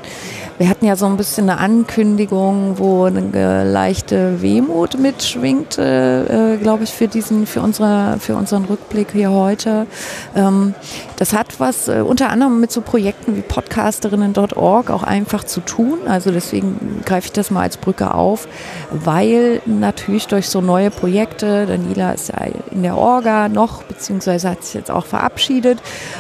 Wir 0.60 0.70
hatten 0.70 0.86
ja 0.86 0.96
so 0.96 1.08
ein 1.08 1.18
bisschen 1.18 1.50
eine 1.50 1.60
Ankündigung, 1.60 2.78
wo 2.78 3.06
eine 3.06 3.64
leichte 3.64 4.42
Wehmut 4.44 5.00
mitschwingte, 5.00 6.58
äh, 6.60 6.62
glaube 6.62 6.84
ich, 6.84 6.92
für 6.92 7.08
diesen, 7.08 7.48
für 7.48 7.62
unsere, 7.62 8.18
für 8.20 8.36
unseren 8.36 8.66
Rückblick 8.66 9.12
hier 9.12 9.32
heute. 9.32 9.88
Ähm, 10.36 10.76
das 11.18 11.34
hat 11.34 11.60
was 11.60 11.88
äh, 11.88 12.04
unter 12.06 12.30
anderem 12.30 12.60
mit 12.60 12.72
so 12.72 12.82
Projekten 12.82 13.36
wie 13.36 13.42
Podcasterinnen.org 13.42 14.92
auch 14.92 15.02
einfach 15.02 15.44
zu 15.44 15.62
tun. 15.62 16.00
Also 16.08 16.30
deswegen 16.30 17.02
greife 17.04 17.28
ich 17.28 17.32
das 17.32 17.50
mal 17.50 17.62
als 17.62 17.78
Brücke 17.78 18.14
auf, 18.14 18.48
weil 18.92 19.60
natürlich 19.66 20.28
durch 20.28 20.50
so 20.50 20.62
neue 20.62 20.92
Projekte, 20.92 21.66
Daniela 21.66 22.12
ist 22.12 22.30
ja 22.30 22.46
in 22.70 22.84
der 22.84 22.96
Orga 22.96 23.50
noch, 23.50 23.82
beziehungsweise 23.84 24.52
hat 24.52 24.64
sich 24.64 24.76
jetzt 24.76 24.92
auch 24.92 25.06
verabschiedet 25.06 25.80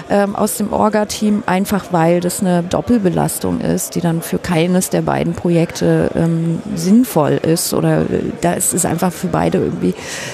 ähm, 0.09 0.35
aus 0.35 0.57
dem 0.57 0.73
Orga-Team, 0.73 1.43
einfach 1.45 1.85
weil 1.91 2.19
das 2.19 2.41
eine 2.41 2.63
Doppelbelastung 2.63 3.61
ist, 3.61 3.93
die 3.93 4.01
dann 4.01 4.22
für 4.23 4.39
keines 4.39 4.89
der 4.89 5.01
beiden 5.01 5.33
Projekte 5.33 6.11
ähm, 6.15 6.61
sinnvoll 6.75 7.39
ist 7.43 7.73
oder 7.73 8.01
äh, 8.01 8.31
da 8.41 8.53
ist 8.53 8.85
einfach 8.85 9.11
für 9.11 9.27
beide 9.27 9.59
irgendwie, 9.59 9.93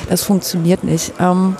das 0.09 0.23
funktioniert 0.23 0.83
nicht. 0.83 1.13
Ähm, 1.19 1.55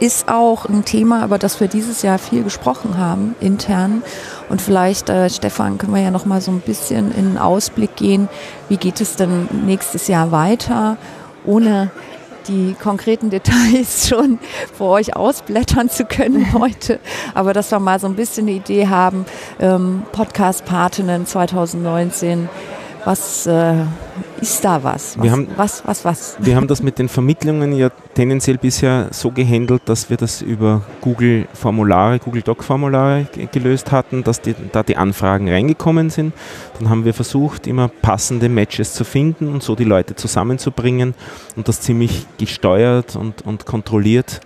ist 0.00 0.28
auch 0.28 0.66
ein 0.66 0.84
Thema, 0.84 1.24
über 1.24 1.38
das 1.38 1.60
wir 1.60 1.68
dieses 1.68 2.02
Jahr 2.02 2.18
viel 2.18 2.42
gesprochen 2.42 2.98
haben, 2.98 3.34
intern. 3.40 4.02
Und 4.48 4.60
vielleicht, 4.60 5.08
äh, 5.08 5.30
Stefan, 5.30 5.78
können 5.78 5.94
wir 5.94 6.02
ja 6.02 6.10
noch 6.10 6.26
mal 6.26 6.40
so 6.40 6.50
ein 6.50 6.60
bisschen 6.60 7.12
in 7.12 7.24
den 7.24 7.38
Ausblick 7.38 7.96
gehen. 7.96 8.28
Wie 8.68 8.76
geht 8.76 9.00
es 9.00 9.16
denn 9.16 9.48
nächstes 9.64 10.08
Jahr 10.08 10.32
weiter, 10.32 10.96
ohne 11.46 11.90
die 12.48 12.74
konkreten 12.80 13.30
Details 13.30 14.08
schon 14.08 14.38
vor 14.76 14.90
euch 14.90 15.16
ausblättern 15.16 15.88
zu 15.88 16.04
können 16.04 16.52
heute. 16.58 17.00
Aber 17.34 17.52
dass 17.52 17.70
wir 17.70 17.80
mal 17.80 17.98
so 17.98 18.06
ein 18.06 18.16
bisschen 18.16 18.48
eine 18.48 18.56
Idee 18.56 18.88
haben, 18.88 19.26
ähm, 19.58 20.02
Podcast-Patinnen 20.12 21.26
2019, 21.26 22.48
was 23.04 23.46
äh, 23.46 23.84
ist 24.40 24.64
da 24.64 24.82
was? 24.82 25.16
Was, 25.18 25.24
Wir 25.24 25.30
haben- 25.32 25.48
was, 25.56 25.82
was, 25.86 26.04
was? 26.04 26.36
Wir 26.40 26.56
haben 26.56 26.66
das 26.66 26.82
mit 26.82 26.98
den 26.98 27.08
Vermittlungen 27.08 27.72
ja 27.76 27.90
tendenziell 28.14 28.58
bisher 28.58 29.08
so 29.10 29.30
gehandelt, 29.30 29.82
dass 29.86 30.10
wir 30.10 30.16
das 30.16 30.42
über 30.42 30.82
Google 31.00 31.46
Formulare, 31.54 32.18
Google 32.18 32.42
Doc 32.42 32.62
Formulare 32.64 33.26
ge- 33.32 33.48
gelöst 33.50 33.92
hatten, 33.92 34.22
dass 34.24 34.40
die, 34.40 34.54
da 34.72 34.82
die 34.82 34.96
Anfragen 34.96 35.48
reingekommen 35.48 36.10
sind. 36.10 36.32
Dann 36.78 36.90
haben 36.90 37.04
wir 37.04 37.14
versucht, 37.14 37.66
immer 37.66 37.88
passende 37.88 38.48
Matches 38.48 38.92
zu 38.94 39.04
finden 39.04 39.48
und 39.48 39.62
so 39.62 39.74
die 39.74 39.84
Leute 39.84 40.14
zusammenzubringen 40.14 41.14
und 41.56 41.68
das 41.68 41.80
ziemlich 41.80 42.26
gesteuert 42.38 43.16
und, 43.16 43.42
und 43.42 43.66
kontrolliert. 43.66 44.40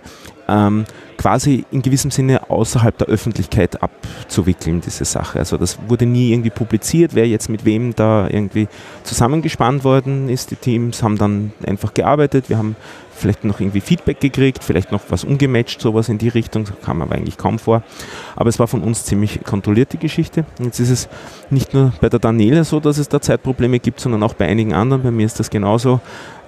Ähm, 0.47 0.85
quasi 1.19 1.65
in 1.69 1.81
gewissem 1.81 2.11
Sinne 2.11 2.49
außerhalb 2.49 2.97
der 2.97 3.07
Öffentlichkeit 3.07 3.83
abzuwickeln, 3.83 4.79
diese 4.79 5.03
Sache. 5.03 5.37
Also 5.39 5.57
das 5.57 5.77
wurde 5.89 6.05
nie 6.05 6.31
irgendwie 6.31 6.49
publiziert, 6.49 7.13
wer 7.13 7.27
jetzt 7.27 7.49
mit 7.49 7.65
wem 7.65 7.93
da 7.93 8.29
irgendwie 8.29 8.69
zusammengespannt 9.03 9.83
worden 9.83 10.29
ist. 10.29 10.49
Die 10.51 10.55
Teams 10.55 11.03
haben 11.03 11.17
dann 11.17 11.51
einfach 11.67 11.93
gearbeitet. 11.93 12.49
Wir 12.49 12.57
haben 12.57 12.77
vielleicht 13.19 13.43
noch 13.43 13.59
irgendwie 13.59 13.81
Feedback 13.81 14.19
gekriegt, 14.19 14.63
vielleicht 14.63 14.91
noch 14.91 15.01
was 15.09 15.23
umgematcht, 15.23 15.81
sowas 15.81 16.09
in 16.09 16.17
die 16.17 16.29
Richtung, 16.29 16.65
das 16.65 16.73
kam 16.83 17.01
aber 17.01 17.15
eigentlich 17.15 17.37
kaum 17.37 17.59
vor. 17.59 17.83
Aber 18.35 18.49
es 18.49 18.57
war 18.59 18.67
von 18.67 18.81
uns 18.81 19.05
ziemlich 19.05 19.43
kontrolliert, 19.43 19.93
die 19.93 19.97
Geschichte. 19.99 20.45
Jetzt 20.59 20.79
ist 20.79 20.89
es 20.89 21.09
nicht 21.49 21.73
nur 21.73 21.93
bei 22.01 22.09
der 22.09 22.19
Daniela 22.19 22.63
so, 22.63 22.79
dass 22.79 22.97
es 22.97 23.09
da 23.09 23.19
Zeitprobleme 23.21 23.79
gibt, 23.79 23.99
sondern 23.99 24.23
auch 24.23 24.33
bei 24.33 24.47
einigen 24.47 24.73
anderen. 24.73 25.03
Bei 25.03 25.11
mir 25.11 25.25
ist 25.25 25.39
das 25.39 25.49
genauso, 25.49 25.99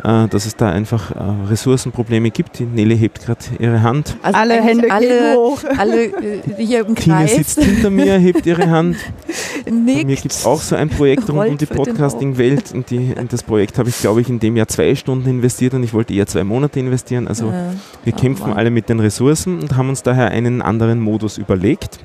äh, 0.04 0.28
dass 0.28 0.46
es 0.46 0.56
da 0.56 0.70
einfach 0.70 1.12
äh, 1.12 1.16
Ressourcenprobleme 1.50 2.32
gibt. 2.32 2.60
Die 2.60 2.66
Nele 2.66 2.94
hebt 2.96 3.26
gerade 3.26 3.40
ihre 3.60 3.82
Hand. 3.82 4.16
Also 4.22 4.40
alle 4.40 4.62
Hände 4.62 4.90
alle, 4.92 5.36
hoch. 5.36 5.60
Alle 5.78 6.06
äh, 6.06 6.42
hier 6.58 6.86
im 6.86 6.96
Kreis. 6.96 7.36
sitzt 7.36 7.62
hinter 7.64 7.90
mir, 7.90 8.18
hebt 8.18 8.46
ihre 8.46 8.70
Hand. 8.70 8.98
Bei 9.66 9.72
mir 9.72 10.04
gibt 10.16 10.32
es 10.32 10.46
auch 10.46 10.60
so 10.62 10.76
ein 10.76 10.90
Projekt 10.90 11.30
rund 11.30 11.50
um 11.50 11.58
die 11.58 11.66
Podcasting-Welt. 11.66 12.72
In, 12.72 12.86
die- 12.86 13.12
in 13.12 13.28
das 13.28 13.44
Projekt 13.44 13.78
habe 13.78 13.90
ich, 13.90 14.00
glaube 14.00 14.22
ich, 14.22 14.30
in 14.30 14.40
dem 14.40 14.58
Jahr 14.58 14.68
zwei 14.68 14.96
Stunden 14.96 15.30
investiert 15.30 15.74
und 15.74 15.84
ich 15.84 15.94
wollte 15.94 16.14
eher 16.14 16.26
zwei 16.28 16.44
Monate 16.44 16.61
investieren. 16.80 17.28
Also 17.28 17.48
Ja. 17.48 17.74
wir 18.04 18.14
Oh 18.14 18.20
kämpfen 18.20 18.50
Mann. 18.50 18.58
alle 18.58 18.70
mit 18.72 18.90
den 18.90 19.00
Ressourcen 19.00 19.60
und 19.60 19.76
haben 19.76 19.90
uns 19.90 20.04
daher 20.04 20.30
einen 20.32 20.62
anderen 20.62 21.00
Modus 21.00 21.38
überlegt. 21.38 22.00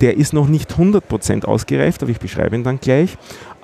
Der 0.00 0.16
ist 0.16 0.32
noch 0.32 0.48
nicht 0.48 0.76
100% 0.78 1.44
ausgereift, 1.44 2.02
aber 2.02 2.10
ich 2.10 2.18
beschreibe 2.20 2.56
ihn 2.56 2.64
dann 2.64 2.80
gleich. 2.80 3.16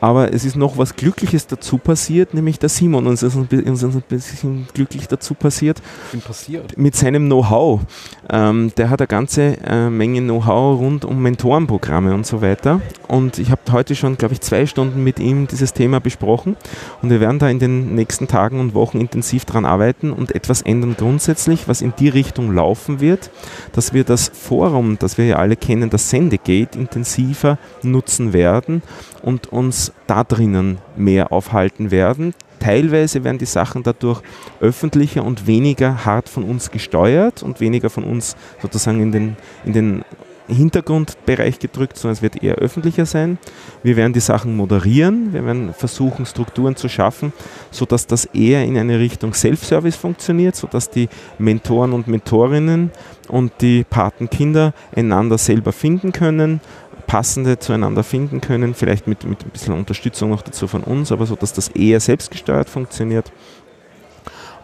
Aber 0.03 0.35
es 0.35 0.45
ist 0.45 0.57
noch 0.57 0.79
was 0.79 0.97
Glückliches 0.97 1.47
dazu 1.47 1.79
passiert, 1.79 2.35
nämlich 2.35 2.59
der 2.59 2.69
Simon 2.69 3.07
uns 3.07 3.23
ist 3.23 3.37
ein 3.37 3.47
bisschen 3.47 4.67
glücklich 4.75 5.07
dazu 5.07 5.35
passiert 5.35 5.81
passiert. 6.27 6.77
mit 6.77 6.97
seinem 6.97 7.27
Know-how. 7.27 7.83
Ähm, 8.29 8.73
der 8.77 8.91
hat 8.91 9.01
eine 9.01 9.07
ganze 9.07 9.59
äh, 9.65 9.91
Menge 9.91 10.21
Know-how 10.21 10.81
rund 10.81 11.05
um 11.05 11.23
Mentorenprogramme 11.23 12.15
und 12.15 12.27
so 12.27 12.43
weiter. 12.43 12.81
Und 13.07 13.39
ich 13.39 13.53
habe 13.53 13.61
heute 13.71 13.95
schon, 13.95 14.17
glaube 14.17 14.35
ich, 14.35 14.41
zwei 14.41 14.67
Stunden 14.67 15.05
mit 15.05 15.21
ihm 15.21 15.47
dieses 15.47 15.73
Thema 15.73 16.01
besprochen. 16.01 16.57
Und 17.01 17.11
wir 17.11 17.21
werden 17.21 17.39
da 17.39 17.49
in 17.49 17.61
den 17.61 17.95
nächsten 17.95 18.27
Tagen 18.27 18.59
und 18.59 18.75
Wochen 18.75 18.99
intensiv 18.99 19.45
dran 19.45 19.65
arbeiten 19.65 20.13
und 20.13 20.35
etwas 20.35 20.63
ändern 20.63 20.97
grundsätzlich, 20.99 21.69
was 21.69 21.81
in 21.81 21.93
die 21.97 22.09
Richtung 22.09 22.53
laufen 22.53 22.99
wird, 22.99 23.31
dass 23.73 23.93
wir 23.93 24.03
das 24.03 24.33
Forum, 24.35 24.97
das 24.99 25.17
wir 25.17 25.27
ja 25.27 25.37
alle 25.37 25.55
kennen, 25.55 25.91
das 25.91 26.11
Sendegate, 26.11 26.77
intensiver 26.77 27.59
nutzen 27.83 28.33
werden 28.33 28.83
und 29.23 29.53
uns 29.53 29.92
da 30.07 30.25
drinnen 30.25 30.79
mehr 30.97 31.33
aufhalten 31.33 31.91
werden. 31.91 32.35
Teilweise 32.61 33.25
werden 33.25 33.39
die 33.39 33.47
Sachen 33.47 33.83
dadurch 33.83 34.23
öffentlicher 34.61 35.25
und 35.25 35.47
weniger 35.47 36.05
hart 36.05 36.29
von 36.29 36.45
uns 36.45 36.71
gesteuert 36.71 37.43
und 37.43 37.61
weniger 37.61 37.91
von 37.91 38.05
uns 38.05 38.37
sozusagen 38.61 39.03
in 39.03 39.13
den, 39.13 39.37
in 39.65 39.73
den 39.73 40.05
Hintergrundbereich 40.49 41.59
gedrückt, 41.59 41.97
sondern 41.97 42.15
es 42.15 42.23
wird 42.23 42.43
eher 42.43 42.57
öffentlicher 42.57 43.07
sein. 43.07 43.39
Wir 43.83 43.97
werden 43.97 44.13
die 44.13 44.21
Sachen 44.21 44.57
moderieren, 44.57 45.33
wir 45.33 45.45
werden 45.45 45.73
versuchen, 45.75 46.27
Strukturen 46.27 46.77
zu 46.77 46.89
schaffen, 46.89 47.33
sodass 47.71 48.07
das 48.07 48.27
eher 48.27 48.65
in 48.65 48.77
eine 48.77 48.99
Richtung 48.99 49.35
Self-Service 49.35 49.97
funktioniert, 49.97 50.57
sodass 50.57 50.91
die 50.91 51.09
Mentoren 51.39 51.93
und 51.93 52.09
Mentorinnen 52.09 52.91
und 53.29 53.53
die 53.61 53.85
Patenkinder 53.85 54.75
einander 54.95 55.39
selber 55.39 55.73
finden 55.73 56.13
können, 56.13 56.61
passende 57.07 57.59
zueinander 57.59 58.03
finden 58.03 58.41
können, 58.41 58.75
vielleicht 58.75 59.07
mit, 59.07 59.25
mit 59.25 59.45
ein 59.45 59.51
bisschen 59.51 59.75
Unterstützung 59.75 60.31
noch 60.31 60.43
dazu 60.43 60.67
von 60.69 60.83
uns, 60.83 61.13
aber 61.13 61.27
so, 61.27 61.37
dass 61.37 61.53
das 61.53 61.69
eher 61.69 62.01
selbstgesteuert 62.01 62.69
funktioniert. 62.69 63.33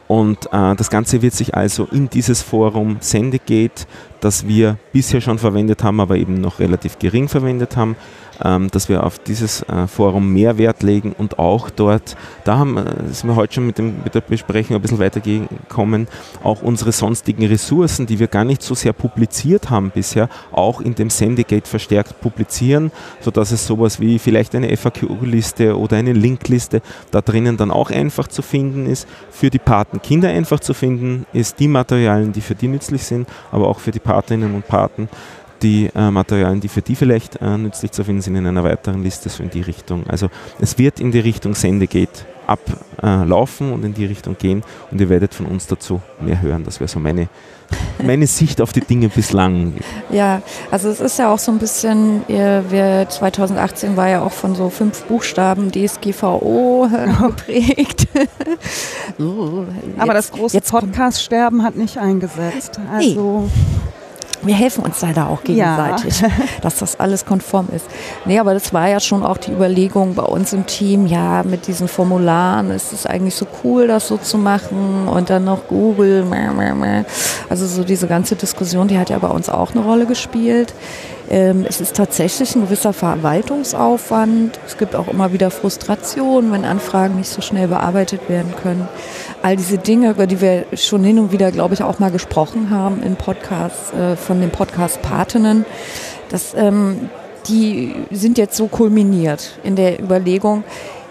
Und 0.09 0.47
äh, 0.47 0.75
das 0.75 0.89
Ganze 0.89 1.21
wird 1.21 1.35
sich 1.35 1.55
also 1.55 1.85
in 1.85 2.09
dieses 2.09 2.41
Forum 2.41 2.97
Sendegate, 3.01 3.87
das 4.21 4.49
wir 4.49 4.79
bisher 4.93 5.21
schon 5.21 5.39
verwendet 5.39 5.85
haben, 5.85 6.01
aber 6.01 6.17
eben 6.17 6.41
noch 6.41 6.61
relativ 6.61 6.99
gering 6.99 7.29
verwendet 7.29 7.77
haben, 7.77 7.95
dass 8.39 8.89
wir 8.89 9.05
auf 9.05 9.19
dieses 9.19 9.63
äh, 9.63 9.87
Forum 9.87 10.33
mehr 10.33 10.59
Wert 10.59 10.83
legen 10.83 11.15
und 11.17 11.39
auch 11.39 11.71
dort, 11.71 12.17
da 12.45 12.59
haben, 12.59 12.77
äh, 12.77 12.85
sind 13.13 13.29
wir 13.29 13.37
heute 13.37 13.55
schon 13.55 13.67
mit, 13.67 13.79
dem, 13.79 14.03
mit 14.05 14.15
der 14.15 14.21
Besprechung 14.21 14.77
ein 14.77 14.83
bisschen 14.83 14.99
weitergekommen, 14.99 16.09
auch 16.43 16.63
unsere 16.63 16.93
sonstigen 16.93 17.47
Ressourcen, 17.47 18.07
die 18.07 18.19
wir 18.19 18.29
gar 18.29 18.45
nicht 18.45 18.63
so 18.63 18.75
sehr 18.75 18.93
publiziert 18.93 19.71
haben 19.71 19.91
bisher, 19.91 20.29
auch 20.53 20.81
in 20.81 20.95
dem 20.95 21.11
Sendegate 21.11 21.69
verstärkt 21.69 22.21
publizieren, 22.21 22.93
sodass 23.21 23.53
es 23.53 23.67
sowas 23.67 24.01
wie 24.01 24.19
vielleicht 24.19 24.55
eine 24.55 24.77
FAQ-Liste 24.77 25.79
oder 25.79 25.97
eine 25.97 26.13
Linkliste 26.13 26.83
da 27.11 27.21
drinnen 27.21 27.57
dann 27.57 27.71
auch 27.71 27.91
einfach 27.91 28.29
zu 28.29 28.43
finden 28.43 28.87
ist, 28.87 29.07
für 29.31 29.51
die 29.51 29.59
Patenkinder 29.59 30.29
einfach 30.29 30.61
zu 30.61 30.75
finden 30.75 31.27
ist, 31.33 31.59
die 31.59 31.69
Materialien, 31.69 32.33
die 32.33 32.41
für 32.41 32.55
die 32.55 32.69
nützlich 32.69 33.05
sind, 33.05 33.29
aber 33.51 33.69
auch 33.69 33.81
für 33.81 33.91
die 33.91 33.99
Patinnen 33.99 34.55
und 34.55 34.67
Paten, 34.67 35.09
die 35.63 35.91
äh, 35.95 36.11
Materialien, 36.11 36.61
die 36.61 36.69
für 36.69 36.83
die 36.83 36.95
vielleicht 36.95 37.41
äh, 37.43 37.57
nützlich 37.59 37.93
zu 37.93 38.05
finden 38.05 38.23
sind, 38.23 38.37
in 38.37 38.47
einer 38.47 38.65
weiteren 38.65 39.03
Liste 39.03 39.29
so 39.29 39.43
in 39.43 39.51
die 39.51 39.63
Richtung. 39.63 40.07
Also 40.09 40.29
es 40.61 40.79
wird 40.79 41.01
in 41.01 41.11
die 41.13 41.21
Richtung 41.21 41.55
Sendegate 41.55 42.25
ablaufen 42.47 43.73
und 43.73 43.85
in 43.85 43.93
die 43.93 44.07
Richtung 44.07 44.37
gehen 44.39 44.63
und 44.91 45.01
ihr 45.01 45.11
werdet 45.11 45.35
von 45.35 45.45
uns 45.47 45.67
dazu 45.67 46.01
mehr 46.21 46.41
hören. 46.41 46.65
Das 46.65 46.81
wäre 46.81 46.89
so 46.89 46.99
meine, 46.99 47.29
meine 48.03 48.27
Sicht 48.27 48.63
auf 48.63 48.73
die 48.73 48.81
Dinge 48.81 49.11
bislang. 49.11 49.75
Ja, 50.11 50.41
also 50.71 50.89
es 50.89 50.99
ist 51.01 51.19
ja 51.19 51.31
auch 51.31 51.39
so 51.39 51.53
ein 51.53 51.59
bisschen, 51.59 52.27
äh, 52.31 52.63
wir 52.71 53.07
2018 53.09 53.99
war 53.99 54.09
ja 54.09 54.23
auch 54.23 54.33
von 54.33 54.55
so 54.55 54.71
fünf 54.71 55.05
Buchstaben 55.05 55.71
DSGVO 55.71 56.89
äh, 56.91 57.09
geprägt. 57.27 58.09
so, 59.19 59.67
Aber 59.99 60.15
jetzt- 60.15 60.31
das 60.31 60.39
große 60.39 60.61
Podcast-Sterben 60.63 61.63
hat 61.63 61.77
nicht 61.77 61.99
eingesetzt. 61.99 62.81
Also 62.91 63.51
wir 64.43 64.55
helfen 64.55 64.85
uns 64.85 65.01
leider 65.03 65.29
auch 65.29 65.41
Ja. 65.47 65.89
gegenseitig, 65.91 66.31
dass 66.63 66.79
das 66.79 67.01
alles 67.01 67.25
konform 67.25 67.69
ist. 67.75 67.87
Nee, 68.25 68.39
aber 68.39 68.55
das 68.55 68.73
war 68.73 68.89
ja 68.89 69.01
schon 69.01 69.25
auch 69.25 69.37
die 69.37 69.53
Überlegung 69.53 70.15
bei 70.15 70.23
uns 70.23 70.53
im 70.53 70.67
Team, 70.67 71.07
ja, 71.07 71.43
mit 71.43 71.67
diesen 71.67 71.89
Formularen 71.89 72.71
ist 72.71 72.93
es 72.93 73.07
eigentlich 73.07 73.35
so 73.35 73.47
cool, 73.65 73.87
das 73.87 74.09
so 74.09 74.17
zu 74.17 74.39
machen 74.39 75.09
und 75.09 75.31
dann 75.31 75.45
noch 75.45 75.67
Google, 75.69 76.25
also 77.49 77.67
so 77.67 77.85
diese 77.85 78.07
ganze 78.07 78.37
Diskussion, 78.37 78.89
die 78.89 78.99
hat 78.99 79.11
ja 79.11 79.19
bei 79.19 79.29
uns 79.29 79.49
auch 79.49 79.73
eine 79.73 79.83
Rolle 79.83 80.07
gespielt. 80.07 80.73
Ähm, 81.31 81.67
es 81.69 81.81
ist 81.81 81.97
tatsächlich 81.97 82.55
ein 82.57 82.63
gewisser 82.63 82.93
Verwaltungsaufwand. 82.93 84.59
Es 84.67 84.79
gibt 84.79 84.95
auch 84.95 85.09
immer 85.09 85.33
wieder 85.33 85.51
Frustration, 85.51 86.53
wenn 86.53 86.65
Anfragen 86.65 87.17
nicht 87.17 87.29
so 87.29 87.43
schnell 87.43 87.69
bearbeitet 87.69 88.29
werden 88.29 88.55
können. 88.63 88.89
All 89.43 89.57
diese 89.57 89.79
Dinge, 89.79 90.11
über 90.11 90.27
die 90.27 90.41
wir 90.41 90.65
schon 90.73 91.05
hin 91.05 91.19
und 91.19 91.33
wieder, 91.33 91.53
glaube 91.53 91.75
ich, 91.75 91.83
auch 91.83 91.99
mal 91.99 92.11
gesprochen 92.11 92.71
haben 92.71 93.03
in 93.03 93.17
Podcasts 93.17 93.93
äh, 93.93 94.17
von 94.17 94.41
den 94.41 94.51
Podcast-Patinnen, 94.51 95.67
das, 96.31 96.55
ähm, 96.57 97.11
die 97.47 97.95
sind 98.11 98.39
jetzt 98.39 98.57
so 98.57 98.67
kulminiert 98.67 99.59
in 99.63 99.77
der 99.77 100.01
Überlegung, 100.01 100.65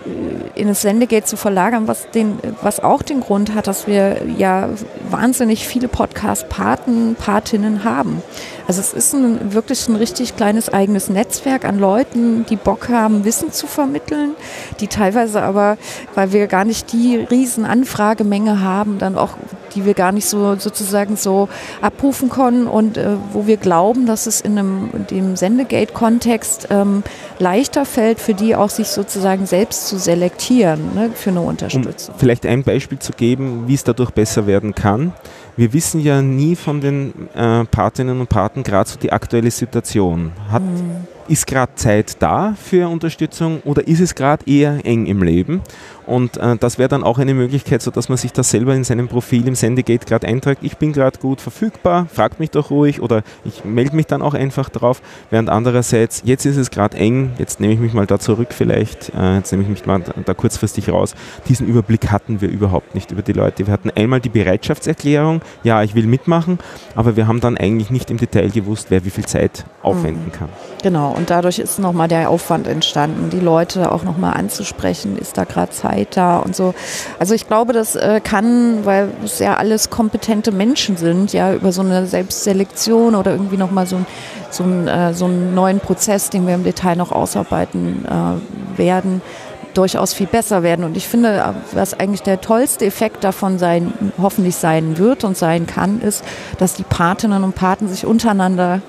äh, 0.06 0.60
in 0.60 0.68
das 0.68 0.82
Sendegate 0.82 1.26
zu 1.26 1.38
verlagern, 1.38 1.88
was, 1.88 2.10
den, 2.10 2.40
was 2.64 2.80
auch 2.80 3.04
den 3.04 3.20
Grund 3.20 3.54
hat, 3.54 3.68
dass 3.68 3.86
wir 3.86 4.24
ja 4.38 4.70
wahnsinnig 5.10 5.68
viele 5.68 5.88
Podcast-Paten, 5.88 7.16
Patinnen 7.16 7.84
haben. 7.84 8.24
Also 8.68 8.82
es 8.82 8.92
ist 8.92 9.14
ein, 9.14 9.54
wirklich 9.54 9.88
ein 9.88 9.96
richtig 9.96 10.36
kleines 10.36 10.68
eigenes 10.68 11.10
Netzwerk 11.10 11.64
an 11.64 11.80
Leuten, 11.80 12.46
die 12.50 12.58
Bock 12.58 12.90
haben, 12.90 13.24
Wissen 13.24 13.54
zu 13.54 13.66
vermitteln, 13.66 14.36
die 14.82 14.88
teilweise 14.88 15.42
aber, 15.42 15.78
weil 16.16 16.34
wir 16.34 16.48
gar 16.48 16.66
nicht 16.66 16.92
die 16.92 17.16
riesen 17.16 17.64
Anfragemenge 17.64 18.62
haben, 18.62 19.00
dann 19.00 19.18
auch, 19.18 19.38
die 19.74 19.86
wir 19.86 19.94
gar 19.94 20.12
nicht 20.12 20.28
so 20.28 20.56
sozusagen 20.56 21.16
so 21.16 21.48
abrufen 21.82 22.30
können 22.30 22.68
und 22.68 22.98
äh, 22.98 23.16
wo 23.32 23.48
wir 23.48 23.56
glauben, 23.56 24.06
dass 24.06 24.28
es 24.28 24.42
in 24.42 24.58
einem 24.58 24.90
in 24.94 25.08
dem 25.08 25.36
Sendegate-Kontext 25.38 26.68
ähm, 26.70 27.04
leichter 27.40 27.86
fällt, 27.86 28.20
für 28.20 28.34
die 28.34 28.56
auch 28.56 28.70
sich 28.70 28.90
sozusagen 28.90 29.46
selbst 29.46 29.88
zu 29.88 29.98
selektieren 29.98 30.94
ne, 30.94 31.10
für 31.14 31.30
eine 31.30 31.40
Um 31.40 31.48
Unterstützung. 31.48 32.16
vielleicht 32.18 32.46
ein 32.46 32.64
Beispiel 32.64 33.00
zu 33.00 33.14
geben, 33.14 33.64
wie 33.68 33.76
es 33.76 33.86
dadurch 33.86 34.12
besser 34.12 34.46
werden 34.46 34.76
kann. 34.76 35.14
Wir 35.58 35.74
wissen 35.74 36.02
ja 36.02 36.22
nie 36.22 36.56
von 36.56 36.82
den 36.82 37.30
äh, 37.34 37.66
Patinnen 37.66 38.20
und 38.20 38.30
Paten 38.30 38.62
gerade 38.62 38.88
so 38.88 39.00
die 39.00 39.12
aktuelle 39.12 39.50
Situation. 39.50 40.32
Hat, 40.52 40.62
Ist 41.30 41.46
gerade 41.46 41.76
Zeit 41.76 42.22
da 42.22 42.56
für 42.56 42.88
Unterstützung 42.88 43.62
oder 43.66 43.86
ist 43.86 44.00
es 44.00 44.16
gerade 44.16 44.50
eher 44.50 44.86
eng 44.86 45.08
im 45.08 45.24
Leben? 45.24 45.62
Und 46.06 46.38
äh, 46.38 46.56
das 46.56 46.80
wäre 46.80 46.88
dann 46.88 47.04
auch 47.04 47.20
eine 47.20 47.34
Möglichkeit, 47.34 47.82
sodass 47.82 48.08
man 48.08 48.18
sich 48.18 48.32
das 48.32 48.50
selber 48.50 48.74
in 48.74 48.86
seinem 48.86 49.10
Profil 49.10 49.46
im 49.46 49.56
Sendegate 49.56 50.06
gerade 50.06 50.26
einträgt. 50.26 50.64
Ich 50.64 50.78
bin 50.78 50.94
gerade 50.94 51.20
gut 51.20 51.42
verfügbar, 51.42 52.08
fragt 52.12 52.40
mich 52.40 52.50
doch 52.50 52.72
ruhig 52.72 53.02
oder 53.02 53.24
ich 53.44 53.66
melde 53.66 53.94
mich 53.94 54.06
dann 54.08 54.22
auch 54.22 54.34
einfach 54.34 54.70
drauf. 54.70 55.02
Während 55.30 55.50
andererseits, 55.50 56.22
jetzt 56.24 56.46
ist 56.46 56.56
es 56.56 56.72
gerade 56.72 56.96
eng, 56.96 57.34
jetzt 57.40 57.60
nehme 57.60 57.74
ich 57.74 57.80
mich 57.82 57.94
mal 57.94 58.06
da 58.06 58.20
zurück 58.20 58.50
vielleicht, 58.52 59.12
äh, 59.14 59.36
jetzt 59.36 59.52
nehme 59.52 59.64
ich 59.64 59.70
mich 59.70 59.86
mal 59.86 60.00
da, 60.00 60.14
da 60.26 60.34
kurzfristig 60.34 60.88
raus. 60.90 61.14
Diesen 61.50 61.68
Überblick 61.68 62.10
hatten 62.10 62.40
wir 62.40 62.48
überhaupt 62.48 62.96
nicht 62.96 63.12
über 63.12 63.22
die 63.22 63.34
Leute. 63.34 63.68
Wir 63.68 63.74
hatten 63.74 63.90
einmal 63.90 64.22
die 64.22 64.30
Bereitschaftserklärung, 64.30 65.42
ja, 65.64 65.84
ich 65.84 65.94
will 65.94 66.08
mitmachen, 66.08 66.58
aber 66.96 67.18
wir 67.18 67.28
haben 67.28 67.42
dann 67.42 67.58
eigentlich 67.58 67.90
nicht 67.90 68.10
im 68.12 68.18
Detail 68.18 68.50
gewusst, 68.50 68.88
wer 68.92 69.04
wie 69.04 69.10
viel 69.10 69.26
Zeit 69.26 69.66
aufwenden 69.82 70.32
kann. 70.32 70.50
Genau, 70.84 71.12
und 71.12 71.32
dadurch 71.32 71.58
ist 71.58 71.80
nochmal 71.80 72.08
der 72.08 72.30
Aufwand 72.30 72.68
entstanden, 72.68 73.32
die 73.32 73.40
Leute 73.40 73.92
auch 73.92 74.04
nochmal 74.04 74.36
anzusprechen, 74.36 75.18
ist 75.18 75.38
da 75.38 75.44
gerade 75.44 75.72
Zeit 75.72 76.16
da 76.16 76.38
und 76.38 76.56
so. 76.56 76.76
Also 77.18 77.34
ich 77.34 77.48
glaube, 77.48 77.74
das 77.74 77.96
äh, 77.96 78.22
kann, 78.24 78.86
weil 78.86 79.10
es 79.24 79.40
ja 79.40 79.56
alles 79.56 79.90
kompetente 79.90 80.52
Menschen 80.52 80.96
sind, 80.96 81.34
ja, 81.34 81.54
über 81.54 81.72
so 81.72 81.82
eine 81.82 82.06
Selbstselektion 82.06 83.16
oder 83.16 83.32
irgendwie 83.32 83.58
nochmal 83.58 83.88
so, 83.88 84.02
so, 84.52 84.64
äh, 84.64 85.14
so 85.14 85.26
einen 85.26 85.56
neuen 85.56 85.80
Prozess, 85.80 86.30
den 86.30 86.46
wir 86.46 86.54
im 86.54 86.64
Detail 86.64 86.96
noch 86.96 87.12
ausarbeiten 87.12 88.06
äh, 88.06 88.78
werden, 88.78 89.22
durchaus 89.74 90.14
viel 90.14 90.28
besser 90.28 90.62
werden. 90.62 90.86
Und 90.86 90.96
ich 90.96 91.08
finde, 91.08 91.56
was 91.72 92.00
eigentlich 92.00 92.22
der 92.22 92.40
tollste 92.40 92.86
Effekt 92.86 93.24
davon 93.24 93.58
sein, 93.58 93.94
hoffentlich 94.20 94.56
sein 94.56 95.00
wird 95.00 95.24
und 95.24 95.38
sein 95.38 95.66
kann, 95.66 96.02
ist, 96.02 96.24
dass 96.60 96.76
die 96.76 96.84
Patinnen 96.84 97.44
und 97.44 97.56
Paten 97.56 97.88
sich 97.88 98.06
untereinander 98.06 98.82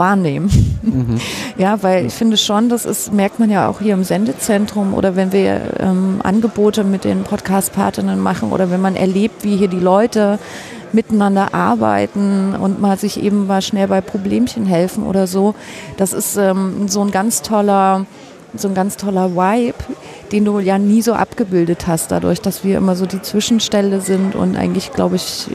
wahrnehmen. 0.00 0.50
Mhm. 0.82 1.20
Ja, 1.56 1.80
weil 1.82 2.06
ich 2.06 2.14
finde 2.14 2.36
schon, 2.36 2.68
das 2.68 2.84
ist, 2.84 3.12
merkt 3.12 3.38
man 3.38 3.50
ja 3.50 3.68
auch 3.68 3.80
hier 3.80 3.94
im 3.94 4.02
Sendezentrum 4.02 4.94
oder 4.94 5.14
wenn 5.14 5.30
wir 5.30 5.60
ähm, 5.78 6.20
Angebote 6.24 6.82
mit 6.82 7.04
den 7.04 7.22
Podcast-Partinnen 7.22 8.18
machen 8.18 8.50
oder 8.50 8.70
wenn 8.70 8.80
man 8.80 8.96
erlebt, 8.96 9.44
wie 9.44 9.56
hier 9.56 9.68
die 9.68 9.78
Leute 9.78 10.38
miteinander 10.92 11.54
arbeiten 11.54 12.54
und 12.56 12.80
mal 12.80 12.98
sich 12.98 13.22
eben 13.22 13.46
mal 13.46 13.62
schnell 13.62 13.86
bei 13.88 14.00
Problemchen 14.00 14.66
helfen 14.66 15.04
oder 15.04 15.26
so. 15.26 15.54
Das 15.98 16.12
ist 16.12 16.36
ähm, 16.36 16.88
so 16.88 17.02
ein 17.02 17.10
ganz 17.10 17.42
toller, 17.42 18.06
so 18.56 18.68
ein 18.68 18.74
ganz 18.74 18.96
toller 18.96 19.36
Vibe, 19.36 19.78
den 20.32 20.44
du 20.44 20.58
ja 20.60 20.78
nie 20.78 21.02
so 21.02 21.14
abgebildet 21.14 21.86
hast, 21.86 22.10
dadurch, 22.10 22.40
dass 22.40 22.64
wir 22.64 22.76
immer 22.76 22.96
so 22.96 23.06
die 23.06 23.20
Zwischenstelle 23.20 24.00
sind 24.00 24.34
und 24.34 24.56
eigentlich, 24.56 24.92
glaube 24.92 25.16
ich, 25.16 25.46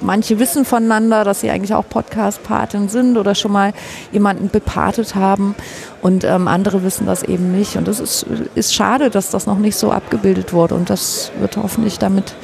manche 0.00 0.38
wissen 0.38 0.64
voneinander, 0.64 1.24
dass 1.24 1.40
sie 1.40 1.50
eigentlich 1.50 1.74
auch 1.74 1.88
Podcast-Paten 1.88 2.88
sind 2.88 3.16
oder 3.18 3.34
schon 3.34 3.52
mal 3.52 3.72
jemanden 4.10 4.48
bepartet 4.48 5.14
haben 5.14 5.54
und 6.00 6.24
ähm, 6.24 6.48
andere 6.48 6.82
wissen 6.82 7.06
das 7.06 7.22
eben 7.22 7.52
nicht. 7.52 7.76
Und 7.76 7.88
das 7.88 8.00
ist, 8.00 8.26
ist 8.54 8.74
schade, 8.74 9.10
dass 9.10 9.30
das 9.30 9.46
noch 9.46 9.58
nicht 9.58 9.76
so 9.76 9.90
abgebildet 9.92 10.52
wurde 10.52 10.74
und 10.74 10.90
das 10.90 11.32
wird 11.38 11.56
hoffentlich 11.56 11.98
damit 11.98 12.34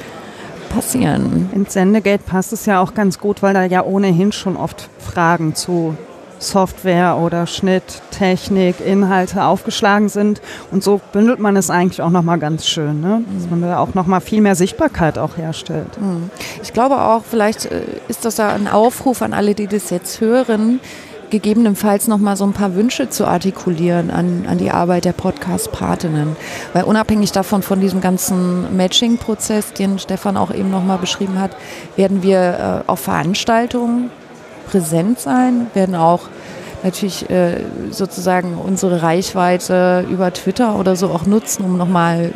passieren. 0.69 1.49
Ins 1.53 1.73
Sendegate 1.73 2.23
passt 2.23 2.53
es 2.53 2.65
ja 2.65 2.79
auch 2.79 2.93
ganz 2.93 3.19
gut, 3.19 3.41
weil 3.41 3.53
da 3.53 3.63
ja 3.63 3.83
ohnehin 3.83 4.31
schon 4.31 4.55
oft 4.55 4.89
Fragen 4.99 5.55
zu 5.55 5.95
Software 6.39 7.17
oder 7.17 7.45
Schnitt, 7.47 8.01
Technik, 8.11 8.79
Inhalte 8.79 9.43
aufgeschlagen 9.43 10.09
sind. 10.09 10.41
Und 10.71 10.83
so 10.83 10.99
bündelt 11.11 11.39
man 11.39 11.55
es 11.55 11.69
eigentlich 11.69 12.01
auch 12.01 12.09
nochmal 12.09 12.39
ganz 12.39 12.65
schön, 12.65 13.01
ne? 13.01 13.23
dass 13.35 13.49
man 13.49 13.61
da 13.61 13.77
auch 13.77 13.93
nochmal 13.93 14.21
viel 14.21 14.41
mehr 14.41 14.55
Sichtbarkeit 14.55 15.17
auch 15.17 15.37
herstellt. 15.37 15.97
Hm. 15.97 16.29
Ich 16.63 16.73
glaube 16.73 17.01
auch, 17.01 17.23
vielleicht 17.29 17.65
äh, 17.65 17.81
ist 18.07 18.25
das 18.25 18.37
ja 18.37 18.49
ein 18.49 18.67
Aufruf 18.67 19.21
an 19.21 19.33
alle, 19.33 19.53
die 19.53 19.67
das 19.67 19.89
jetzt 19.89 20.21
hören, 20.21 20.79
gegebenenfalls 21.29 22.07
noch 22.07 22.17
mal 22.17 22.35
so 22.35 22.43
ein 22.43 22.53
paar 22.53 22.75
Wünsche 22.75 23.09
zu 23.09 23.25
artikulieren 23.25 24.09
an, 24.09 24.45
an 24.47 24.57
die 24.57 24.71
Arbeit 24.71 25.05
der 25.05 25.13
Podcast-Patinnen. 25.13 26.35
Weil 26.73 26.83
unabhängig 26.83 27.31
davon, 27.31 27.61
von 27.61 27.79
diesem 27.79 28.01
ganzen 28.01 28.75
Matching-Prozess, 28.75 29.73
den 29.73 29.99
Stefan 29.99 30.37
auch 30.37 30.51
eben 30.53 30.71
noch 30.71 30.83
mal 30.83 30.97
beschrieben 30.97 31.39
hat, 31.39 31.51
werden 31.95 32.23
wir 32.23 32.83
äh, 32.87 32.89
auf 32.89 33.01
Veranstaltungen 33.01 34.09
präsent 34.69 35.19
sein, 35.19 35.67
werden 35.73 35.95
auch 35.95 36.21
natürlich 36.83 37.29
äh, 37.29 37.57
sozusagen 37.91 38.57
unsere 38.57 39.01
Reichweite 39.01 40.05
über 40.09 40.31
Twitter 40.33 40.77
oder 40.79 40.95
so 40.95 41.09
auch 41.09 41.25
nutzen, 41.25 41.65
um 41.65 41.77
nochmal 41.77 42.31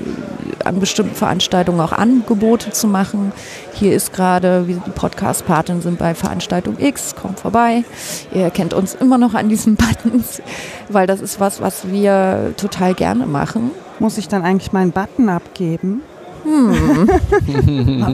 an 0.65 0.79
bestimmten 0.79 1.15
Veranstaltungen 1.15 1.79
auch 1.79 1.91
Angebote 1.91 2.71
zu 2.71 2.87
machen. 2.87 3.31
Hier 3.73 3.93
ist 3.93 4.13
gerade, 4.13 4.67
wie 4.67 4.73
die 4.73 4.91
Podcast-Paten 4.91 5.81
sind 5.81 5.99
bei 5.99 6.15
Veranstaltung 6.15 6.77
X, 6.79 7.15
kommt 7.15 7.39
vorbei. 7.39 7.83
Ihr 8.33 8.43
erkennt 8.43 8.73
uns 8.73 8.95
immer 8.95 9.17
noch 9.17 9.33
an 9.33 9.49
diesen 9.49 9.75
Buttons, 10.03 10.41
weil 10.89 11.07
das 11.07 11.21
ist 11.21 11.39
was, 11.39 11.61
was 11.61 11.89
wir 11.89 12.53
total 12.57 12.93
gerne 12.93 13.25
machen. 13.25 13.71
Muss 13.99 14.17
ich 14.17 14.27
dann 14.27 14.43
eigentlich 14.43 14.73
meinen 14.73 14.91
Button 14.91 15.29
abgeben? 15.29 16.01
Hm. 16.43 17.07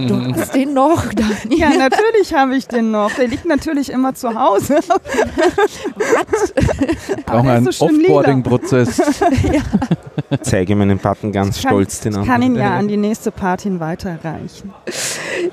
du 0.07 0.33
hast 0.35 0.53
den 0.55 0.73
noch, 0.73 1.05
Daniel. 1.13 1.59
Ja, 1.59 1.69
natürlich 1.69 2.33
habe 2.33 2.55
ich 2.55 2.67
den 2.67 2.91
noch. 2.91 3.11
Der 3.13 3.27
liegt 3.27 3.45
natürlich 3.45 3.91
immer 3.91 4.13
zu 4.13 4.33
Hause. 4.33 4.79
Was? 5.95 6.53
Brauchen 7.25 7.49
einen 7.49 7.71
so 7.71 7.85
Offboarding-Prozess. 7.85 8.97
ja. 9.51 9.61
Zeige 10.41 10.75
meinen 10.75 10.99
Button 10.99 11.31
ganz 11.31 11.61
kann, 11.61 11.69
stolz 11.69 12.01
den 12.01 12.15
anderen. 12.15 12.23
Ich 12.23 12.31
kann 12.31 12.41
ihn 12.41 12.55
ja 12.55 12.77
an 12.77 12.87
die 12.87 12.97
nächste 12.97 13.31
Party 13.31 13.79
weiterreichen. 13.79 14.73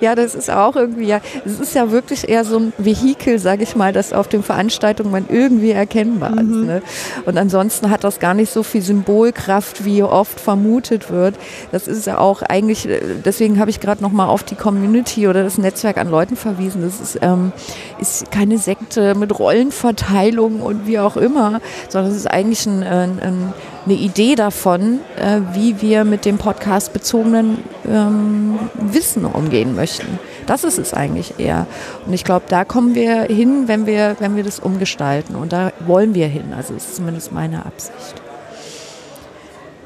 Ja, 0.00 0.14
das 0.14 0.34
ist 0.34 0.50
auch 0.50 0.76
irgendwie, 0.76 1.06
ja, 1.06 1.20
es 1.44 1.60
ist 1.60 1.74
ja 1.74 1.90
wirklich 1.90 2.28
eher 2.28 2.44
so 2.44 2.58
ein 2.58 2.72
Vehikel, 2.76 3.38
sage 3.38 3.62
ich 3.62 3.76
mal, 3.76 3.92
das 3.92 4.12
auf 4.12 4.28
den 4.28 4.42
Veranstaltungen 4.42 5.10
man 5.10 5.26
irgendwie 5.28 5.70
erkennbar 5.70 6.30
mhm. 6.30 6.38
ist. 6.38 6.66
Ne? 6.66 6.82
Und 7.24 7.38
ansonsten 7.38 7.90
hat 7.90 8.04
das 8.04 8.18
gar 8.18 8.34
nicht 8.34 8.52
so 8.52 8.62
viel 8.62 8.82
Symbolkraft, 8.82 9.84
wie 9.84 10.02
oft 10.02 10.40
vermutet 10.40 11.10
wird. 11.10 11.36
Das 11.72 11.88
ist 11.88 12.06
ja 12.06 12.18
auch 12.18 12.42
eigentlich, 12.42 12.65
äh, 12.68 13.00
deswegen 13.24 13.60
habe 13.60 13.70
ich 13.70 13.80
gerade 13.80 14.02
nochmal 14.02 14.28
auf 14.28 14.42
die 14.42 14.54
Community 14.54 15.28
oder 15.28 15.44
das 15.44 15.58
Netzwerk 15.58 15.98
an 15.98 16.10
Leuten 16.10 16.36
verwiesen. 16.36 16.82
Das 16.82 17.00
ist, 17.00 17.18
ähm, 17.22 17.52
ist 17.98 18.30
keine 18.30 18.58
Sekte 18.58 19.14
mit 19.14 19.38
Rollenverteilung 19.38 20.60
und 20.60 20.86
wie 20.86 20.98
auch 20.98 21.16
immer, 21.16 21.60
sondern 21.88 22.10
es 22.10 22.18
ist 22.18 22.26
eigentlich 22.26 22.66
ein, 22.66 22.82
ein, 22.82 23.18
ein 23.20 23.52
eine 23.86 23.94
Idee 23.94 24.34
davon, 24.34 24.98
äh, 25.16 25.40
wie 25.52 25.80
wir 25.80 26.04
mit 26.04 26.24
dem 26.24 26.38
Podcast 26.38 26.92
bezogenen 26.92 27.58
ähm, 27.88 28.58
Wissen 28.74 29.24
umgehen 29.24 29.76
möchten. 29.76 30.18
Das 30.46 30.64
ist 30.64 30.78
es 30.78 30.92
eigentlich 30.92 31.38
eher. 31.38 31.66
Und 32.04 32.12
ich 32.12 32.24
glaube, 32.24 32.46
da 32.48 32.64
kommen 32.64 32.96
wir 32.96 33.22
hin, 33.22 33.68
wenn 33.68 33.86
wir, 33.86 34.16
wenn 34.18 34.34
wir 34.34 34.42
das 34.42 34.58
umgestalten. 34.58 35.36
Und 35.36 35.52
da 35.52 35.72
wollen 35.86 36.14
wir 36.14 36.26
hin. 36.26 36.52
Also 36.56 36.74
ist 36.74 36.96
zumindest 36.96 37.32
meine 37.32 37.64
Absicht. 37.64 38.20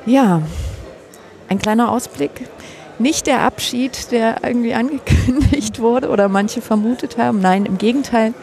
Ja, 0.07 0.43
ein 1.49 1.59
kleiner 1.59 1.93
Ausblick. 1.93 2.49
Nicht 3.01 3.27
der 3.27 3.41
Abschied, 3.41 4.13
der 4.13 4.45
irgendwie 4.45 4.75
angekündigt 4.75 5.81
wurde 5.81 6.11
oder 6.11 6.29
manche 6.29 6.61
vermutet 6.61 7.17
haben. 7.17 7.41
Nein, 7.41 7.65
im 7.65 7.79
Gegenteil. 7.79 8.35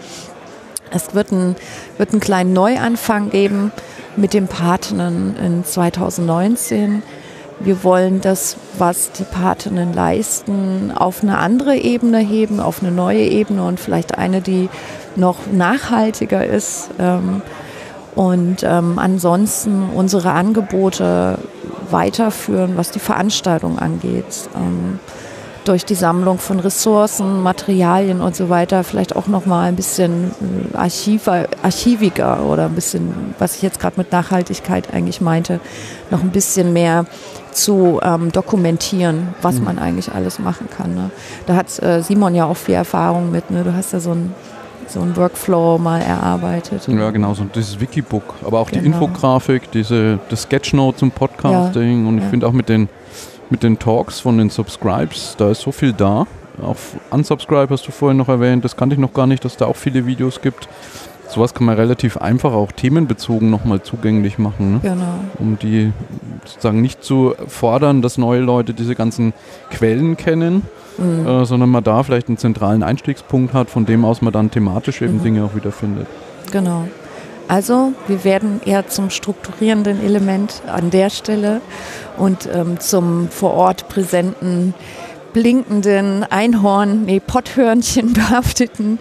Es 0.90 1.14
wird, 1.14 1.32
ein, 1.32 1.56
wird 1.98 2.12
einen 2.12 2.22
kleinen 2.22 2.54
Neuanfang 2.54 3.30
geben 3.30 3.72
mit 4.16 4.34
dem 4.34 4.48
Patinnen 4.48 5.36
in 5.38 5.64
2019. 5.64 7.04
Wir 7.60 7.84
wollen 7.84 8.20
das, 8.20 8.58
was 8.80 9.12
die 9.12 9.26
Patinnen 9.26 9.94
leisten, 9.94 10.92
auf 10.92 11.22
eine 11.22 11.38
andere 11.38 11.76
Ebene 11.76 12.18
heben, 12.18 12.60
auf 12.60 12.82
eine 12.82 12.92
neue 12.92 13.26
Ebene 13.26 13.64
und 13.64 13.80
vielleicht 13.80 14.18
eine, 14.18 14.42
die 14.42 14.70
noch 15.16 15.38
nachhaltiger 15.52 16.44
ist. 16.44 16.90
Ähm, 16.98 17.44
und 18.16 18.64
ähm, 18.64 18.98
ansonsten 18.98 19.90
unsere 19.94 20.32
Angebote 20.32 21.38
weiterführen, 21.92 22.78
was 22.78 22.92
die 22.92 23.00
Veranstaltung 23.00 23.80
angeht. 23.80 24.50
Ähm, 24.56 25.00
durch 25.68 25.84
die 25.84 25.96
Sammlung 25.96 26.40
von 26.40 26.60
Ressourcen, 26.60 27.44
Materialien 27.44 28.22
und 28.22 28.36
so 28.36 28.48
weiter 28.50 28.86
vielleicht 28.86 29.16
auch 29.16 29.28
noch 29.28 29.46
mal 29.46 29.68
ein 29.68 29.76
bisschen 29.76 30.32
äh, 30.74 30.78
archiver, 30.78 31.48
archiviger 31.62 32.46
oder 32.46 32.66
ein 32.66 32.76
bisschen, 32.76 33.36
was 33.38 33.58
ich 33.58 33.64
jetzt 33.64 33.80
gerade 33.80 33.98
mit 33.98 34.12
Nachhaltigkeit 34.12 34.94
eigentlich 34.94 35.20
meinte, 35.20 35.60
noch 36.10 36.24
ein 36.24 36.32
bisschen 36.32 36.72
mehr 36.72 37.06
zu 37.52 38.00
ähm, 38.02 38.32
dokumentieren, 38.32 39.30
was 39.42 39.56
mhm. 39.56 39.66
man 39.66 39.80
eigentlich 39.80 40.12
alles 40.14 40.40
machen 40.40 40.70
kann. 40.70 40.96
Ne? 40.96 41.10
Da 41.48 41.56
hat 41.56 41.82
äh, 41.84 42.02
Simon 42.02 42.34
ja 42.34 42.46
auch 42.46 42.58
viel 42.58 42.76
Erfahrung 42.76 43.32
mit. 43.32 43.52
Ne? 43.52 43.64
Du 43.64 43.74
hast 43.74 43.92
ja 43.92 44.00
so 44.00 44.12
ein 44.12 44.34
so 44.90 45.02
ein 45.02 45.16
Workflow 45.16 45.78
mal 45.78 46.02
erarbeitet. 46.02 46.88
Ja, 46.88 47.12
genau, 47.12 47.34
so 47.34 47.44
dieses 47.44 47.80
Wikibook, 47.80 48.36
aber 48.46 48.60
auch 48.60 48.70
genau. 48.70 48.82
die 48.82 48.88
Infografik, 48.88 49.72
diese, 49.72 50.20
das 50.30 50.44
Sketchnote 50.44 50.98
zum 50.98 51.12
Podcasting 51.12 52.04
ja, 52.04 52.10
und 52.10 52.18
ich 52.18 52.24
ja. 52.24 52.30
finde 52.30 52.48
auch 52.48 52.54
mit 52.54 52.70
den 52.70 52.90
mit 53.50 53.64
den 53.64 53.80
Talks 53.80 54.20
von 54.20 54.38
den 54.38 54.50
Subscribes, 54.50 55.36
da 55.38 55.52
ist 55.52 55.62
so 55.62 55.72
viel 55.72 55.94
da. 55.94 56.28
Auch 56.62 56.76
Unsubscribe 57.12 57.72
hast 57.72 57.88
du 57.88 57.92
vorhin 57.92 58.18
noch 58.18 58.30
erwähnt, 58.30 58.66
das 58.66 58.76
kannte 58.76 58.96
ich 58.96 59.00
noch 59.00 59.14
gar 59.14 59.28
nicht, 59.28 59.46
dass 59.46 59.58
da 59.58 59.66
auch 59.66 59.76
viele 59.76 60.06
Videos 60.06 60.42
gibt. 60.42 60.68
Sowas 61.28 61.54
kann 61.54 61.66
man 61.66 61.76
relativ 61.76 62.18
einfach 62.18 62.54
auch 62.54 62.72
themenbezogen 62.72 63.50
nochmal 63.50 63.82
zugänglich 63.82 64.38
machen. 64.38 64.74
Ne? 64.74 64.80
Genau. 64.82 65.20
Um 65.40 65.60
die 65.60 65.92
sozusagen 66.46 66.82
nicht 66.82 67.04
zu 67.04 67.36
fordern, 67.48 68.02
dass 68.02 68.18
neue 68.18 68.40
Leute 68.40 68.74
diese 68.74 68.96
ganzen 68.96 69.34
Quellen 69.70 70.16
kennen, 70.16 70.64
mhm. 70.98 71.28
äh, 71.28 71.46
sondern 71.46 71.70
man 71.70 71.84
da 71.84 72.04
vielleicht 72.04 72.30
einen 72.30 72.38
zentralen 72.38 72.84
Einstiegspunkt 72.84 73.54
hat, 73.54 73.70
von 73.70 73.86
dem 73.86 74.06
aus 74.06 74.22
man 74.22 74.32
dann 74.32 74.52
thematisch 74.52 75.02
eben 75.02 75.18
mhm. 75.18 75.24
Dinge 75.24 75.44
auch 75.44 75.56
wieder 75.56 75.72
findet. 75.72 76.08
Genau. 76.52 76.88
Also 77.48 77.94
wir 78.08 78.24
werden 78.24 78.60
eher 78.66 78.88
zum 78.88 79.10
strukturierenden 79.10 80.04
Element 80.04 80.62
an 80.68 80.90
der 80.90 81.10
Stelle 81.10 81.62
und 82.18 82.50
ähm, 82.54 82.80
zum 82.80 83.30
vor 83.30 83.54
Ort 83.54 83.88
präsenten 83.88 84.74
blinkenden 85.38 86.24
Einhorn, 86.24 87.06
nee, 87.06 87.20
Potthörnchen 87.20 88.14
behafteten 88.14 88.98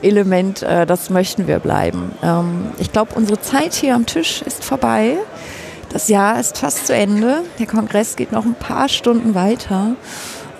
Element, 0.00 0.62
äh, 0.62 0.86
das 0.86 1.10
möchten 1.10 1.48
wir 1.48 1.58
bleiben. 1.58 2.12
Ähm, 2.22 2.66
ich 2.78 2.92
glaube, 2.92 3.16
unsere 3.16 3.40
Zeit 3.40 3.74
hier 3.74 3.96
am 3.96 4.06
Tisch 4.06 4.42
ist 4.42 4.64
vorbei. 4.64 5.16
Das 5.88 6.06
Jahr 6.06 6.38
ist 6.38 6.58
fast 6.58 6.86
zu 6.86 6.94
Ende. 6.94 7.42
Der 7.58 7.66
Kongress 7.66 8.14
geht 8.14 8.30
noch 8.30 8.44
ein 8.44 8.54
paar 8.54 8.88
Stunden 8.88 9.34
weiter. 9.34 9.96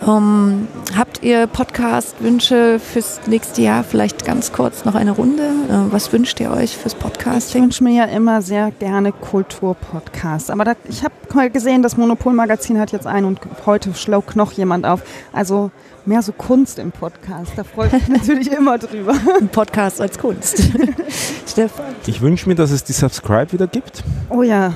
Ähm, 0.07 0.66
habt 0.96 1.22
ihr 1.22 1.46
Podcast-Wünsche 1.46 2.80
fürs 2.80 3.20
nächste 3.26 3.62
Jahr? 3.62 3.84
Vielleicht 3.84 4.24
ganz 4.24 4.53
kurz 4.53 4.84
noch 4.84 4.94
eine 4.94 5.12
Runde. 5.12 5.42
Äh, 5.42 5.92
was 5.92 6.12
wünscht 6.12 6.40
ihr 6.40 6.50
euch 6.50 6.76
fürs 6.76 6.94
Podcasting? 6.94 7.62
Ich 7.62 7.64
wünsche 7.64 7.84
mir 7.84 7.94
ja 7.94 8.05
immer 8.07 8.42
sehr 8.42 8.72
gerne 8.72 9.12
Kulturpodcasts. 9.12 10.50
Aber 10.50 10.64
da, 10.64 10.74
ich 10.88 11.05
habe 11.05 11.50
gesehen, 11.50 11.82
das 11.82 11.96
Monopol-Magazin 11.96 12.78
hat 12.80 12.90
jetzt 12.92 13.07
einen 13.07 13.26
und 13.26 13.40
heute 13.64 13.94
schlaugt 13.94 14.34
noch 14.34 14.53
jemand 14.53 14.86
auf. 14.86 15.03
Also 15.32 15.70
mehr 16.05 16.22
so 16.22 16.32
Kunst 16.32 16.78
im 16.80 16.90
Podcast. 16.90 17.53
Da 17.55 17.62
freue 17.62 17.86
ich 17.86 17.92
mich 17.92 18.09
natürlich 18.09 18.50
immer 18.50 18.78
drüber. 18.78 19.14
Ein 19.40 19.48
Podcast 19.48 20.00
als 20.00 20.18
Kunst. 20.18 20.62
Stefan? 21.46 21.94
Ich 22.07 22.20
wünsche 22.20 22.48
mir, 22.48 22.57
dass 22.57 22.72
es 22.72 22.82
die 22.82 22.92
Subscribe 22.92 23.53
wieder 23.53 23.68
gibt. 23.68 24.03
Oh 24.30 24.42
ja. 24.42 24.74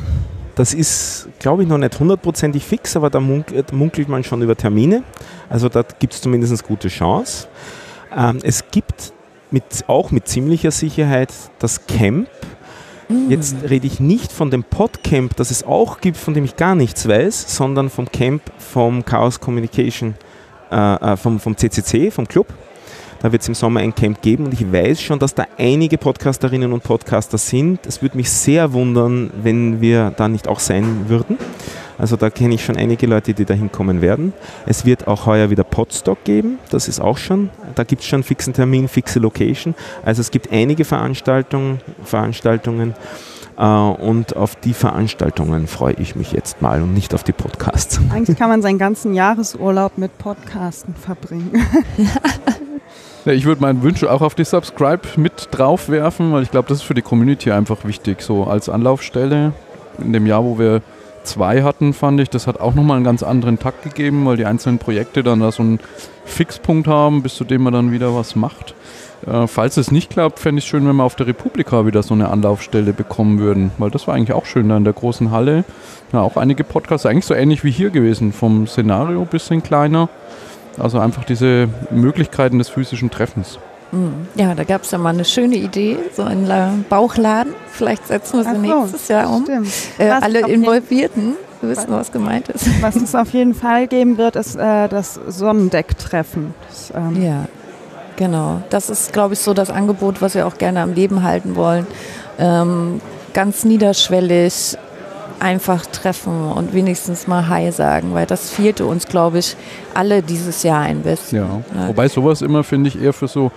Das 0.56 0.72
ist, 0.72 1.28
glaube 1.38 1.62
ich, 1.62 1.68
noch 1.68 1.76
nicht 1.76 2.00
hundertprozentig 2.00 2.64
fix, 2.64 2.96
aber 2.96 3.10
da 3.10 3.20
munkelt 3.20 4.08
man 4.08 4.24
schon 4.24 4.40
über 4.40 4.56
Termine. 4.56 5.04
Also 5.50 5.68
da 5.68 5.82
gibt 5.82 6.14
es 6.14 6.22
zumindest 6.22 6.64
gute 6.64 6.88
Chance. 6.88 7.46
Ähm, 8.16 8.38
es 8.42 8.64
gibt 8.70 9.12
mit, 9.50 9.84
auch 9.86 10.10
mit 10.10 10.26
ziemlicher 10.26 10.70
Sicherheit 10.70 11.32
das 11.58 11.86
Camp. 11.86 12.28
Mm. 13.10 13.30
Jetzt 13.30 13.54
rede 13.68 13.86
ich 13.86 14.00
nicht 14.00 14.32
von 14.32 14.50
dem 14.50 14.64
Podcamp, 14.64 15.36
das 15.36 15.50
es 15.50 15.62
auch 15.62 16.00
gibt, 16.00 16.16
von 16.16 16.32
dem 16.32 16.46
ich 16.46 16.56
gar 16.56 16.74
nichts 16.74 17.06
weiß, 17.06 17.54
sondern 17.54 17.90
vom 17.90 18.10
Camp 18.10 18.40
vom 18.56 19.04
Chaos 19.04 19.38
Communication, 19.38 20.14
äh, 20.72 20.94
äh 20.94 21.16
vom, 21.18 21.38
vom 21.38 21.54
CCC, 21.54 22.10
vom 22.10 22.26
Club. 22.26 22.46
Da 23.20 23.32
wird 23.32 23.42
es 23.42 23.48
im 23.48 23.54
Sommer 23.54 23.80
ein 23.80 23.94
Camp 23.94 24.20
geben 24.22 24.44
und 24.44 24.52
ich 24.52 24.70
weiß 24.70 25.00
schon, 25.00 25.18
dass 25.18 25.34
da 25.34 25.46
einige 25.58 25.98
Podcasterinnen 25.98 26.72
und 26.72 26.82
Podcaster 26.82 27.38
sind. 27.38 27.86
Es 27.86 28.02
würde 28.02 28.16
mich 28.16 28.30
sehr 28.30 28.72
wundern, 28.72 29.30
wenn 29.42 29.80
wir 29.80 30.12
da 30.16 30.28
nicht 30.28 30.48
auch 30.48 30.60
sein 30.60 31.08
würden. 31.08 31.38
Also 31.98 32.16
da 32.16 32.28
kenne 32.28 32.54
ich 32.54 32.64
schon 32.64 32.76
einige 32.76 33.06
Leute, 33.06 33.32
die 33.32 33.44
da 33.44 33.54
hinkommen 33.54 34.02
werden. 34.02 34.34
Es 34.66 34.84
wird 34.84 35.06
auch 35.06 35.26
heuer 35.26 35.48
wieder 35.50 35.64
Podstock 35.64 36.24
geben, 36.24 36.58
das 36.70 36.88
ist 36.88 37.00
auch 37.00 37.16
schon, 37.16 37.48
da 37.74 37.84
gibt 37.84 38.02
es 38.02 38.08
schon 38.08 38.22
fixen 38.22 38.52
Termin, 38.52 38.88
fixe 38.88 39.18
Location. 39.18 39.74
Also 40.04 40.20
es 40.20 40.30
gibt 40.30 40.52
einige 40.52 40.84
Veranstaltungen, 40.84 41.80
Veranstaltungen 42.04 42.94
und 43.62 44.36
auf 44.36 44.56
die 44.56 44.74
Veranstaltungen 44.74 45.66
freue 45.66 45.94
ich 45.94 46.14
mich 46.14 46.32
jetzt 46.32 46.60
mal 46.60 46.82
und 46.82 46.92
nicht 46.92 47.14
auf 47.14 47.24
die 47.24 47.32
Podcasts. 47.32 48.00
Eigentlich 48.12 48.38
kann 48.38 48.50
man 48.50 48.62
seinen 48.62 48.78
ganzen 48.78 49.14
Jahresurlaub 49.14 49.98
mit 49.98 50.16
Podcasten 50.18 50.94
verbringen. 50.94 51.52
Ja, 53.26 53.32
ich 53.32 53.44
würde 53.44 53.60
meinen 53.60 53.82
Wunsch 53.82 54.04
auch 54.04 54.20
auf 54.20 54.36
die 54.36 54.44
Subscribe 54.44 55.02
mit 55.16 55.48
drauf 55.50 55.88
werfen, 55.88 56.32
weil 56.32 56.44
ich 56.44 56.52
glaube, 56.52 56.68
das 56.68 56.78
ist 56.78 56.84
für 56.84 56.94
die 56.94 57.02
Community 57.02 57.50
einfach 57.50 57.84
wichtig, 57.84 58.22
so 58.22 58.44
als 58.44 58.68
Anlaufstelle. 58.68 59.52
In 59.98 60.12
dem 60.12 60.26
Jahr, 60.28 60.44
wo 60.44 60.60
wir 60.60 60.80
zwei 61.24 61.64
hatten, 61.64 61.92
fand 61.92 62.20
ich, 62.20 62.30
das 62.30 62.46
hat 62.46 62.60
auch 62.60 62.74
nochmal 62.74 62.96
einen 62.96 63.04
ganz 63.04 63.24
anderen 63.24 63.58
Takt 63.58 63.82
gegeben, 63.82 64.24
weil 64.26 64.36
die 64.36 64.46
einzelnen 64.46 64.78
Projekte 64.78 65.24
dann 65.24 65.40
da 65.40 65.50
so 65.50 65.64
einen 65.64 65.80
Fixpunkt 66.24 66.86
haben, 66.86 67.24
bis 67.24 67.34
zu 67.34 67.42
dem 67.42 67.62
man 67.62 67.72
dann 67.72 67.90
wieder 67.90 68.14
was 68.14 68.36
macht. 68.36 68.76
Äh, 69.26 69.46
falls 69.46 69.76
es 69.76 69.90
nicht 69.90 70.10
klappt, 70.10 70.38
fände 70.38 70.60
ich 70.60 70.64
es 70.64 70.68
schön, 70.68 70.86
wenn 70.86 70.96
wir 70.96 71.04
auf 71.04 71.16
der 71.16 71.26
Republika 71.26 71.86
wieder 71.86 72.02
so 72.02 72.14
eine 72.14 72.28
Anlaufstelle 72.28 72.92
bekommen 72.92 73.38
würden, 73.38 73.72
weil 73.78 73.90
das 73.90 74.06
war 74.06 74.14
eigentlich 74.14 74.32
auch 74.32 74.46
schön 74.46 74.68
da 74.68 74.76
in 74.76 74.84
der 74.84 74.92
großen 74.92 75.30
Halle. 75.30 75.64
Ja, 76.12 76.20
auch 76.20 76.36
einige 76.36 76.64
Podcasts, 76.64 77.06
eigentlich 77.06 77.26
so 77.26 77.34
ähnlich 77.34 77.64
wie 77.64 77.70
hier 77.70 77.90
gewesen, 77.90 78.32
vom 78.32 78.66
Szenario 78.66 79.20
ein 79.20 79.26
bisschen 79.26 79.62
kleiner. 79.62 80.08
Also 80.78 80.98
einfach 80.98 81.24
diese 81.24 81.68
Möglichkeiten 81.90 82.58
des 82.58 82.68
physischen 82.68 83.10
Treffens. 83.10 83.58
Mhm. 83.92 84.26
Ja, 84.34 84.54
da 84.54 84.64
gab 84.64 84.82
es 84.82 84.90
ja 84.90 84.98
mal 84.98 85.10
eine 85.10 85.24
schöne 85.24 85.56
Idee, 85.56 85.96
so 86.12 86.22
einen 86.22 86.84
Bauchladen. 86.88 87.54
Vielleicht 87.70 88.06
setzen 88.06 88.38
wir 88.38 88.44
sie 88.44 88.68
so, 88.68 88.80
nächstes 88.80 89.08
Jahr 89.08 89.30
um. 89.30 89.46
Äh, 89.98 90.10
alle 90.10 90.40
Involvierten 90.48 91.34
wissen, 91.62 91.86
was 91.88 92.12
gemeint 92.12 92.48
ist. 92.48 92.82
Was 92.82 92.96
es 92.96 93.14
auf 93.14 93.32
jeden 93.32 93.54
Fall 93.54 93.86
geben 93.86 94.18
wird, 94.18 94.36
ist 94.36 94.56
äh, 94.56 94.88
das 94.88 95.18
Sonnendecktreffen. 95.28 96.54
Ähm 96.94 97.22
ja, 97.22 97.44
genau. 98.16 98.62
Das 98.70 98.90
ist, 98.90 99.12
glaube 99.12 99.34
ich, 99.34 99.40
so 99.40 99.54
das 99.54 99.70
Angebot, 99.70 100.22
was 100.22 100.34
wir 100.34 100.46
auch 100.46 100.58
gerne 100.58 100.80
am 100.80 100.92
Leben 100.92 101.22
halten 101.22 101.56
wollen. 101.56 101.86
Ähm, 102.38 103.00
ganz 103.32 103.64
niederschwellig, 103.64 104.76
einfach 105.40 105.84
treffen 105.86 106.50
und 106.50 106.72
wenigstens 106.72 107.26
mal 107.26 107.48
Hi 107.48 107.70
sagen, 107.70 108.14
weil 108.14 108.26
das 108.26 108.50
fehlte 108.50 108.86
uns, 108.86 109.06
glaube 109.06 109.38
ich, 109.38 109.56
alle 109.94 110.22
dieses 110.22 110.62
Jahr 110.62 110.82
ein 110.82 111.02
bisschen. 111.02 111.38
Ja. 111.38 111.62
ja. 111.74 111.88
Wobei 111.88 112.08
sowas 112.08 112.42
immer, 112.42 112.64
finde 112.64 112.88
ich, 112.88 113.00
eher 113.00 113.12
für 113.12 113.28
so 113.28 113.50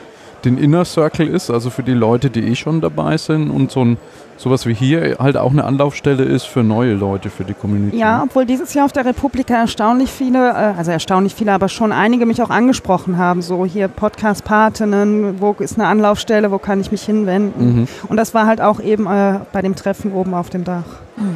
den 0.45 0.57
Inner 0.57 0.86
Circle 0.86 1.28
ist, 1.28 1.49
also 1.49 1.70
für 1.70 1.84
die 1.84 1.93
Leute, 1.93 2.30
die 2.30 2.47
eh 2.47 2.55
schon 2.55 2.82
dabei 2.82 3.18
sind 3.18 3.49
und 3.49 3.72
so 3.72 3.84
ein 3.84 3.97
sowas 4.39 4.65
wie 4.65 4.73
hier 4.73 5.17
halt 5.19 5.35
auch 5.35 5.51
eine 5.51 5.65
Anlaufstelle 5.65 6.23
ist 6.23 6.45
für 6.45 6.63
neue 6.63 6.93
Leute, 6.93 7.29
für 7.29 7.43
die 7.43 7.53
Community. 7.53 7.97
Ja, 7.97 8.23
obwohl 8.23 8.45
dieses 8.45 8.73
Jahr 8.73 8.85
auf 8.85 8.93
der 8.93 9.05
Republika 9.05 9.53
erstaunlich 9.53 10.09
viele, 10.09 10.49
äh, 10.49 10.77
also 10.77 10.91
erstaunlich 10.91 11.35
viele, 11.35 11.51
aber 11.51 11.67
schon 11.67 11.91
einige 11.91 12.25
mich 12.25 12.41
auch 12.41 12.49
angesprochen 12.49 13.17
haben, 13.17 13.41
so 13.41 13.65
hier 13.65 13.89
Podcast-Patinnen, 13.89 15.41
wo 15.41 15.51
ist 15.59 15.77
eine 15.77 15.87
Anlaufstelle, 15.87 16.51
wo 16.51 16.57
kann 16.57 16.79
ich 16.79 16.89
mich 16.89 17.03
hinwenden. 17.03 17.81
Mhm. 17.81 17.87
Und 18.07 18.15
das 18.15 18.33
war 18.33 18.47
halt 18.47 18.61
auch 18.61 18.79
eben 18.79 19.07
äh, 19.07 19.39
bei 19.51 19.61
dem 19.61 19.75
Treffen 19.75 20.13
oben 20.13 20.33
auf 20.33 20.49
dem 20.49 20.63
Dach. 20.63 20.85
Mhm. 21.17 21.35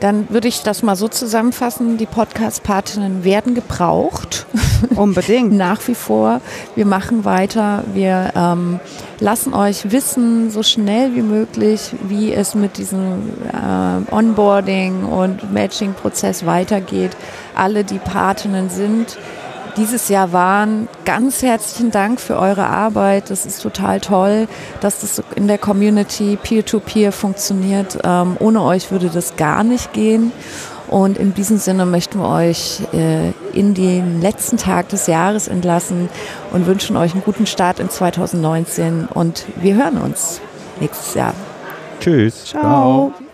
Dann 0.00 0.30
würde 0.30 0.48
ich 0.48 0.62
das 0.62 0.82
mal 0.82 0.96
so 0.96 1.08
zusammenfassen. 1.08 1.98
Die 1.98 2.06
Podcast-Partinnen 2.06 3.24
werden 3.24 3.54
gebraucht. 3.54 4.46
Unbedingt. 4.94 5.52
Nach 5.52 5.80
wie 5.88 5.94
vor. 5.94 6.40
Wir 6.76 6.86
machen 6.86 7.24
weiter. 7.24 7.82
Wir 7.92 8.32
ähm, 8.36 8.78
lassen 9.18 9.54
euch 9.54 9.90
wissen, 9.90 10.50
so 10.50 10.62
schnell 10.62 11.14
wie 11.14 11.22
möglich, 11.22 11.92
wie 12.02 12.32
es 12.32 12.54
mit 12.54 12.78
diesem 12.78 13.30
äh, 13.52 14.14
Onboarding 14.14 15.04
und 15.04 15.52
Matching-Prozess 15.52 16.46
weitergeht. 16.46 17.16
Alle, 17.54 17.82
die 17.82 17.98
Partinnen 17.98 18.70
sind, 18.70 19.18
dieses 19.78 20.08
Jahr 20.08 20.32
waren. 20.32 20.88
Ganz 21.04 21.42
herzlichen 21.42 21.90
Dank 21.90 22.20
für 22.20 22.36
eure 22.38 22.66
Arbeit. 22.66 23.30
Das 23.30 23.46
ist 23.46 23.62
total 23.62 24.00
toll, 24.00 24.48
dass 24.80 25.00
das 25.00 25.22
in 25.36 25.48
der 25.48 25.58
Community 25.58 26.36
Peer-to-Peer 26.42 27.10
-Peer 27.10 27.12
funktioniert. 27.12 27.98
Ähm, 28.04 28.36
ohne 28.40 28.62
euch 28.62 28.90
würde 28.90 29.08
das 29.08 29.36
gar 29.36 29.64
nicht 29.64 29.92
gehen. 29.92 30.32
Und 30.88 31.18
in 31.18 31.34
diesem 31.34 31.58
Sinne 31.58 31.84
möchten 31.84 32.18
wir 32.18 32.28
euch 32.28 32.80
äh, 32.92 33.32
in 33.52 33.74
den 33.74 34.20
letzten 34.20 34.56
Tag 34.56 34.88
des 34.88 35.06
Jahres 35.06 35.46
entlassen 35.46 36.08
und 36.50 36.66
wünschen 36.66 36.96
euch 36.96 37.12
einen 37.12 37.22
guten 37.22 37.46
Start 37.46 37.78
in 37.78 37.90
2019. 37.90 39.06
Und 39.12 39.44
wir 39.56 39.76
hören 39.76 39.98
uns 39.98 40.40
nächstes 40.80 41.14
Jahr. 41.14 41.34
Tschüss. 42.00 42.46
Ciao. 42.46 43.12
Ciao. 43.12 43.27